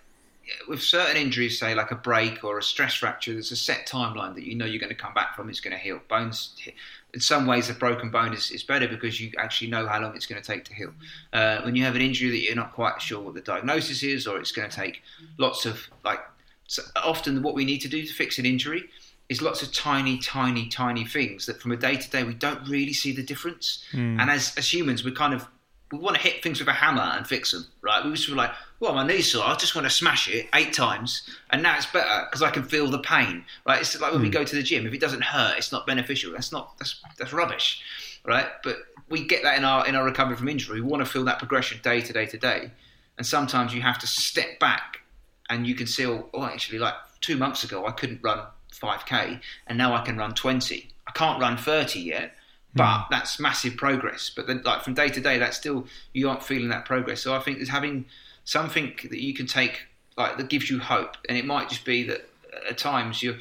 with 0.68 0.82
certain 0.82 1.16
injuries, 1.16 1.58
say 1.58 1.74
like 1.74 1.90
a 1.90 1.96
break 1.96 2.44
or 2.44 2.58
a 2.58 2.62
stress 2.62 2.94
fracture. 2.94 3.32
There's 3.32 3.52
a 3.52 3.56
set 3.56 3.86
timeline 3.86 4.34
that 4.34 4.44
you 4.44 4.54
know 4.54 4.64
you're 4.64 4.80
going 4.80 4.94
to 4.94 4.94
come 4.94 5.14
back 5.14 5.34
from. 5.34 5.48
It's 5.48 5.60
going 5.60 5.76
to 5.76 5.78
heal. 5.78 6.00
Bones. 6.08 6.56
In 7.14 7.20
some 7.20 7.46
ways, 7.46 7.70
a 7.70 7.74
broken 7.74 8.10
bone 8.10 8.32
is, 8.34 8.50
is 8.50 8.62
better 8.62 8.86
because 8.88 9.20
you 9.20 9.32
actually 9.38 9.70
know 9.70 9.86
how 9.86 10.00
long 10.00 10.14
it's 10.14 10.26
going 10.26 10.40
to 10.40 10.46
take 10.46 10.64
to 10.64 10.74
heal. 10.74 10.92
Uh, 11.32 11.62
when 11.62 11.74
you 11.74 11.84
have 11.84 11.96
an 11.96 12.02
injury 12.02 12.30
that 12.30 12.42
you're 12.42 12.54
not 12.54 12.72
quite 12.72 13.00
sure 13.00 13.20
what 13.20 13.34
the 13.34 13.40
diagnosis 13.40 14.02
is, 14.02 14.26
or 14.26 14.38
it's 14.38 14.52
going 14.52 14.68
to 14.68 14.76
take 14.76 15.02
lots 15.38 15.66
of 15.66 15.88
like. 16.04 16.20
So 16.68 16.82
often, 16.96 17.42
what 17.42 17.54
we 17.54 17.64
need 17.64 17.78
to 17.82 17.88
do 17.88 18.04
to 18.04 18.12
fix 18.12 18.38
an 18.38 18.46
injury 18.46 18.88
is 19.28 19.42
lots 19.42 19.62
of 19.62 19.72
tiny, 19.72 20.18
tiny, 20.18 20.68
tiny 20.68 21.04
things 21.04 21.46
that 21.46 21.60
from 21.60 21.72
a 21.72 21.76
day 21.76 21.96
to 21.96 22.10
day 22.10 22.22
we 22.22 22.34
don't 22.34 22.66
really 22.68 22.92
see 22.92 23.12
the 23.12 23.22
difference. 23.22 23.84
Mm. 23.92 24.20
And 24.20 24.30
as, 24.30 24.54
as 24.56 24.72
humans, 24.72 25.04
we're 25.04 25.14
kind 25.14 25.34
of 25.34 25.46
we 25.92 25.98
want 25.98 26.16
to 26.16 26.22
hit 26.22 26.42
things 26.42 26.58
with 26.58 26.68
a 26.68 26.72
hammer 26.72 27.02
and 27.16 27.26
fix 27.26 27.52
them, 27.52 27.66
right? 27.80 28.04
We 28.04 28.12
just 28.12 28.28
were 28.28 28.34
like, 28.34 28.50
well, 28.80 28.94
my 28.94 29.06
knee's 29.06 29.30
sore. 29.30 29.44
I 29.44 29.54
just 29.54 29.74
want 29.74 29.86
to 29.86 29.90
smash 29.90 30.28
it 30.28 30.48
eight 30.54 30.72
times, 30.72 31.22
and 31.50 31.62
now 31.62 31.76
it's 31.76 31.86
better 31.86 32.26
because 32.26 32.42
I 32.42 32.50
can 32.50 32.64
feel 32.64 32.88
the 32.88 32.98
pain, 32.98 33.44
right? 33.66 33.80
It's 33.80 33.98
like 34.00 34.12
when 34.12 34.20
we 34.20 34.28
hmm. 34.28 34.32
go 34.32 34.44
to 34.44 34.56
the 34.56 34.62
gym. 34.62 34.86
If 34.86 34.92
it 34.92 35.00
doesn't 35.00 35.22
hurt, 35.22 35.56
it's 35.56 35.72
not 35.72 35.86
beneficial. 35.86 36.32
That's 36.32 36.52
not 36.52 36.76
that's 36.78 37.00
that's 37.18 37.32
rubbish, 37.32 37.82
right? 38.24 38.46
But 38.64 38.78
we 39.08 39.24
get 39.24 39.42
that 39.44 39.56
in 39.56 39.64
our 39.64 39.86
in 39.86 39.94
our 39.94 40.04
recovery 40.04 40.36
from 40.36 40.48
injury. 40.48 40.80
We 40.80 40.88
want 40.88 41.04
to 41.04 41.10
feel 41.10 41.24
that 41.24 41.38
progression 41.38 41.78
day 41.82 42.00
to 42.00 42.12
day 42.12 42.26
to 42.26 42.36
day, 42.36 42.70
and 43.16 43.26
sometimes 43.26 43.72
you 43.72 43.80
have 43.82 43.98
to 44.00 44.06
step 44.06 44.58
back, 44.58 45.00
and 45.48 45.66
you 45.66 45.74
can 45.74 45.86
see, 45.86 46.06
oh, 46.06 46.28
oh, 46.34 46.44
actually, 46.44 46.78
like 46.78 46.94
two 47.20 47.36
months 47.36 47.64
ago, 47.64 47.86
I 47.86 47.92
couldn't 47.92 48.22
run 48.22 48.40
5k, 48.72 49.40
and 49.68 49.78
now 49.78 49.94
I 49.94 50.02
can 50.02 50.16
run 50.16 50.34
20. 50.34 50.88
I 51.06 51.10
can't 51.12 51.40
run 51.40 51.56
30 51.56 52.00
yet, 52.00 52.34
but 52.76 53.06
that's 53.10 53.40
massive 53.40 53.76
progress. 53.76 54.30
But 54.34 54.46
then, 54.46 54.62
like 54.64 54.82
from 54.82 54.94
day 54.94 55.08
to 55.08 55.20
day, 55.20 55.38
that's 55.38 55.56
still 55.56 55.86
you 56.12 56.28
aren't 56.28 56.42
feeling 56.42 56.68
that 56.68 56.84
progress. 56.84 57.22
So 57.22 57.34
I 57.34 57.40
think 57.40 57.58
there's 57.58 57.68
having 57.68 58.06
something 58.44 58.94
that 59.10 59.22
you 59.22 59.34
can 59.34 59.46
take 59.46 59.86
like 60.16 60.36
that 60.36 60.48
gives 60.48 60.70
you 60.70 60.78
hope, 60.78 61.16
and 61.28 61.36
it 61.36 61.44
might 61.44 61.68
just 61.68 61.84
be 61.84 62.04
that 62.04 62.28
at 62.68 62.78
times 62.78 63.22
you're 63.22 63.36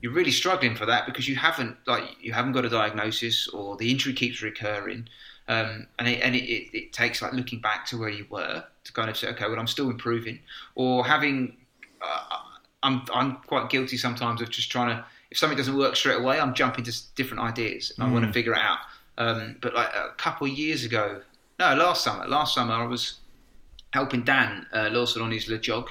you're 0.00 0.12
really 0.12 0.30
struggling 0.30 0.74
for 0.74 0.86
that 0.86 1.06
because 1.06 1.28
you 1.28 1.36
haven't 1.36 1.76
like 1.86 2.04
you 2.20 2.32
haven't 2.32 2.52
got 2.52 2.64
a 2.64 2.70
diagnosis 2.70 3.48
or 3.48 3.76
the 3.76 3.90
injury 3.90 4.12
keeps 4.12 4.42
recurring. 4.42 5.08
Um, 5.48 5.88
and 5.98 6.06
it, 6.06 6.20
and 6.22 6.36
it, 6.36 6.44
it, 6.44 6.76
it 6.76 6.92
takes 6.92 7.20
like 7.20 7.32
looking 7.32 7.60
back 7.60 7.84
to 7.86 7.98
where 7.98 8.08
you 8.08 8.24
were 8.30 8.62
to 8.84 8.92
kind 8.92 9.10
of 9.10 9.16
say, 9.16 9.28
okay, 9.30 9.46
well, 9.48 9.58
I'm 9.58 9.66
still 9.66 9.90
improving, 9.90 10.38
or 10.74 11.04
having. 11.04 11.56
Uh, 12.00 12.38
I'm 12.82 13.02
I'm 13.12 13.36
quite 13.46 13.68
guilty 13.68 13.96
sometimes 13.96 14.40
of 14.40 14.50
just 14.50 14.70
trying 14.70 14.96
to. 14.96 15.04
If 15.30 15.38
something 15.38 15.56
doesn't 15.56 15.76
work 15.76 15.96
straight 15.96 16.18
away, 16.18 16.40
I'm 16.40 16.54
jumping 16.54 16.84
to 16.84 17.14
different 17.14 17.42
ideas 17.42 17.92
and 17.96 18.06
I 18.06 18.12
want 18.12 18.26
to 18.26 18.32
figure 18.32 18.52
it 18.52 18.60
out. 18.60 18.78
Um, 19.16 19.56
but 19.60 19.74
like 19.74 19.94
a 19.94 20.12
couple 20.16 20.46
of 20.46 20.52
years 20.52 20.84
ago, 20.84 21.20
no, 21.58 21.74
last 21.74 22.02
summer, 22.02 22.26
last 22.26 22.54
summer 22.54 22.74
I 22.74 22.86
was 22.86 23.20
helping 23.92 24.22
Dan 24.22 24.66
uh, 24.72 24.88
Lawson 24.90 25.22
on 25.22 25.30
his 25.30 25.48
Le 25.48 25.58
Jog, 25.58 25.90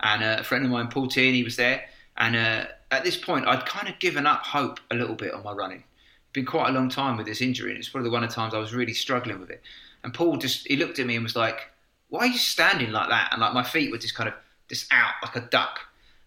and 0.00 0.22
uh, 0.22 0.36
a 0.40 0.44
friend 0.44 0.64
of 0.64 0.70
mine, 0.70 0.88
Paul 0.88 1.08
Tierney, 1.08 1.42
was 1.42 1.56
there. 1.56 1.84
And 2.16 2.36
uh, 2.36 2.66
at 2.90 3.04
this 3.04 3.16
point, 3.16 3.46
I'd 3.46 3.66
kind 3.66 3.88
of 3.88 3.98
given 3.98 4.26
up 4.26 4.44
hope 4.44 4.80
a 4.90 4.94
little 4.94 5.14
bit 5.14 5.34
on 5.34 5.42
my 5.42 5.52
running. 5.52 5.78
It'd 5.78 6.32
been 6.32 6.46
quite 6.46 6.68
a 6.68 6.72
long 6.72 6.88
time 6.88 7.16
with 7.16 7.26
this 7.26 7.40
injury, 7.40 7.70
and 7.70 7.78
it's 7.78 7.88
probably 7.88 8.10
one 8.10 8.22
of 8.22 8.30
the 8.30 8.34
times 8.34 8.54
I 8.54 8.58
was 8.58 8.74
really 8.74 8.94
struggling 8.94 9.40
with 9.40 9.50
it. 9.50 9.62
And 10.04 10.14
Paul 10.14 10.36
just 10.36 10.66
he 10.66 10.76
looked 10.76 10.98
at 10.98 11.06
me 11.06 11.16
and 11.16 11.24
was 11.24 11.36
like, 11.36 11.70
"Why 12.08 12.20
are 12.20 12.26
you 12.26 12.38
standing 12.38 12.92
like 12.92 13.08
that?" 13.08 13.30
And 13.32 13.40
like 13.40 13.54
my 13.54 13.64
feet 13.64 13.90
were 13.90 13.98
just 13.98 14.14
kind 14.14 14.28
of 14.28 14.34
just 14.68 14.92
out 14.92 15.14
like 15.22 15.36
a 15.36 15.40
duck. 15.40 15.80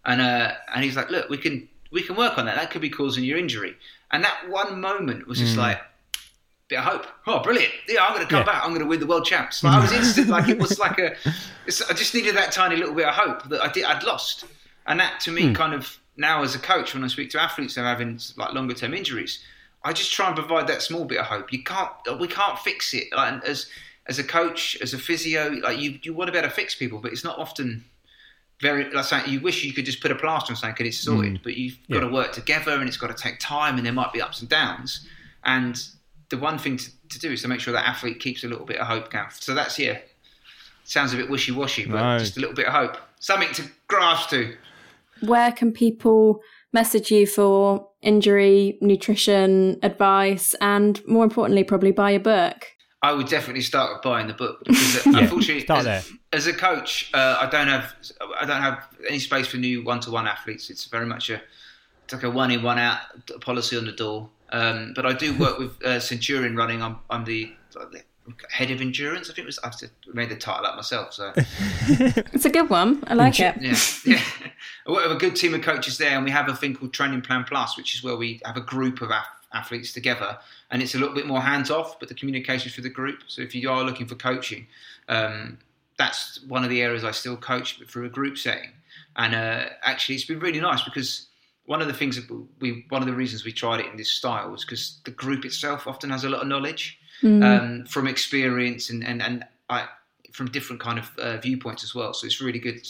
And 0.04 0.20
uh, 0.20 0.54
and 0.74 0.84
he's 0.84 0.98
like, 0.98 1.10
"Look, 1.10 1.30
we 1.30 1.38
can 1.38 1.70
we 1.92 2.02
can 2.02 2.16
work 2.16 2.38
on 2.38 2.46
that. 2.46 2.56
That 2.56 2.72
could 2.72 2.82
be 2.82 2.90
causing 2.90 3.24
your 3.24 3.38
injury." 3.38 3.76
And 4.12 4.24
that 4.24 4.50
one 4.50 4.82
moment 4.82 5.28
was 5.28 5.40
just 5.40 5.54
hmm. 5.54 5.62
like 5.62 5.82
bit 6.72 6.80
of 6.80 6.86
hope. 6.86 7.06
Oh, 7.28 7.44
brilliant! 7.44 7.72
Yeah, 7.88 8.04
I'm 8.04 8.14
going 8.14 8.26
to 8.26 8.30
come 8.30 8.40
Yeah. 8.40 8.54
back. 8.54 8.64
I'm 8.64 8.70
going 8.70 8.82
to 8.82 8.88
win 8.88 9.00
the 9.00 9.06
world 9.06 9.26
champs. 9.26 9.64
Like, 9.64 9.74
I 9.74 9.82
was 9.82 9.92
instant. 9.92 10.30
Like 10.30 10.48
it 10.48 10.58
was 10.58 10.80
like 10.80 10.98
a. 10.98 11.16
It's, 11.68 11.80
I 11.80 11.94
just 11.94 12.16
needed 12.16 12.36
that 12.38 12.52
tiny 12.52 12.76
little 12.76 12.96
bit 12.96 13.06
of 13.06 13.14
hope 13.14 13.48
that 13.50 13.62
I 13.62 13.72
did. 13.72 13.84
I'd 13.84 14.02
lost, 14.04 14.46
and 14.88 15.00
that 15.00 15.20
to 15.22 15.32
me, 15.32 15.50
hmm. 15.50 15.54
kind 15.54 15.76
of 15.76 16.00
now 16.18 16.42
as 16.42 16.56
a 16.56 16.60
coach, 16.60 16.96
when 16.96 17.04
I 17.04 17.08
speak 17.08 17.30
to 17.32 17.42
athletes 17.42 17.76
who 17.76 17.82
are 17.82 17.86
having 17.86 18.20
like 18.36 18.54
longer 18.54 18.74
term 18.74 18.96
injuries, 18.96 19.44
I 19.84 19.94
just 19.94 20.12
try 20.12 20.26
and 20.28 20.36
provide 20.36 20.66
that 20.68 20.82
small 20.82 21.06
bit 21.06 21.20
of 21.20 21.28
hope. 21.28 21.54
You 21.54 21.64
can't. 21.64 21.92
We 22.20 22.28
can't 22.28 22.58
fix 22.58 22.96
it. 22.96 23.08
Like 23.16 23.44
as 23.46 23.68
as 24.08 24.18
a 24.18 24.24
coach, 24.24 24.78
as 24.82 24.94
a 24.94 24.98
physio, 24.98 25.50
like 25.50 25.78
you 25.78 26.00
you 26.02 26.14
want 26.14 26.30
to 26.30 26.32
be 26.32 26.40
able 26.40 26.50
to 26.50 26.56
fix 26.56 26.74
people, 26.74 27.00
but 27.00 27.12
it's 27.12 27.24
not 27.24 27.38
often. 27.38 27.86
Very, 28.62 28.90
like 28.92 29.06
saying, 29.06 29.28
you 29.28 29.40
wish 29.40 29.64
you 29.64 29.74
could 29.74 29.86
just 29.86 30.02
put 30.02 30.12
a 30.12 30.16
plaster 30.16 30.54
on 30.54 30.56
something 30.56 30.76
and 30.80 30.88
it's 30.88 31.00
sorted, 31.00 31.34
mm. 31.34 31.44
but 31.44 31.58
you've 31.58 31.78
got 31.90 32.02
to 32.02 32.08
work 32.08 32.32
together 32.32 32.74
and 32.74 32.88
it's 32.88 32.98
got 32.98 33.16
to 33.16 33.22
take 33.22 33.40
time 33.40 33.78
and 33.78 33.86
there 33.86 33.94
might 33.94 34.14
be 34.14 34.22
ups 34.22 34.40
and 34.42 34.50
downs. 34.50 35.08
And 35.44 35.82
the 36.30 36.38
one 36.38 36.58
thing 36.58 36.78
to, 36.78 36.92
to 37.10 37.20
do 37.20 37.32
is 37.32 37.42
to 37.42 37.48
make 37.48 37.60
sure 37.60 37.74
that 37.74 37.88
athlete 37.88 38.20
keeps 38.20 38.44
a 38.44 38.48
little 38.48 38.66
bit 38.66 38.78
of 38.78 38.88
hope, 38.88 39.12
Gav. 39.12 39.34
So 39.34 39.56
that's 39.56 39.80
yeah. 39.80 40.00
Sounds 40.84 41.14
a 41.14 41.18
bit 41.18 41.30
wishy 41.30 41.52
washy, 41.52 41.86
but 41.86 42.02
No. 42.02 42.20
just 42.20 42.38
a 42.38 42.40
little 42.40 42.56
bit 42.56 42.68
of 42.68 42.74
hope, 42.74 42.98
something 43.20 43.52
to 43.54 43.64
grasp 43.88 44.30
to. 44.32 44.56
Where 45.22 45.52
can 45.52 45.72
people 45.72 46.42
message 46.74 47.12
you 47.12 47.28
for 47.28 47.88
injury, 48.02 48.78
nutrition 48.82 49.80
advice, 49.84 50.56
and 50.62 51.06
more 51.08 51.24
importantly, 51.24 51.64
probably 51.64 51.92
buy 51.92 52.12
your 52.12 52.20
book? 52.20 52.68
I 53.04 53.14
would 53.14 53.28
definitely 53.28 53.62
start 53.64 53.94
with 53.94 54.02
buying 54.04 54.28
the 54.28 54.34
book 54.34 54.60
because 54.66 55.08
uh, 55.08 55.12
unfortunately, 55.16 55.62
start 55.62 55.80
as, 55.80 55.86
there. 55.86 56.04
as 56.34 56.48
a 56.48 56.54
coach, 56.54 57.10
uh, 57.14 57.38
I 57.40 57.50
don't 57.50 57.68
have 57.68 57.94
I 58.40 58.46
don't 58.46 58.62
have 58.62 58.88
any 59.08 59.20
space 59.20 59.48
for 59.48 59.58
new 59.58 59.84
one 59.84 60.00
to 60.02 60.12
one 60.12 60.28
athletes. 60.28 60.70
It's 60.70 60.86
very 60.86 61.06
much 61.06 61.30
a 61.30 61.42
it's 62.04 62.14
like 62.14 62.24
a 62.24 62.30
one 62.30 62.52
in 62.52 62.62
one 62.62 62.78
out 62.78 63.00
policy 63.42 63.78
on 63.78 63.86
the 63.86 63.92
door. 63.92 64.30
Um, 64.52 64.94
but 64.96 65.06
I 65.06 65.14
do 65.14 65.38
work 65.40 65.58
with 65.60 65.84
uh, 65.84 66.00
Centurion 66.00 66.56
Running. 66.56 66.82
I'm 66.84 67.00
I'm 67.10 67.24
the 67.26 67.54
head 68.52 68.70
of 68.70 68.82
endurance. 68.82 69.30
I 69.30 69.34
think 69.34 69.46
it 69.46 69.48
was. 69.48 69.60
I've 69.64 69.74
made 70.14 70.30
the 70.30 70.36
title 70.36 70.66
up 70.66 70.76
myself. 70.76 71.14
So 71.14 71.34
It's 71.36 72.46
a 72.46 72.50
good 72.50 72.70
one. 72.70 73.04
I 73.08 73.16
like 73.16 73.40
it. 73.40 73.56
yeah, 73.62 73.76
yeah. 74.06 74.22
We 74.86 74.96
have 74.98 75.12
a 75.12 75.16
good 75.16 75.36
team 75.36 75.54
of 75.56 75.62
coaches 75.62 75.98
there, 75.98 76.12
and 76.16 76.24
we 76.24 76.32
have 76.32 76.48
a 76.48 76.56
thing 76.56 76.76
called 76.76 76.94
Training 76.94 77.22
Plan 77.22 77.44
Plus, 77.46 77.78
which 77.78 77.96
is 77.96 78.04
where 78.04 78.16
we 78.16 78.42
have 78.46 78.58
a 78.58 78.62
group 78.62 79.02
of 79.02 79.10
ath- 79.12 79.26
athletes 79.54 79.94
together, 79.94 80.38
and 80.70 80.82
it's 80.82 80.96
a 80.96 81.00
little 81.00 81.16
bit 81.16 81.28
more 81.28 81.42
hands 81.42 81.70
off, 81.70 82.00
but 82.00 82.10
the 82.10 82.16
communication 82.16 82.70
is 82.70 82.76
for 82.76 82.82
the 82.82 82.90
group. 82.90 83.24
So 83.28 83.42
if 83.42 83.54
you 83.54 83.70
are 83.70 83.84
looking 83.84 84.08
for 84.08 84.16
coaching, 84.16 84.68
um, 85.08 85.58
that's 85.98 86.42
one 86.48 86.64
of 86.64 86.70
the 86.70 86.82
areas 86.82 87.04
I 87.04 87.12
still 87.12 87.38
coach, 87.38 87.80
but 87.80 87.90
through 87.90 88.06
a 88.06 88.10
group 88.10 88.38
setting. 88.38 88.72
And 89.16 89.36
uh, 89.36 89.66
actually, 89.84 90.16
it's 90.16 90.26
been 90.26 90.40
really 90.40 90.60
nice 90.60 90.82
because 90.84 91.28
one 91.66 91.82
of 91.82 91.88
the 91.88 91.94
things 91.94 92.16
that 92.16 92.46
we, 92.60 92.86
one 92.90 93.02
of 93.02 93.08
the 93.08 93.14
reasons 93.14 93.46
we 93.46 93.52
tried 93.52 93.82
it 93.82 93.86
in 93.88 93.98
this 93.98 94.12
style 94.12 94.50
was 94.52 94.66
because 94.66 95.00
the 95.06 95.12
group 95.12 95.46
itself 95.46 95.88
often 95.88 96.10
has 96.10 96.24
a 96.24 96.30
lot 96.30 96.42
of 96.42 96.48
knowledge 96.48 96.98
um, 97.44 97.86
from 97.86 98.08
experience 98.08 98.90
and 98.90 99.04
and 99.06 99.22
and 99.22 99.46
I, 99.70 99.88
from 100.32 100.50
different 100.50 100.82
kind 100.82 100.98
of 101.00 101.12
uh, 101.20 101.38
viewpoints 101.38 101.84
as 101.84 101.94
well. 101.94 102.14
So 102.14 102.26
it's 102.26 102.42
really 102.42 102.60
good 102.60 102.88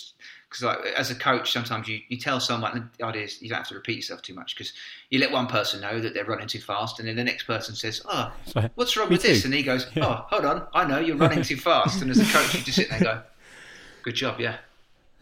because 0.52 0.64
like, 0.64 0.80
as 0.98 1.10
a 1.10 1.16
coach, 1.16 1.54
sometimes 1.54 1.88
you, 1.88 2.02
you 2.10 2.18
tell 2.18 2.42
someone 2.42 2.90
the 2.98 3.06
idea 3.06 3.24
is 3.24 3.42
you 3.42 3.48
don't 3.48 3.60
have 3.60 3.70
to 3.70 3.76
repeat 3.76 3.96
yourself 3.96 4.22
too 4.22 4.34
much 4.34 4.54
because 4.54 4.74
you 5.10 5.18
let 5.18 5.32
one 5.32 5.48
person 5.48 5.80
know 5.80 6.02
that 6.02 6.14
they're 6.14 6.26
running 6.26 6.48
too 6.48 6.60
fast, 6.60 7.00
and 7.00 7.08
then 7.08 7.16
the 7.16 7.24
next 7.24 7.44
person 7.46 7.74
says, 7.74 8.02
"Oh, 8.06 8.34
So, 8.48 8.70
what's 8.76 8.98
wrong 8.98 9.08
me 9.08 9.14
with 9.14 9.22
this?" 9.22 9.46
And 9.46 9.54
he 9.54 9.64
goes, 9.64 9.88
Yeah. 9.96 10.06
"Oh, 10.06 10.26
hold 10.30 10.44
on, 10.44 10.68
I 10.74 10.84
know 10.86 11.00
you're 11.00 11.16
running 11.16 11.42
too 11.42 11.56
fast." 11.56 12.02
And 12.02 12.12
as 12.12 12.20
a 12.20 12.26
coach, 12.26 12.54
you 12.54 12.60
just 12.62 12.76
sit 12.78 12.90
there 12.90 12.98
and 12.98 13.06
go, 13.06 13.22
"Good 14.04 14.16
job, 14.16 14.42
yeah." 14.42 14.58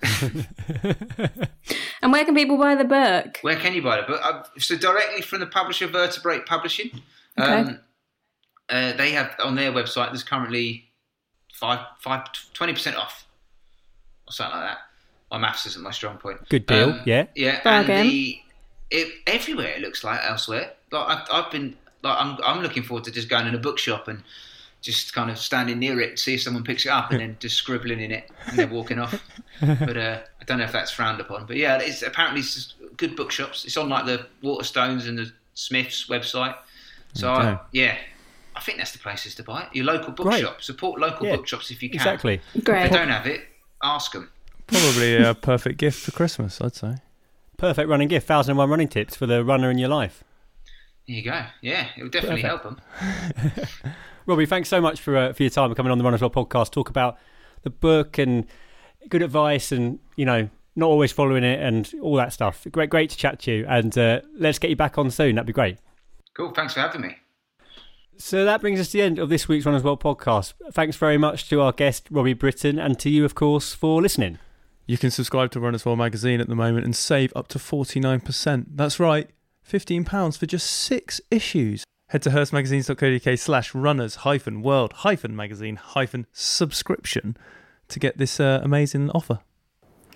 And 2.02 2.14
where 2.14 2.24
can 2.24 2.34
people 2.34 2.58
buy 2.58 2.76
the 2.76 2.86
book? 2.86 3.40
Where 3.42 3.58
can 3.58 3.74
you 3.74 3.82
buy 3.82 3.98
the 3.98 4.08
book? 4.08 4.22
uh, 4.24 4.44
so 4.58 4.78
directly 4.78 5.22
from 5.22 5.42
the 5.42 5.48
publisher, 5.48 5.86
Vertebrate 5.86 6.46
Publishing. 6.46 7.02
Okay. 7.38 7.52
Um, 7.52 7.80
uh, 8.70 8.94
they 8.94 9.12
have 9.12 9.36
on 9.44 9.56
their 9.56 9.72
website. 9.74 10.08
There's 10.08 10.24
currently 10.24 10.86
five, 11.54 11.86
five, 12.00 12.22
twenty 12.54 12.72
percent 12.74 12.96
off, 12.96 13.28
or 14.28 14.32
something 14.32 14.58
like 14.60 14.70
that. 14.70 14.78
My 15.32 15.38
maths 15.38 15.66
isn't 15.68 15.82
my 15.84 15.92
strong 15.92 16.18
point. 16.18 16.48
Good 16.50 16.66
deal, 16.66 16.90
Um, 16.92 17.02
yeah. 17.06 17.26
yeah. 17.36 17.62
Bargain. 17.64 17.96
And 17.98 18.10
the 18.10 18.40
it, 18.92 19.08
everywhere 19.28 19.68
it 19.68 19.82
looks 19.82 20.04
like 20.04 20.20
elsewhere. 20.24 20.72
Like 20.92 21.08
I've, 21.08 21.28
I've 21.32 21.52
been, 21.52 21.76
like 22.02 22.18
I'm, 22.20 22.38
I'm 22.44 22.62
looking 22.64 22.82
forward 22.84 23.04
to 23.06 23.12
just 23.12 23.30
going 23.30 23.46
in 23.46 23.54
a 23.54 23.60
bookshop 23.60 24.08
and 24.08 24.24
just 24.82 25.14
kind 25.14 25.30
of 25.30 25.38
standing 25.38 25.78
near 25.78 26.00
it, 26.00 26.18
see 26.18 26.34
if 26.36 26.42
someone 26.42 26.64
picks 26.64 26.86
it 26.86 26.90
up, 26.90 27.12
and 27.12 27.20
then 27.20 27.38
just 27.40 27.58
scribbling 27.58 28.00
in 28.00 28.12
it 28.12 28.30
and 28.48 28.58
then 28.58 28.70
walking 28.72 28.98
off. 29.00 29.22
But 29.62 29.98
uh, 29.98 30.20
I 30.42 30.44
don't 30.46 30.58
know 30.60 30.64
if 30.64 30.72
that's 30.72 30.90
frowned 30.90 31.20
upon. 31.20 31.46
But 31.46 31.58
yeah, 31.58 31.78
it's 31.80 32.02
apparently 32.02 32.40
it's 32.40 32.76
good 32.96 33.18
bookshops. 33.18 33.66
It's 33.66 33.76
on 33.76 33.90
like 33.90 34.06
the 34.06 34.26
Waterstones 34.42 35.06
and 35.08 35.18
the 35.20 35.30
Smiths 35.54 36.08
website. 36.08 36.56
So 37.14 37.30
I, 37.34 37.60
yeah, 37.74 37.98
I 38.56 38.62
think 38.62 38.78
that's 38.78 38.94
the 38.94 39.00
places 39.00 39.36
to 39.36 39.44
buy 39.44 39.64
it. 39.64 39.76
Your 39.76 39.84
local 39.84 40.14
Great. 40.14 40.42
bookshop. 40.42 40.62
Support 40.62 41.02
local 41.02 41.28
Yeah, 41.28 41.36
bookshops 41.36 41.72
if 41.72 41.84
you 41.84 41.90
can. 41.90 41.98
Exactly. 41.98 42.40
If 42.56 42.64
Great. 42.64 42.90
they 42.90 42.98
don't 42.98 43.10
have 43.10 43.28
it, 43.28 43.42
ask 43.84 44.14
them. 44.14 44.32
Probably 44.72 45.18
a 45.18 45.34
perfect 45.34 45.78
gift 45.78 46.00
for 46.00 46.12
Christmas, 46.12 46.62
I'd 46.62 46.76
say. 46.76 46.96
Perfect 47.58 47.90
running 47.90 48.08
gift. 48.08 48.28
Thousand 48.28 48.52
and 48.52 48.58
one 48.58 48.70
running 48.70 48.88
tips 48.88 49.16
for 49.16 49.26
the 49.26 49.44
runner 49.44 49.70
in 49.70 49.78
your 49.78 49.90
life. 49.90 50.24
There 51.08 51.16
you 51.18 51.24
go. 51.24 51.44
Yeah, 51.62 51.88
it 51.98 52.04
would 52.04 52.12
definitely 52.12 52.44
Perfect. 52.44 52.80
help 53.00 53.62
them. 53.74 53.94
Robbie, 54.26 54.46
thanks 54.46 54.70
so 54.70 54.80
much 54.80 55.02
for 55.02 55.18
uh, 55.18 55.34
for 55.34 55.44
your 55.44 55.50
time 55.50 55.66
and 55.66 55.76
coming 55.76 55.92
on 55.92 55.98
the 55.98 56.04
Runners 56.04 56.22
World 56.22 56.34
podcast. 56.34 56.72
Talk 56.72 56.90
about 56.90 57.18
the 57.64 57.70
book 57.72 58.18
and 58.18 58.46
good 59.10 59.24
advice, 59.24 59.72
and 59.72 60.00
you 60.16 60.26
know, 60.26 60.50
not 60.76 60.88
always 60.88 61.12
following 61.12 61.44
it 61.44 61.60
and 61.60 61.92
all 62.02 62.16
that 62.16 62.32
stuff. 62.32 62.66
Great, 62.72 62.92
great 62.92 63.10
to 63.10 63.18
chat 63.18 63.40
to 63.42 63.52
you, 63.52 63.66
and 63.68 63.98
uh, 63.98 64.22
let's 64.38 64.60
get 64.60 64.70
you 64.70 64.76
back 64.76 64.98
on 65.00 65.10
soon. 65.10 65.36
That'd 65.36 65.48
be 65.48 65.54
great. 65.54 65.78
Cool. 66.36 66.52
Thanks 66.54 66.76
for 66.76 66.82
having 66.82 67.02
me. 67.02 67.18
So 68.18 68.46
that 68.46 68.62
brings 68.62 68.80
us 68.80 68.88
to 68.92 68.98
the 68.98 69.02
end 69.02 69.18
of 69.18 69.30
this 69.30 69.48
week's 69.48 69.66
Runners 69.66 69.82
World 69.84 70.02
podcast. 70.02 70.54
Thanks 70.74 70.96
very 70.96 71.18
much 71.18 71.50
to 71.50 71.62
our 71.62 71.72
guest 71.72 72.08
Robbie 72.12 72.34
Britton, 72.34 72.78
and 72.78 73.00
to 73.00 73.10
you, 73.10 73.26
of 73.26 73.34
course, 73.34 73.74
for 73.74 74.02
listening. 74.02 74.38
You 74.90 74.98
can 74.98 75.12
subscribe 75.12 75.52
to 75.52 75.60
Runners 75.60 75.86
World 75.86 76.00
magazine 76.00 76.42
at 76.42 76.48
the 76.48 76.56
moment 76.56 76.84
and 76.84 76.96
save 76.96 77.32
up 77.36 77.48
to 77.50 77.60
49%. 77.60 78.66
That's 78.74 79.00
right, 79.00 79.30
£15 79.64 80.36
for 80.36 80.48
just 80.48 80.68
six 80.68 81.22
issues. 81.30 81.84
Head 82.08 82.24
to 82.24 82.32
hearstmagazines.co.uk 82.32 83.38
slash 83.38 83.76
runners 83.76 84.16
hyphen 84.16 84.64
world 84.64 84.94
hyphen 84.94 85.36
magazine 85.36 85.76
hyphen 85.76 86.26
subscription 86.34 87.38
to 87.88 88.00
get 88.00 88.18
this 88.18 88.40
uh, 88.40 88.62
amazing 88.64 89.12
offer. 89.12 89.42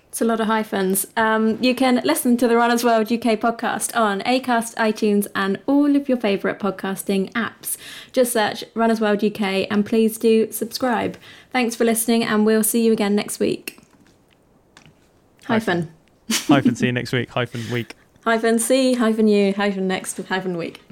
It's 0.08 0.20
a 0.20 0.24
lot 0.24 0.40
of 0.40 0.48
hyphens. 0.48 1.06
Um, 1.16 1.56
you 1.62 1.76
can 1.76 2.00
listen 2.04 2.36
to 2.38 2.48
the 2.48 2.56
Runners 2.56 2.82
World 2.82 3.12
UK 3.12 3.38
podcast 3.38 3.96
on 3.96 4.22
Acast, 4.22 4.74
iTunes, 4.74 5.28
and 5.36 5.60
all 5.66 5.94
of 5.94 6.08
your 6.08 6.18
favourite 6.18 6.58
podcasting 6.58 7.30
apps. 7.34 7.76
Just 8.10 8.32
search 8.32 8.64
Runners 8.74 9.00
World 9.00 9.22
UK 9.22 9.68
and 9.70 9.86
please 9.86 10.18
do 10.18 10.50
subscribe. 10.50 11.16
Thanks 11.52 11.76
for 11.76 11.84
listening, 11.84 12.24
and 12.24 12.44
we'll 12.44 12.64
see 12.64 12.84
you 12.84 12.92
again 12.92 13.14
next 13.14 13.38
week. 13.38 13.73
Hyphen. 15.44 15.92
hyphen 16.30 16.74
see 16.74 16.86
you 16.86 16.92
next 16.92 17.12
week 17.12 17.28
hyphen 17.30 17.70
week. 17.72 17.94
Hyphen 18.24 18.58
see. 18.58 18.94
hyphen 18.94 19.28
you. 19.28 19.52
hyphen 19.52 19.86
next, 19.86 20.16
hyphen 20.16 20.56
week. 20.56 20.82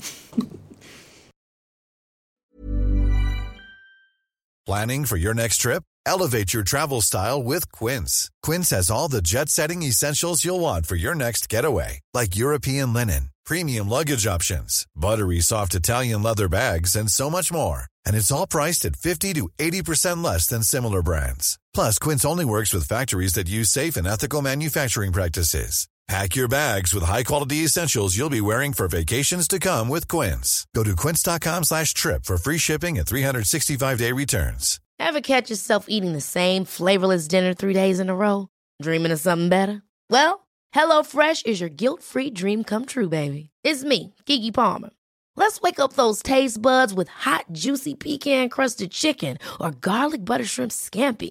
Planning 4.66 5.06
for 5.06 5.16
your 5.16 5.34
next 5.34 5.56
trip? 5.58 5.82
Elevate 6.06 6.52
your 6.52 6.62
travel 6.62 7.00
style 7.00 7.42
with 7.42 7.70
Quince. 7.72 8.30
Quince 8.42 8.70
has 8.70 8.90
all 8.90 9.08
the 9.08 9.22
jet 9.22 9.48
setting 9.48 9.82
essentials 9.82 10.44
you'll 10.44 10.60
want 10.60 10.86
for 10.86 10.94
your 10.96 11.14
next 11.14 11.48
getaway, 11.48 12.00
like 12.14 12.36
European 12.36 12.92
linen, 12.92 13.30
premium 13.44 13.88
luggage 13.88 14.26
options, 14.26 14.86
buttery 14.94 15.40
soft 15.40 15.74
Italian 15.74 16.22
leather 16.22 16.48
bags, 16.48 16.94
and 16.94 17.10
so 17.10 17.28
much 17.28 17.52
more. 17.52 17.86
And 18.06 18.14
it's 18.14 18.30
all 18.30 18.46
priced 18.46 18.84
at 18.84 18.96
50 18.96 19.32
to 19.34 19.48
80% 19.58 20.22
less 20.22 20.46
than 20.46 20.62
similar 20.62 21.02
brands. 21.02 21.58
Plus, 21.74 21.98
Quince 21.98 22.24
only 22.24 22.44
works 22.44 22.74
with 22.74 22.88
factories 22.88 23.34
that 23.34 23.48
use 23.48 23.70
safe 23.70 23.96
and 23.96 24.06
ethical 24.06 24.42
manufacturing 24.42 25.12
practices. 25.12 25.88
Pack 26.08 26.34
your 26.34 26.48
bags 26.48 26.92
with 26.92 27.04
high-quality 27.04 27.58
essentials 27.58 28.16
you'll 28.16 28.28
be 28.28 28.40
wearing 28.40 28.72
for 28.72 28.88
vacations 28.88 29.46
to 29.48 29.58
come 29.58 29.88
with 29.88 30.08
Quince. 30.08 30.66
Go 30.74 30.82
to 30.82 30.96
quince.com 30.96 31.64
slash 31.64 31.94
trip 31.94 32.24
for 32.24 32.36
free 32.36 32.58
shipping 32.58 32.98
and 32.98 33.06
365-day 33.06 34.12
returns. 34.12 34.80
Ever 34.98 35.20
catch 35.20 35.48
yourself 35.48 35.86
eating 35.88 36.12
the 36.12 36.20
same 36.20 36.64
flavorless 36.64 37.28
dinner 37.28 37.54
three 37.54 37.72
days 37.72 38.00
in 38.00 38.10
a 38.10 38.14
row? 38.16 38.48
Dreaming 38.82 39.12
of 39.12 39.20
something 39.20 39.48
better? 39.48 39.82
Well, 40.10 40.46
HelloFresh 40.74 41.46
is 41.46 41.60
your 41.60 41.70
guilt-free 41.70 42.30
dream 42.30 42.64
come 42.64 42.84
true, 42.84 43.08
baby. 43.08 43.50
It's 43.62 43.84
me, 43.84 44.14
Keke 44.26 44.52
Palmer. 44.52 44.90
Let's 45.36 45.60
wake 45.62 45.80
up 45.80 45.94
those 45.94 46.22
taste 46.22 46.60
buds 46.60 46.92
with 46.92 47.08
hot, 47.08 47.46
juicy 47.52 47.94
pecan-crusted 47.94 48.90
chicken 48.90 49.38
or 49.60 49.70
garlic 49.70 50.24
butter 50.24 50.44
shrimp 50.44 50.72
scampi. 50.72 51.30